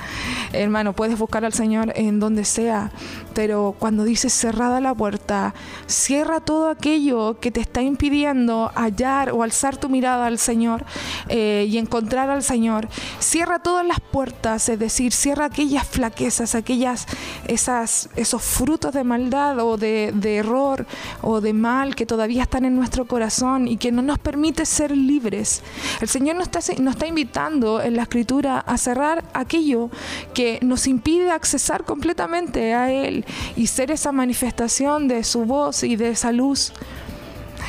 Hermano, 0.54 0.94
puedes 0.94 1.18
buscar 1.18 1.46
al 1.46 1.54
Señor 1.54 1.92
en 1.96 2.20
donde 2.20 2.46
sea, 2.46 2.92
pero 3.34 3.76
cuando 3.78 4.04
dice 4.04 4.30
cerrada 4.30 4.80
la 4.82 4.94
puerta, 4.94 5.54
cierra 5.88 6.40
todo 6.42 6.70
aquello 6.70 7.40
que 7.40 7.52
te 7.52 7.60
está 7.60 7.82
impidiendo 7.82 8.72
hallar 8.76 9.32
o 9.32 9.44
alzar 9.44 9.78
tu 9.78 9.90
mirada 9.90 10.28
al 10.28 10.38
Señor 10.38 10.86
eh, 11.30 11.66
y 11.70 11.78
encontrar 11.78 12.30
al 12.30 12.44
Señor. 12.44 12.88
Cierra 13.20 13.60
todas 13.60 13.86
las 13.86 14.00
puertas, 14.00 14.70
es 14.76 14.80
decir, 14.80 15.14
cierra 15.14 15.46
aquellas 15.46 15.88
flaquezas, 15.88 16.54
aquellas, 16.54 17.08
esas, 17.48 18.10
esos 18.16 18.42
frutos 18.42 18.94
de 18.94 19.04
maldad 19.04 19.60
o 19.60 19.78
de, 19.78 20.12
de 20.14 20.38
error 20.38 20.86
o 21.22 21.40
de 21.40 21.54
mal 21.54 21.96
que 21.96 22.06
todavía 22.06 22.44
están 22.44 22.66
en 22.66 22.76
nuestro 22.76 23.06
corazón 23.06 23.68
y 23.68 23.78
que 23.78 23.92
no 23.92 24.02
nos 24.02 24.20
permite 24.20 24.66
ser 24.66 24.92
libres. 24.96 25.64
El 26.02 26.10
Señor 26.10 26.36
nos 26.36 26.50
está, 26.50 26.60
nos 26.82 26.96
está 26.96 27.08
invitando 27.08 27.82
en 27.82 27.96
la 27.96 28.04
Escritura 28.04 28.60
a 28.60 28.78
cerrar 28.78 29.24
aquello 29.34 29.90
que 30.34 30.60
nos 30.62 30.88
impide 30.88 31.32
accesar 31.32 31.86
completamente 31.86 32.74
a 32.74 32.92
Él 32.92 33.26
y 33.56 33.68
ser 33.68 33.92
esa 33.92 34.12
manifestación 34.12 35.08
de 35.08 35.24
su 35.24 35.46
voz 35.46 35.84
y 35.84 35.96
de 35.96 36.10
esa 36.10 36.34
luz. 36.34 36.74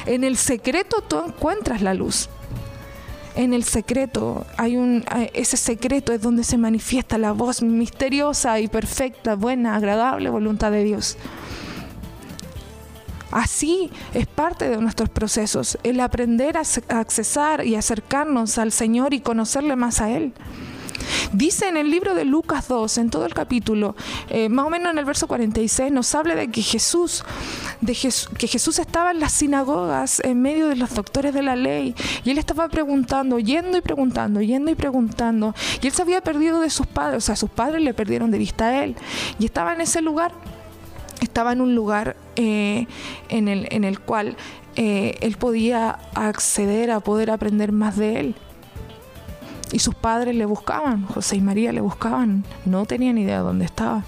En 0.07 0.25
el 0.25 0.37
secreto 0.37 1.03
tú 1.07 1.23
encuentras 1.25 1.83
la 1.83 1.95
luz. 1.95 2.29
En 3.37 3.53
el 3.53 3.65
secreto 3.65 4.47
hay 4.57 4.77
un 4.77 5.05
ese 5.35 5.59
secreto 5.59 6.15
es 6.15 6.23
donde 6.23 6.43
se 6.43 6.57
manifiesta 6.57 7.19
la 7.19 7.33
voz 7.33 7.63
misteriosa 7.63 8.59
y 8.61 8.69
perfecta, 8.69 9.35
buena, 9.35 9.77
agradable 9.77 10.31
voluntad 10.31 10.71
de 10.71 10.85
Dios. 10.85 11.19
Así 13.31 13.91
es 14.15 14.27
parte 14.27 14.71
de 14.71 14.79
nuestros 14.79 15.11
procesos, 15.11 15.77
el 15.83 16.01
aprender 16.01 16.57
a 16.57 16.63
accesar 16.99 17.67
y 17.67 17.75
acercarnos 17.75 18.57
al 18.57 18.73
Señor 18.73 19.13
y 19.13 19.21
conocerle 19.21 19.77
más 19.77 20.01
a 20.01 20.11
Él. 20.11 20.33
Dice 21.33 21.69
en 21.69 21.77
el 21.77 21.91
libro 21.91 22.15
de 22.15 22.25
Lucas 22.25 22.69
2, 22.69 22.99
en 22.99 23.11
todo 23.11 23.27
el 23.27 23.35
capítulo, 23.35 23.97
eh, 24.29 24.49
más 24.49 24.67
o 24.67 24.71
menos 24.71 24.93
en 24.93 24.99
el 24.99 25.05
verso 25.05 25.27
46, 25.27 25.93
nos 25.93 26.15
habla 26.15 26.35
de 26.35 26.51
que 26.51 26.63
Jesús, 26.63 27.25
de 27.81 27.95
que 27.95 28.49
Jesús 28.49 28.79
estaba 28.79 29.11
en 29.11 29.21
las 29.21 29.33
sinagogas 29.33 30.21
en 30.21 30.41
medio 30.41 30.69
de 30.69 30.77
los 30.77 30.95
doctores 30.95 31.35
de 31.35 31.43
la 31.43 31.57
ley 31.57 31.95
y 32.25 32.31
él 32.31 32.39
estaba 32.39 32.69
preguntando, 32.69 33.39
yendo 33.39 33.79
y 33.79 33.81
preguntando, 33.81 34.41
yendo 34.41 34.71
y 34.71 34.75
preguntando. 34.75 35.55
Y 35.83 35.87
él 35.87 35.93
se 35.93 36.03
había 36.03 36.21
perdido 36.21 36.61
de 36.61 36.71
sus 36.71 36.87
padres, 36.87 37.19
o 37.19 37.21
sea, 37.21 37.37
sus 37.37 37.51
padres 37.51 37.83
le 37.83 37.95
perdieron 37.95 38.31
de 38.31 38.39
vista 38.39 38.67
a 38.67 38.85
él. 38.85 38.97
Y 39.39 39.45
estaba 39.45 39.75
en 39.75 39.81
ese 39.81 40.03
lugar, 40.03 40.33
estaba 41.21 41.53
en 41.53 41.61
un 41.61 41.75
lugar 41.75 42.17
eh, 42.37 42.87
en, 43.29 43.49
el, 43.49 43.69
en 43.71 43.85
el 43.85 44.01
cual 44.01 44.37
eh, 44.77 45.17
él 45.21 45.37
podía 45.37 45.99
acceder 46.15 46.91
a 46.91 47.01
poder 47.01 47.31
aprender 47.31 47.73
más 47.73 47.97
de 47.97 48.21
él. 48.21 48.35
Y 49.73 49.81
sus 49.81 49.95
padres 49.95 50.35
le 50.35 50.47
buscaban, 50.47 51.07
José 51.07 51.37
y 51.37 51.41
María 51.41 51.73
le 51.73 51.81
buscaban, 51.81 52.45
no 52.65 52.87
tenían 52.87 53.19
idea 53.19 53.39
de 53.39 53.43
dónde 53.43 53.65
estaba. 53.65 54.05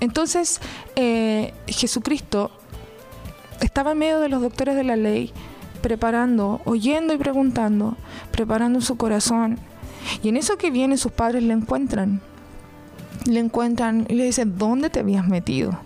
Entonces, 0.00 0.60
eh, 0.96 1.52
Jesucristo 1.66 2.50
estaba 3.60 3.92
en 3.92 3.98
medio 3.98 4.20
de 4.20 4.28
los 4.28 4.40
doctores 4.40 4.76
de 4.76 4.84
la 4.84 4.96
ley, 4.96 5.32
preparando, 5.82 6.60
oyendo 6.64 7.12
y 7.12 7.18
preguntando, 7.18 7.96
preparando 8.30 8.80
su 8.80 8.96
corazón. 8.96 9.58
Y 10.22 10.28
en 10.28 10.36
eso 10.36 10.56
que 10.56 10.70
viene 10.70 10.96
sus 10.96 11.12
padres 11.12 11.42
le 11.42 11.52
encuentran. 11.52 12.20
Le 13.26 13.40
encuentran 13.40 14.06
y 14.08 14.14
le 14.14 14.24
dicen, 14.24 14.56
¿dónde 14.56 14.88
te 14.88 15.00
habías 15.00 15.26
metido? 15.26 15.78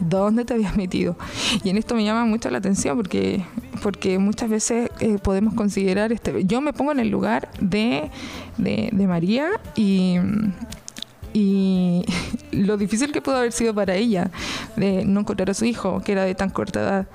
¿Dónde 0.00 0.44
te 0.44 0.54
habías 0.54 0.76
metido? 0.76 1.16
Y 1.62 1.70
en 1.70 1.76
esto 1.76 1.94
me 1.94 2.04
llama 2.04 2.24
mucho 2.24 2.50
la 2.50 2.58
atención 2.58 2.96
porque, 2.96 3.44
porque 3.82 4.18
muchas 4.18 4.50
veces 4.50 4.90
eh, 5.00 5.18
podemos 5.22 5.54
considerar, 5.54 6.12
este, 6.12 6.44
yo 6.44 6.60
me 6.60 6.72
pongo 6.72 6.92
en 6.92 7.00
el 7.00 7.08
lugar 7.08 7.48
de, 7.60 8.10
de, 8.58 9.06
María 9.06 9.48
y, 9.76 10.16
y 11.32 12.04
lo 12.52 12.76
difícil 12.76 13.12
que 13.12 13.22
pudo 13.22 13.36
haber 13.36 13.52
sido 13.52 13.74
para 13.74 13.94
ella 13.94 14.30
de 14.76 15.04
no 15.04 15.20
encontrar 15.20 15.50
a 15.50 15.54
su 15.54 15.64
hijo, 15.64 16.02
que 16.04 16.12
era 16.12 16.24
de 16.24 16.34
tan 16.34 16.50
corta 16.50 16.80
edad. 16.80 17.06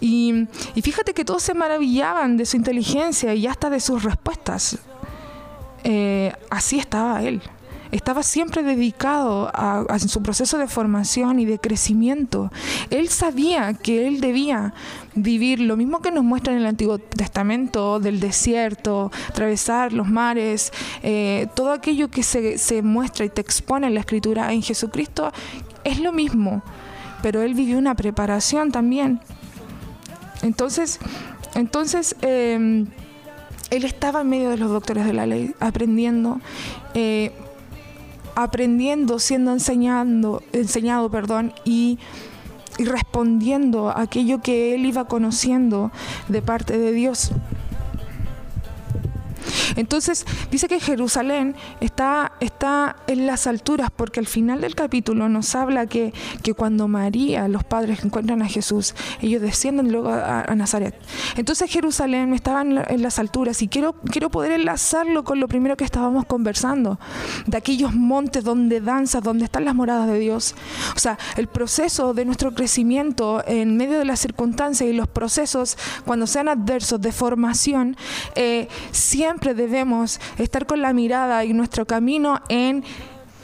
Y, 0.00 0.46
y 0.74 0.82
fíjate 0.82 1.14
que 1.14 1.24
todos 1.24 1.42
se 1.42 1.54
maravillaban 1.54 2.36
de 2.36 2.46
su 2.46 2.56
inteligencia 2.56 3.34
y 3.34 3.46
hasta 3.46 3.68
de 3.68 3.80
sus 3.80 4.04
respuestas. 4.04 4.78
Eh, 5.84 6.32
así 6.50 6.78
estaba 6.78 7.22
él. 7.22 7.42
Estaba 7.92 8.22
siempre 8.22 8.62
dedicado 8.62 9.50
a, 9.52 9.98
su 9.98 10.22
proceso 10.22 10.56
de 10.56 10.66
formación 10.66 11.38
y 11.38 11.44
de 11.44 11.58
crecimiento. 11.58 12.50
Él 12.88 13.08
sabía 13.10 13.74
que 13.74 14.08
él 14.08 14.20
debía 14.20 14.72
vivir 15.14 15.60
lo 15.60 15.76
mismo 15.76 16.00
que 16.00 16.10
nos 16.10 16.24
muestra 16.24 16.54
en 16.54 16.60
el 16.60 16.66
Antiguo 16.66 16.98
Testamento, 16.98 18.00
del 18.00 18.18
desierto, 18.18 19.12
atravesar 19.28 19.92
los 19.92 20.08
mares, 20.08 20.72
eh, 21.02 21.48
todo 21.54 21.72
aquello 21.72 22.08
que 22.08 22.22
se, 22.22 22.56
se 22.56 22.80
muestra 22.80 23.26
y 23.26 23.28
te 23.28 23.42
expone 23.42 23.86
en 23.88 23.94
la 23.94 24.00
Escritura 24.00 24.52
en 24.54 24.62
Jesucristo 24.62 25.30
es 25.84 26.00
lo 26.00 26.12
mismo, 26.12 26.62
pero 27.22 27.42
él 27.42 27.52
vivió 27.52 27.76
una 27.76 27.94
preparación 27.94 28.72
también. 28.72 29.20
Entonces, 30.42 30.98
entonces 31.54 32.16
eh, 32.22 32.86
él 33.70 33.84
estaba 33.84 34.22
en 34.22 34.28
medio 34.28 34.50
de 34.50 34.56
los 34.56 34.70
doctores 34.70 35.04
de 35.04 35.12
la 35.12 35.26
ley, 35.26 35.54
aprendiendo. 35.60 36.40
eh, 36.94 37.32
aprendiendo, 38.34 39.18
siendo 39.18 39.52
enseñando, 39.52 40.42
enseñado, 40.52 41.10
perdón, 41.10 41.52
y, 41.64 41.98
y 42.78 42.84
respondiendo 42.84 43.90
a 43.90 44.02
aquello 44.02 44.40
que 44.40 44.74
él 44.74 44.86
iba 44.86 45.04
conociendo 45.04 45.90
de 46.28 46.42
parte 46.42 46.78
de 46.78 46.92
Dios. 46.92 47.32
Entonces 49.76 50.26
dice 50.50 50.68
que 50.68 50.80
Jerusalén 50.80 51.54
está, 51.80 52.32
está 52.40 52.96
en 53.06 53.26
las 53.26 53.46
alturas 53.46 53.90
porque 53.94 54.20
al 54.20 54.26
final 54.26 54.60
del 54.60 54.74
capítulo 54.74 55.28
nos 55.28 55.54
habla 55.54 55.86
que, 55.86 56.12
que 56.42 56.54
cuando 56.54 56.88
María, 56.88 57.48
los 57.48 57.64
padres 57.64 58.04
encuentran 58.04 58.42
a 58.42 58.48
Jesús, 58.48 58.94
ellos 59.20 59.42
descienden 59.42 59.92
luego 59.92 60.10
a, 60.10 60.52
Nazaret. 60.52 60.94
Entonces 61.36 61.70
Jerusalén 61.70 62.34
estaba 62.34 62.60
en 62.62 63.02
las 63.02 63.18
alturas 63.18 63.62
y 63.62 63.68
quiero, 63.68 63.94
quiero 64.10 64.30
poder 64.30 64.52
enlazarlo 64.52 65.24
con 65.24 65.40
lo 65.40 65.48
primero 65.48 65.76
que 65.76 65.84
estábamos 65.84 66.26
conversando, 66.26 66.98
de 67.46 67.56
aquellos 67.56 67.94
montes 67.94 68.44
donde 68.44 68.80
danzas, 68.80 69.22
donde 69.22 69.44
están 69.44 69.64
las 69.64 69.74
moradas 69.74 70.08
de 70.08 70.18
Dios. 70.18 70.54
O 70.94 70.98
sea, 70.98 71.18
el 71.36 71.48
proceso 71.48 72.14
de 72.14 72.24
nuestro 72.24 72.54
crecimiento 72.54 73.42
en 73.46 73.76
medio 73.76 73.98
de 73.98 74.04
las 74.04 74.20
circunstancias 74.20 74.88
y 74.88 74.92
los 74.92 75.08
procesos 75.08 75.76
cuando 76.04 76.26
sean 76.26 76.48
adversos 76.48 77.00
de 77.00 77.12
formación, 77.12 77.96
eh, 78.34 78.68
siempre 78.90 79.54
debemos 79.62 80.20
estar 80.38 80.66
con 80.66 80.82
la 80.82 80.92
mirada 80.92 81.44
y 81.44 81.52
nuestro 81.52 81.86
camino 81.86 82.40
en 82.48 82.84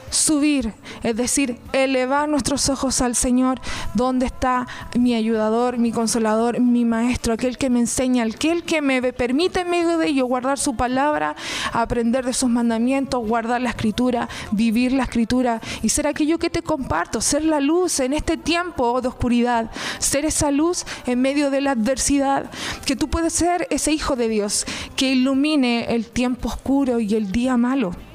subir, 0.09 0.73
es 1.03 1.15
decir, 1.15 1.57
elevar 1.73 2.29
nuestros 2.29 2.69
ojos 2.69 3.01
al 3.01 3.15
Señor, 3.15 3.59
donde 3.93 4.25
está 4.25 4.67
mi 4.97 5.13
ayudador, 5.15 5.77
mi 5.77 5.91
consolador, 5.91 6.59
mi 6.59 6.85
maestro, 6.85 7.33
aquel 7.33 7.57
que 7.57 7.69
me 7.69 7.79
enseña, 7.79 8.23
aquel 8.23 8.63
que 8.63 8.81
me 8.81 9.01
permite 9.13 9.61
en 9.61 9.69
medio 9.69 9.97
de 9.97 10.07
ello 10.07 10.25
guardar 10.25 10.57
su 10.57 10.75
palabra, 10.75 11.35
aprender 11.73 12.25
de 12.25 12.33
sus 12.33 12.49
mandamientos, 12.49 13.25
guardar 13.25 13.61
la 13.61 13.69
escritura, 13.69 14.29
vivir 14.51 14.91
la 14.93 15.03
escritura 15.03 15.61
y 15.81 15.89
ser 15.89 16.07
aquello 16.07 16.39
que 16.39 16.49
te 16.49 16.61
comparto, 16.61 17.21
ser 17.21 17.43
la 17.43 17.59
luz 17.59 17.99
en 17.99 18.13
este 18.13 18.37
tiempo 18.37 19.01
de 19.01 19.07
oscuridad, 19.07 19.71
ser 19.99 20.25
esa 20.25 20.51
luz 20.51 20.85
en 21.05 21.21
medio 21.21 21.51
de 21.51 21.61
la 21.61 21.71
adversidad, 21.71 22.49
que 22.85 22.95
tú 22.95 23.09
puedes 23.09 23.33
ser 23.33 23.67
ese 23.69 23.91
hijo 23.91 24.15
de 24.15 24.27
Dios 24.27 24.65
que 24.95 25.11
ilumine 25.11 25.93
el 25.93 26.07
tiempo 26.07 26.49
oscuro 26.49 26.99
y 26.99 27.15
el 27.15 27.31
día 27.31 27.57
malo. 27.57 28.08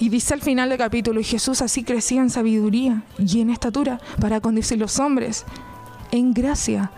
Y 0.00 0.08
dice 0.08 0.34
al 0.34 0.40
final 0.40 0.68
del 0.68 0.78
capítulo, 0.78 1.20
y 1.20 1.24
Jesús 1.24 1.62
así 1.62 1.84
crecía 1.84 2.20
en 2.20 2.30
sabiduría 2.30 3.02
y 3.18 3.40
en 3.40 3.50
estatura 3.50 4.00
para 4.20 4.40
conducir 4.40 4.78
los 4.78 4.98
hombres, 4.98 5.44
en 6.10 6.34
gracia, 6.34 6.90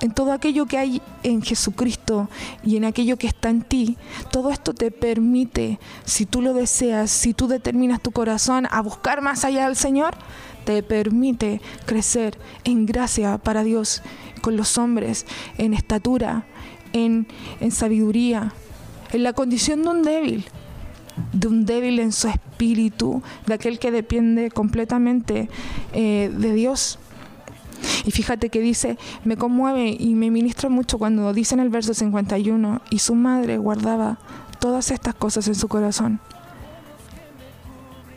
en 0.00 0.12
todo 0.12 0.32
aquello 0.32 0.66
que 0.66 0.78
hay 0.78 1.02
en 1.22 1.42
Jesucristo 1.42 2.28
y 2.64 2.76
en 2.76 2.84
aquello 2.84 3.16
que 3.16 3.26
está 3.26 3.50
en 3.50 3.62
ti. 3.62 3.96
Todo 4.30 4.50
esto 4.50 4.74
te 4.74 4.90
permite, 4.90 5.78
si 6.04 6.26
tú 6.26 6.42
lo 6.42 6.54
deseas, 6.54 7.10
si 7.10 7.34
tú 7.34 7.48
determinas 7.48 8.00
tu 8.00 8.10
corazón 8.10 8.66
a 8.70 8.80
buscar 8.80 9.20
más 9.20 9.44
allá 9.44 9.66
del 9.66 9.76
Señor, 9.76 10.14
te 10.64 10.82
permite 10.82 11.60
crecer 11.86 12.38
en 12.64 12.86
gracia 12.86 13.38
para 13.38 13.62
Dios, 13.62 14.02
con 14.40 14.56
los 14.56 14.78
hombres, 14.78 15.26
en 15.58 15.74
estatura, 15.74 16.46
en, 16.92 17.26
en 17.60 17.70
sabiduría, 17.70 18.54
en 19.12 19.22
la 19.22 19.32
condición 19.32 19.82
de 19.82 19.88
un 19.88 20.02
débil 20.02 20.46
de 21.32 21.48
un 21.48 21.64
débil 21.64 21.98
en 22.00 22.12
su 22.12 22.28
espíritu, 22.28 23.22
de 23.46 23.54
aquel 23.54 23.78
que 23.78 23.90
depende 23.90 24.50
completamente 24.50 25.48
eh, 25.92 26.30
de 26.36 26.52
Dios. 26.52 26.98
Y 28.04 28.10
fíjate 28.10 28.50
que 28.50 28.60
dice, 28.60 28.98
me 29.24 29.36
conmueve 29.36 29.96
y 29.98 30.14
me 30.14 30.30
ministra 30.30 30.68
mucho 30.68 30.98
cuando 30.98 31.32
dice 31.32 31.54
en 31.54 31.60
el 31.60 31.70
verso 31.70 31.94
51, 31.94 32.82
y 32.90 32.98
su 32.98 33.14
madre 33.14 33.58
guardaba 33.58 34.18
todas 34.58 34.90
estas 34.90 35.14
cosas 35.14 35.48
en 35.48 35.54
su 35.54 35.68
corazón. 35.68 36.20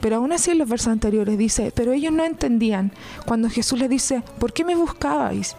Pero 0.02 0.18
aún 0.18 0.34
así 0.34 0.52
en 0.52 0.58
los 0.58 0.68
versos 0.68 0.90
anteriores 0.90 1.38
dice, 1.38 1.72
pero 1.74 1.94
ellos 1.94 2.12
no 2.12 2.26
entendían 2.26 2.92
cuando 3.26 3.50
Jesús 3.50 3.80
les 3.80 3.90
dice, 3.90 4.22
¿por 4.38 4.52
qué 4.52 4.66
me 4.66 4.76
buscabais? 4.76 5.56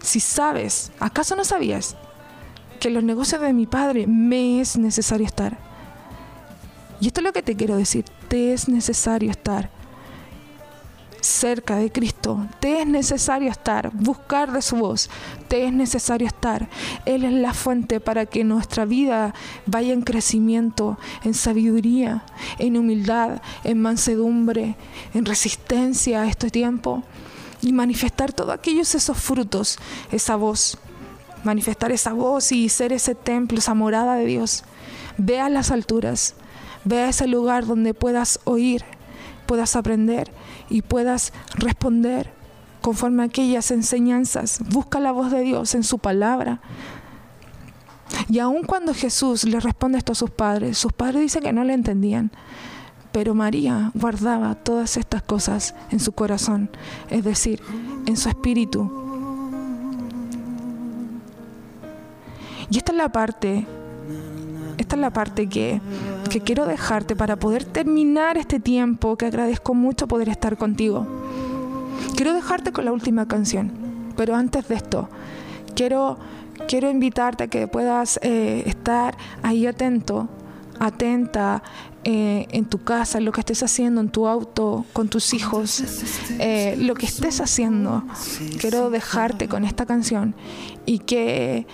Si 0.00 0.20
sabes, 0.20 0.92
¿acaso 1.00 1.34
no 1.34 1.44
sabías 1.44 1.96
que 2.78 2.88
en 2.88 2.94
los 2.94 3.02
negocios 3.02 3.40
de 3.40 3.52
mi 3.52 3.66
padre 3.66 4.06
me 4.06 4.60
es 4.60 4.78
necesario 4.78 5.26
estar? 5.26 5.69
Y 7.00 7.08
esto 7.08 7.20
es 7.20 7.24
lo 7.24 7.32
que 7.32 7.42
te 7.42 7.56
quiero 7.56 7.76
decir, 7.76 8.04
te 8.28 8.52
es 8.52 8.68
necesario 8.68 9.30
estar 9.30 9.70
cerca 11.20 11.76
de 11.76 11.90
Cristo, 11.92 12.46
te 12.60 12.80
es 12.80 12.86
necesario 12.86 13.50
estar, 13.50 13.90
buscar 13.92 14.52
de 14.52 14.62
su 14.62 14.76
voz, 14.76 15.10
te 15.48 15.66
es 15.66 15.72
necesario 15.72 16.26
estar. 16.26 16.68
Él 17.04 17.24
es 17.24 17.32
la 17.32 17.54
fuente 17.54 18.00
para 18.00 18.26
que 18.26 18.44
nuestra 18.44 18.84
vida 18.84 19.34
vaya 19.66 19.92
en 19.92 20.02
crecimiento, 20.02 20.98
en 21.24 21.34
sabiduría, 21.34 22.24
en 22.58 22.76
humildad, 22.76 23.42
en 23.64 23.80
mansedumbre, 23.80 24.76
en 25.14 25.24
resistencia 25.24 26.22
a 26.22 26.28
este 26.28 26.50
tiempo 26.50 27.02
y 27.62 27.72
manifestar 27.72 28.32
todos 28.32 28.54
aquellos 28.54 28.94
esos 28.94 29.18
frutos, 29.18 29.78
esa 30.10 30.36
voz, 30.36 30.78
manifestar 31.44 31.92
esa 31.92 32.12
voz 32.12 32.52
y 32.52 32.68
ser 32.68 32.92
ese 32.92 33.14
templo, 33.14 33.58
esa 33.58 33.74
morada 33.74 34.14
de 34.14 34.26
Dios. 34.26 34.64
Ve 35.18 35.40
a 35.40 35.50
las 35.50 35.70
alturas, 35.70 36.34
ve 36.84 37.02
a 37.02 37.08
ese 37.08 37.26
lugar 37.26 37.66
donde 37.66 37.94
puedas 37.94 38.40
oír, 38.44 38.84
puedas 39.46 39.76
aprender 39.76 40.30
y 40.68 40.82
puedas 40.82 41.32
responder 41.54 42.32
conforme 42.80 43.22
a 43.22 43.26
aquellas 43.26 43.70
enseñanzas. 43.70 44.60
Busca 44.70 45.00
la 45.00 45.12
voz 45.12 45.30
de 45.30 45.42
Dios 45.42 45.74
en 45.74 45.82
su 45.82 45.98
palabra. 45.98 46.60
Y 48.28 48.38
aun 48.38 48.64
cuando 48.64 48.94
Jesús 48.94 49.44
le 49.44 49.60
responde 49.60 49.98
esto 49.98 50.12
a 50.12 50.16
sus 50.16 50.30
padres, 50.30 50.78
sus 50.78 50.92
padres 50.92 51.22
dicen 51.22 51.42
que 51.42 51.52
no 51.52 51.64
le 51.64 51.74
entendían. 51.74 52.30
Pero 53.12 53.34
María 53.34 53.90
guardaba 53.94 54.54
todas 54.54 54.96
estas 54.96 55.22
cosas 55.22 55.74
en 55.90 55.98
su 55.98 56.12
corazón, 56.12 56.70
es 57.10 57.24
decir, 57.24 57.60
en 58.06 58.16
su 58.16 58.28
espíritu. 58.28 58.90
Y 62.70 62.78
esta 62.78 62.92
es 62.92 62.98
la 62.98 63.10
parte, 63.10 63.66
esta 64.80 64.96
es 64.96 65.02
la 65.02 65.12
parte 65.12 65.46
que, 65.46 65.78
que 66.30 66.40
quiero 66.40 66.64
dejarte 66.64 67.14
para 67.14 67.36
poder 67.36 67.66
terminar 67.66 68.38
este 68.38 68.60
tiempo, 68.60 69.16
que 69.16 69.26
agradezco 69.26 69.74
mucho 69.74 70.08
poder 70.08 70.30
estar 70.30 70.56
contigo. 70.56 71.06
Quiero 72.16 72.32
dejarte 72.32 72.72
con 72.72 72.86
la 72.86 72.92
última 72.92 73.28
canción, 73.28 73.70
pero 74.16 74.34
antes 74.34 74.68
de 74.68 74.76
esto, 74.76 75.10
quiero, 75.74 76.18
quiero 76.66 76.88
invitarte 76.90 77.44
a 77.44 77.46
que 77.48 77.68
puedas 77.68 78.18
eh, 78.22 78.62
estar 78.64 79.18
ahí 79.42 79.66
atento, 79.66 80.30
atenta 80.78 81.62
eh, 82.04 82.46
en 82.50 82.64
tu 82.64 82.82
casa, 82.82 83.20
lo 83.20 83.32
que 83.32 83.40
estés 83.40 83.62
haciendo, 83.62 84.00
en 84.00 84.08
tu 84.08 84.26
auto, 84.26 84.86
con 84.94 85.10
tus 85.10 85.34
hijos, 85.34 85.82
eh, 86.38 86.74
lo 86.78 86.94
que 86.94 87.04
estés 87.04 87.42
haciendo. 87.42 88.02
Quiero 88.58 88.88
dejarte 88.88 89.46
con 89.46 89.66
esta 89.66 89.84
canción 89.84 90.34
y 90.86 91.00
que 91.00 91.66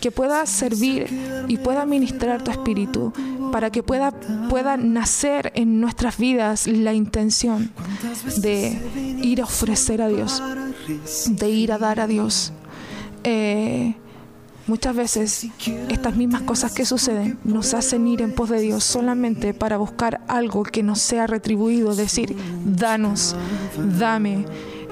que 0.00 0.10
pueda 0.10 0.44
servir 0.46 1.06
y 1.48 1.56
pueda 1.58 1.86
ministrar 1.86 2.42
tu 2.42 2.50
espíritu, 2.50 3.12
para 3.50 3.70
que 3.70 3.82
pueda, 3.82 4.12
pueda 4.48 4.76
nacer 4.76 5.52
en 5.54 5.80
nuestras 5.80 6.18
vidas 6.18 6.66
la 6.66 6.92
intención 6.92 7.70
de 8.36 8.78
ir 9.22 9.40
a 9.40 9.44
ofrecer 9.44 10.02
a 10.02 10.08
Dios, 10.08 10.42
de 11.28 11.50
ir 11.50 11.72
a 11.72 11.78
dar 11.78 12.00
a 12.00 12.06
Dios. 12.06 12.52
Eh, 13.24 13.94
muchas 14.66 14.94
veces 14.94 15.46
estas 15.88 16.16
mismas 16.16 16.42
cosas 16.42 16.72
que 16.72 16.84
suceden 16.84 17.38
nos 17.42 17.74
hacen 17.74 18.06
ir 18.06 18.22
en 18.22 18.34
pos 18.34 18.50
de 18.50 18.60
Dios 18.60 18.84
solamente 18.84 19.54
para 19.54 19.78
buscar 19.78 20.20
algo 20.28 20.62
que 20.62 20.82
nos 20.82 21.00
sea 21.00 21.26
retribuido, 21.26 21.94
decir, 21.94 22.36
danos, 22.64 23.34
dame. 23.98 24.44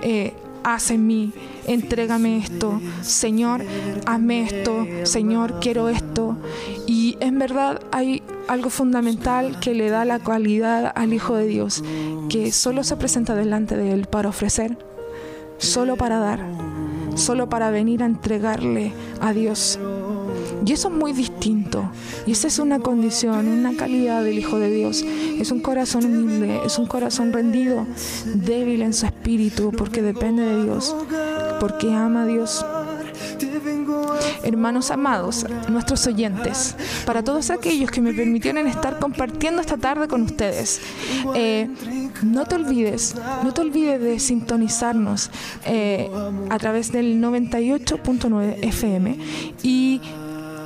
Eh, 0.02 0.34
haz 0.64 0.90
en 0.90 1.06
mí, 1.06 1.32
entrégame 1.66 2.38
esto, 2.38 2.80
Señor, 3.02 3.64
hazme 4.06 4.42
esto, 4.42 4.86
Señor, 5.04 5.60
quiero 5.60 5.88
esto. 5.88 6.36
Y 6.86 7.16
en 7.20 7.38
verdad 7.38 7.80
hay 7.92 8.22
algo 8.48 8.70
fundamental 8.70 9.58
que 9.60 9.74
le 9.74 9.90
da 9.90 10.04
la 10.04 10.18
cualidad 10.18 10.92
al 10.94 11.12
Hijo 11.12 11.34
de 11.34 11.46
Dios, 11.46 11.82
que 12.28 12.52
solo 12.52 12.84
se 12.84 12.96
presenta 12.96 13.34
delante 13.34 13.76
de 13.76 13.92
Él 13.92 14.06
para 14.06 14.28
ofrecer, 14.28 14.78
solo 15.58 15.96
para 15.96 16.18
dar, 16.18 16.40
solo 17.14 17.48
para 17.48 17.70
venir 17.70 18.02
a 18.02 18.06
entregarle 18.06 18.92
a 19.20 19.32
Dios. 19.32 19.78
Y 20.64 20.72
eso 20.72 20.88
es 20.88 20.94
muy 20.94 21.12
distinto. 21.12 21.90
Y 22.26 22.32
esa 22.32 22.48
es 22.48 22.58
una 22.58 22.80
condición, 22.80 23.48
una 23.48 23.76
calidad 23.76 24.22
del 24.24 24.38
Hijo 24.38 24.58
de 24.58 24.70
Dios. 24.70 25.02
Es 25.02 25.50
un 25.50 25.60
corazón 25.60 26.04
humilde, 26.04 26.60
es 26.64 26.78
un 26.78 26.86
corazón 26.86 27.32
rendido, 27.32 27.86
débil 28.34 28.82
en 28.82 28.94
su 28.94 29.06
espíritu, 29.06 29.72
porque 29.76 30.02
depende 30.02 30.42
de 30.42 30.64
Dios, 30.64 30.94
porque 31.60 31.92
ama 31.92 32.22
a 32.22 32.26
Dios. 32.26 32.64
Hermanos 34.42 34.90
amados, 34.90 35.46
nuestros 35.68 36.06
oyentes, 36.06 36.76
para 37.04 37.22
todos 37.22 37.50
aquellos 37.50 37.90
que 37.90 38.00
me 38.00 38.12
permitieron 38.12 38.66
estar 38.66 38.98
compartiendo 38.98 39.60
esta 39.60 39.76
tarde 39.76 40.08
con 40.08 40.22
ustedes, 40.22 40.80
eh, 41.34 41.68
no 42.22 42.44
te 42.46 42.54
olvides, 42.54 43.14
no 43.42 43.52
te 43.52 43.60
olvides 43.60 44.00
de 44.00 44.18
sintonizarnos 44.20 45.30
eh, 45.66 46.10
a 46.48 46.58
través 46.58 46.92
del 46.92 47.20
98.9 47.20 48.58
FM 48.62 49.18
y 49.62 50.00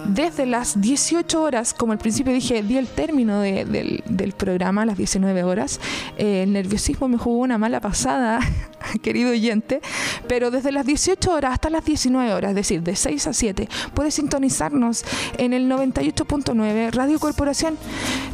desde 0.06 0.46
las 0.46 0.80
18 0.80 1.42
horas, 1.42 1.74
como 1.74 1.92
al 1.92 1.98
principio 1.98 2.32
dije, 2.32 2.62
di 2.62 2.76
el 2.76 2.86
término 2.86 3.40
de- 3.40 3.64
del, 3.64 4.02
del 4.06 4.32
programa 4.32 4.82
a 4.82 4.86
las 4.86 4.96
19 4.96 5.42
horas. 5.44 5.80
Eh, 6.16 6.42
el 6.42 6.52
nerviosismo 6.52 7.08
me 7.08 7.18
jugó 7.18 7.38
una 7.38 7.58
mala 7.58 7.80
pasada, 7.80 8.40
querido 9.02 9.30
oyente, 9.30 9.80
pero 10.28 10.50
desde 10.50 10.72
las 10.72 10.86
18 10.86 11.32
horas 11.32 11.52
hasta 11.52 11.70
las 11.70 11.84
19 11.84 12.32
horas, 12.32 12.50
es 12.50 12.56
decir, 12.56 12.82
de 12.82 12.96
6 12.96 13.26
a 13.26 13.32
7, 13.32 13.68
puedes 13.94 14.14
sintonizarnos 14.14 15.04
en 15.38 15.52
el 15.52 15.68
98.9 15.70 16.90
Radio 16.92 17.18
Corporación. 17.18 17.76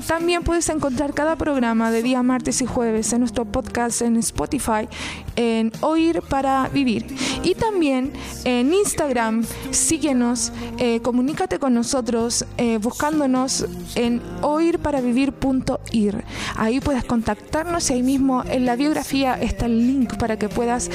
También 0.06 0.42
puedes 0.42 0.68
encontrar 0.68 1.14
cada 1.14 1.36
programa 1.36 1.90
de 1.90 2.02
día 2.02 2.22
martes 2.22 2.60
y 2.62 2.66
jueves 2.66 3.12
en 3.12 3.20
nuestro 3.20 3.44
podcast 3.44 4.02
en 4.02 4.16
Spotify, 4.16 4.88
en 5.36 5.72
Oír 5.80 6.22
para 6.22 6.68
Vivir. 6.72 7.06
Y 7.46 7.54
también 7.54 8.12
en 8.44 8.74
Instagram, 8.74 9.44
síguenos, 9.70 10.50
eh, 10.78 10.98
comunícate 11.00 11.60
con 11.60 11.74
nosotros 11.74 12.44
eh, 12.58 12.78
buscándonos 12.78 13.66
en 13.94 14.20
oírparavivir.ir. 14.42 16.24
Ahí 16.56 16.80
puedes 16.80 17.04
contactarnos 17.04 17.88
y 17.90 17.92
ahí 17.92 18.02
mismo 18.02 18.42
en 18.50 18.66
la 18.66 18.74
biografía 18.74 19.40
está 19.40 19.66
el 19.66 19.86
link 19.86 20.16
para 20.16 20.36
que 20.36 20.48
puedas 20.48 20.90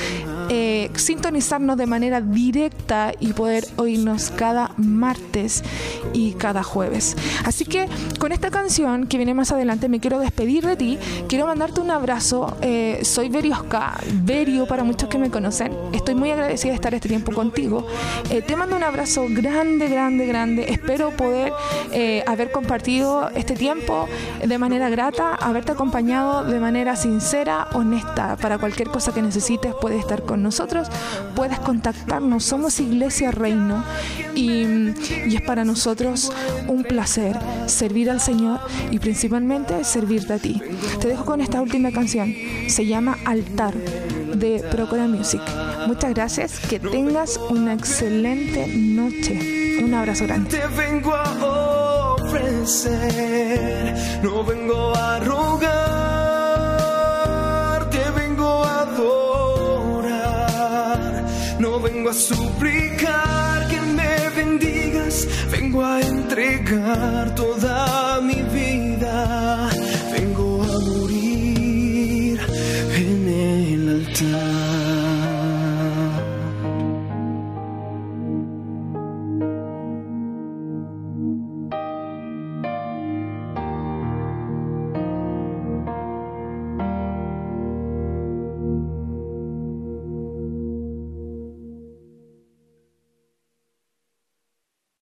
eh, 0.54 0.92
sintonizarnos 0.96 1.78
de 1.78 1.86
manera 1.86 2.20
directa 2.20 3.14
y 3.22 3.32
poder 3.32 3.66
oírnos 3.78 4.32
cada 4.32 4.72
martes 4.76 5.64
y 6.12 6.34
cada 6.34 6.62
jueves. 6.62 7.16
Así 7.46 7.64
que 7.64 7.88
con 8.20 8.34
esta 8.34 8.52
canción 8.52 9.08
que 9.08 9.16
viene 9.16 9.34
más 9.34 9.54
adelante 9.54 9.88
me 9.88 10.02
quiero 10.02 10.20
despedir 10.20 10.66
de 10.66 10.76
ti, 10.76 11.00
quiero 11.30 11.48
mandarte 11.48 11.80
un 11.80 11.90
abrazo. 11.90 12.58
Eh, 12.60 13.00
soy 13.04 13.30
Veriosca, 13.30 13.98
Verio 14.26 14.68
para 14.68 14.84
muchos 14.84 15.08
que 15.08 15.18
me 15.18 15.32
conocen. 15.32 15.72
Estoy 15.94 16.16
muy 16.16 16.32
agradecida 16.32 16.72
de 16.72 16.76
estar 16.76 16.94
este 16.94 17.08
tiempo 17.08 17.32
contigo. 17.32 17.88
Eh, 18.30 18.42
te 18.42 18.58
mando 18.58 18.76
un 18.76 18.84
abrazo 18.84 19.28
grande, 19.30 19.88
grande, 19.88 20.26
grande. 20.26 20.66
Espero 20.68 21.12
poder 21.12 21.54
haber 22.28 22.52
compartido 22.52 23.30
este 23.36 23.56
tiempo 23.56 24.10
de 24.46 24.58
manera 24.58 24.90
grata, 24.90 25.36
haberte 25.36 25.72
acompañado 25.72 26.44
de 26.44 26.60
manera 26.60 26.98
sincera, 26.98 27.70
honesta. 27.74 28.36
Para 28.36 28.58
cualquier 28.58 28.90
cosa 28.90 29.14
que 29.14 29.22
necesites, 29.22 29.74
puedes 29.80 30.02
estar 30.02 30.24
con 30.24 30.41
nosotros, 30.42 30.88
puedes 31.36 31.60
contactarnos. 31.60 32.44
Somos 32.44 32.80
Iglesia 32.80 33.32
Reino 33.32 33.84
y, 34.36 34.64
y 35.28 35.36
es 35.36 35.42
para 35.42 35.64
nosotros 35.64 36.32
un 36.68 36.84
placer 36.84 37.38
servir 37.68 38.10
al 38.10 38.22
Señor 38.22 38.60
y 38.92 39.00
principalmente 39.00 39.84
servirte 39.84 40.34
a 40.34 40.38
ti. 40.38 40.62
Te 41.00 41.08
dejo 41.08 41.26
con 41.26 41.42
esta 41.42 41.62
última 41.62 41.92
canción. 41.92 42.34
Se 42.68 42.86
llama 42.86 43.18
Altar 43.26 43.74
de 44.36 44.64
Procura 44.72 45.08
Music. 45.08 45.42
Muchas 45.88 46.14
gracias. 46.14 46.60
Que 46.60 46.80
tengas 46.80 47.38
una 47.50 47.74
excelente 47.74 48.68
noche. 48.68 49.80
Un 49.84 49.94
abrazo 49.94 50.26
grande. 50.26 50.60
No 54.24 54.44
vengo 54.44 54.96
a 54.96 55.20
rogar, 55.20 56.21
vengo 61.80 62.10
a 62.10 62.14
suplicar 62.14 63.68
que 63.70 63.80
me 63.80 64.30
bendigas, 64.36 65.28
vengo 65.50 65.84
a 65.84 66.02
entregar 66.02 67.34
toda 67.36 68.20
mi 68.22 68.42
vida. 68.54 68.71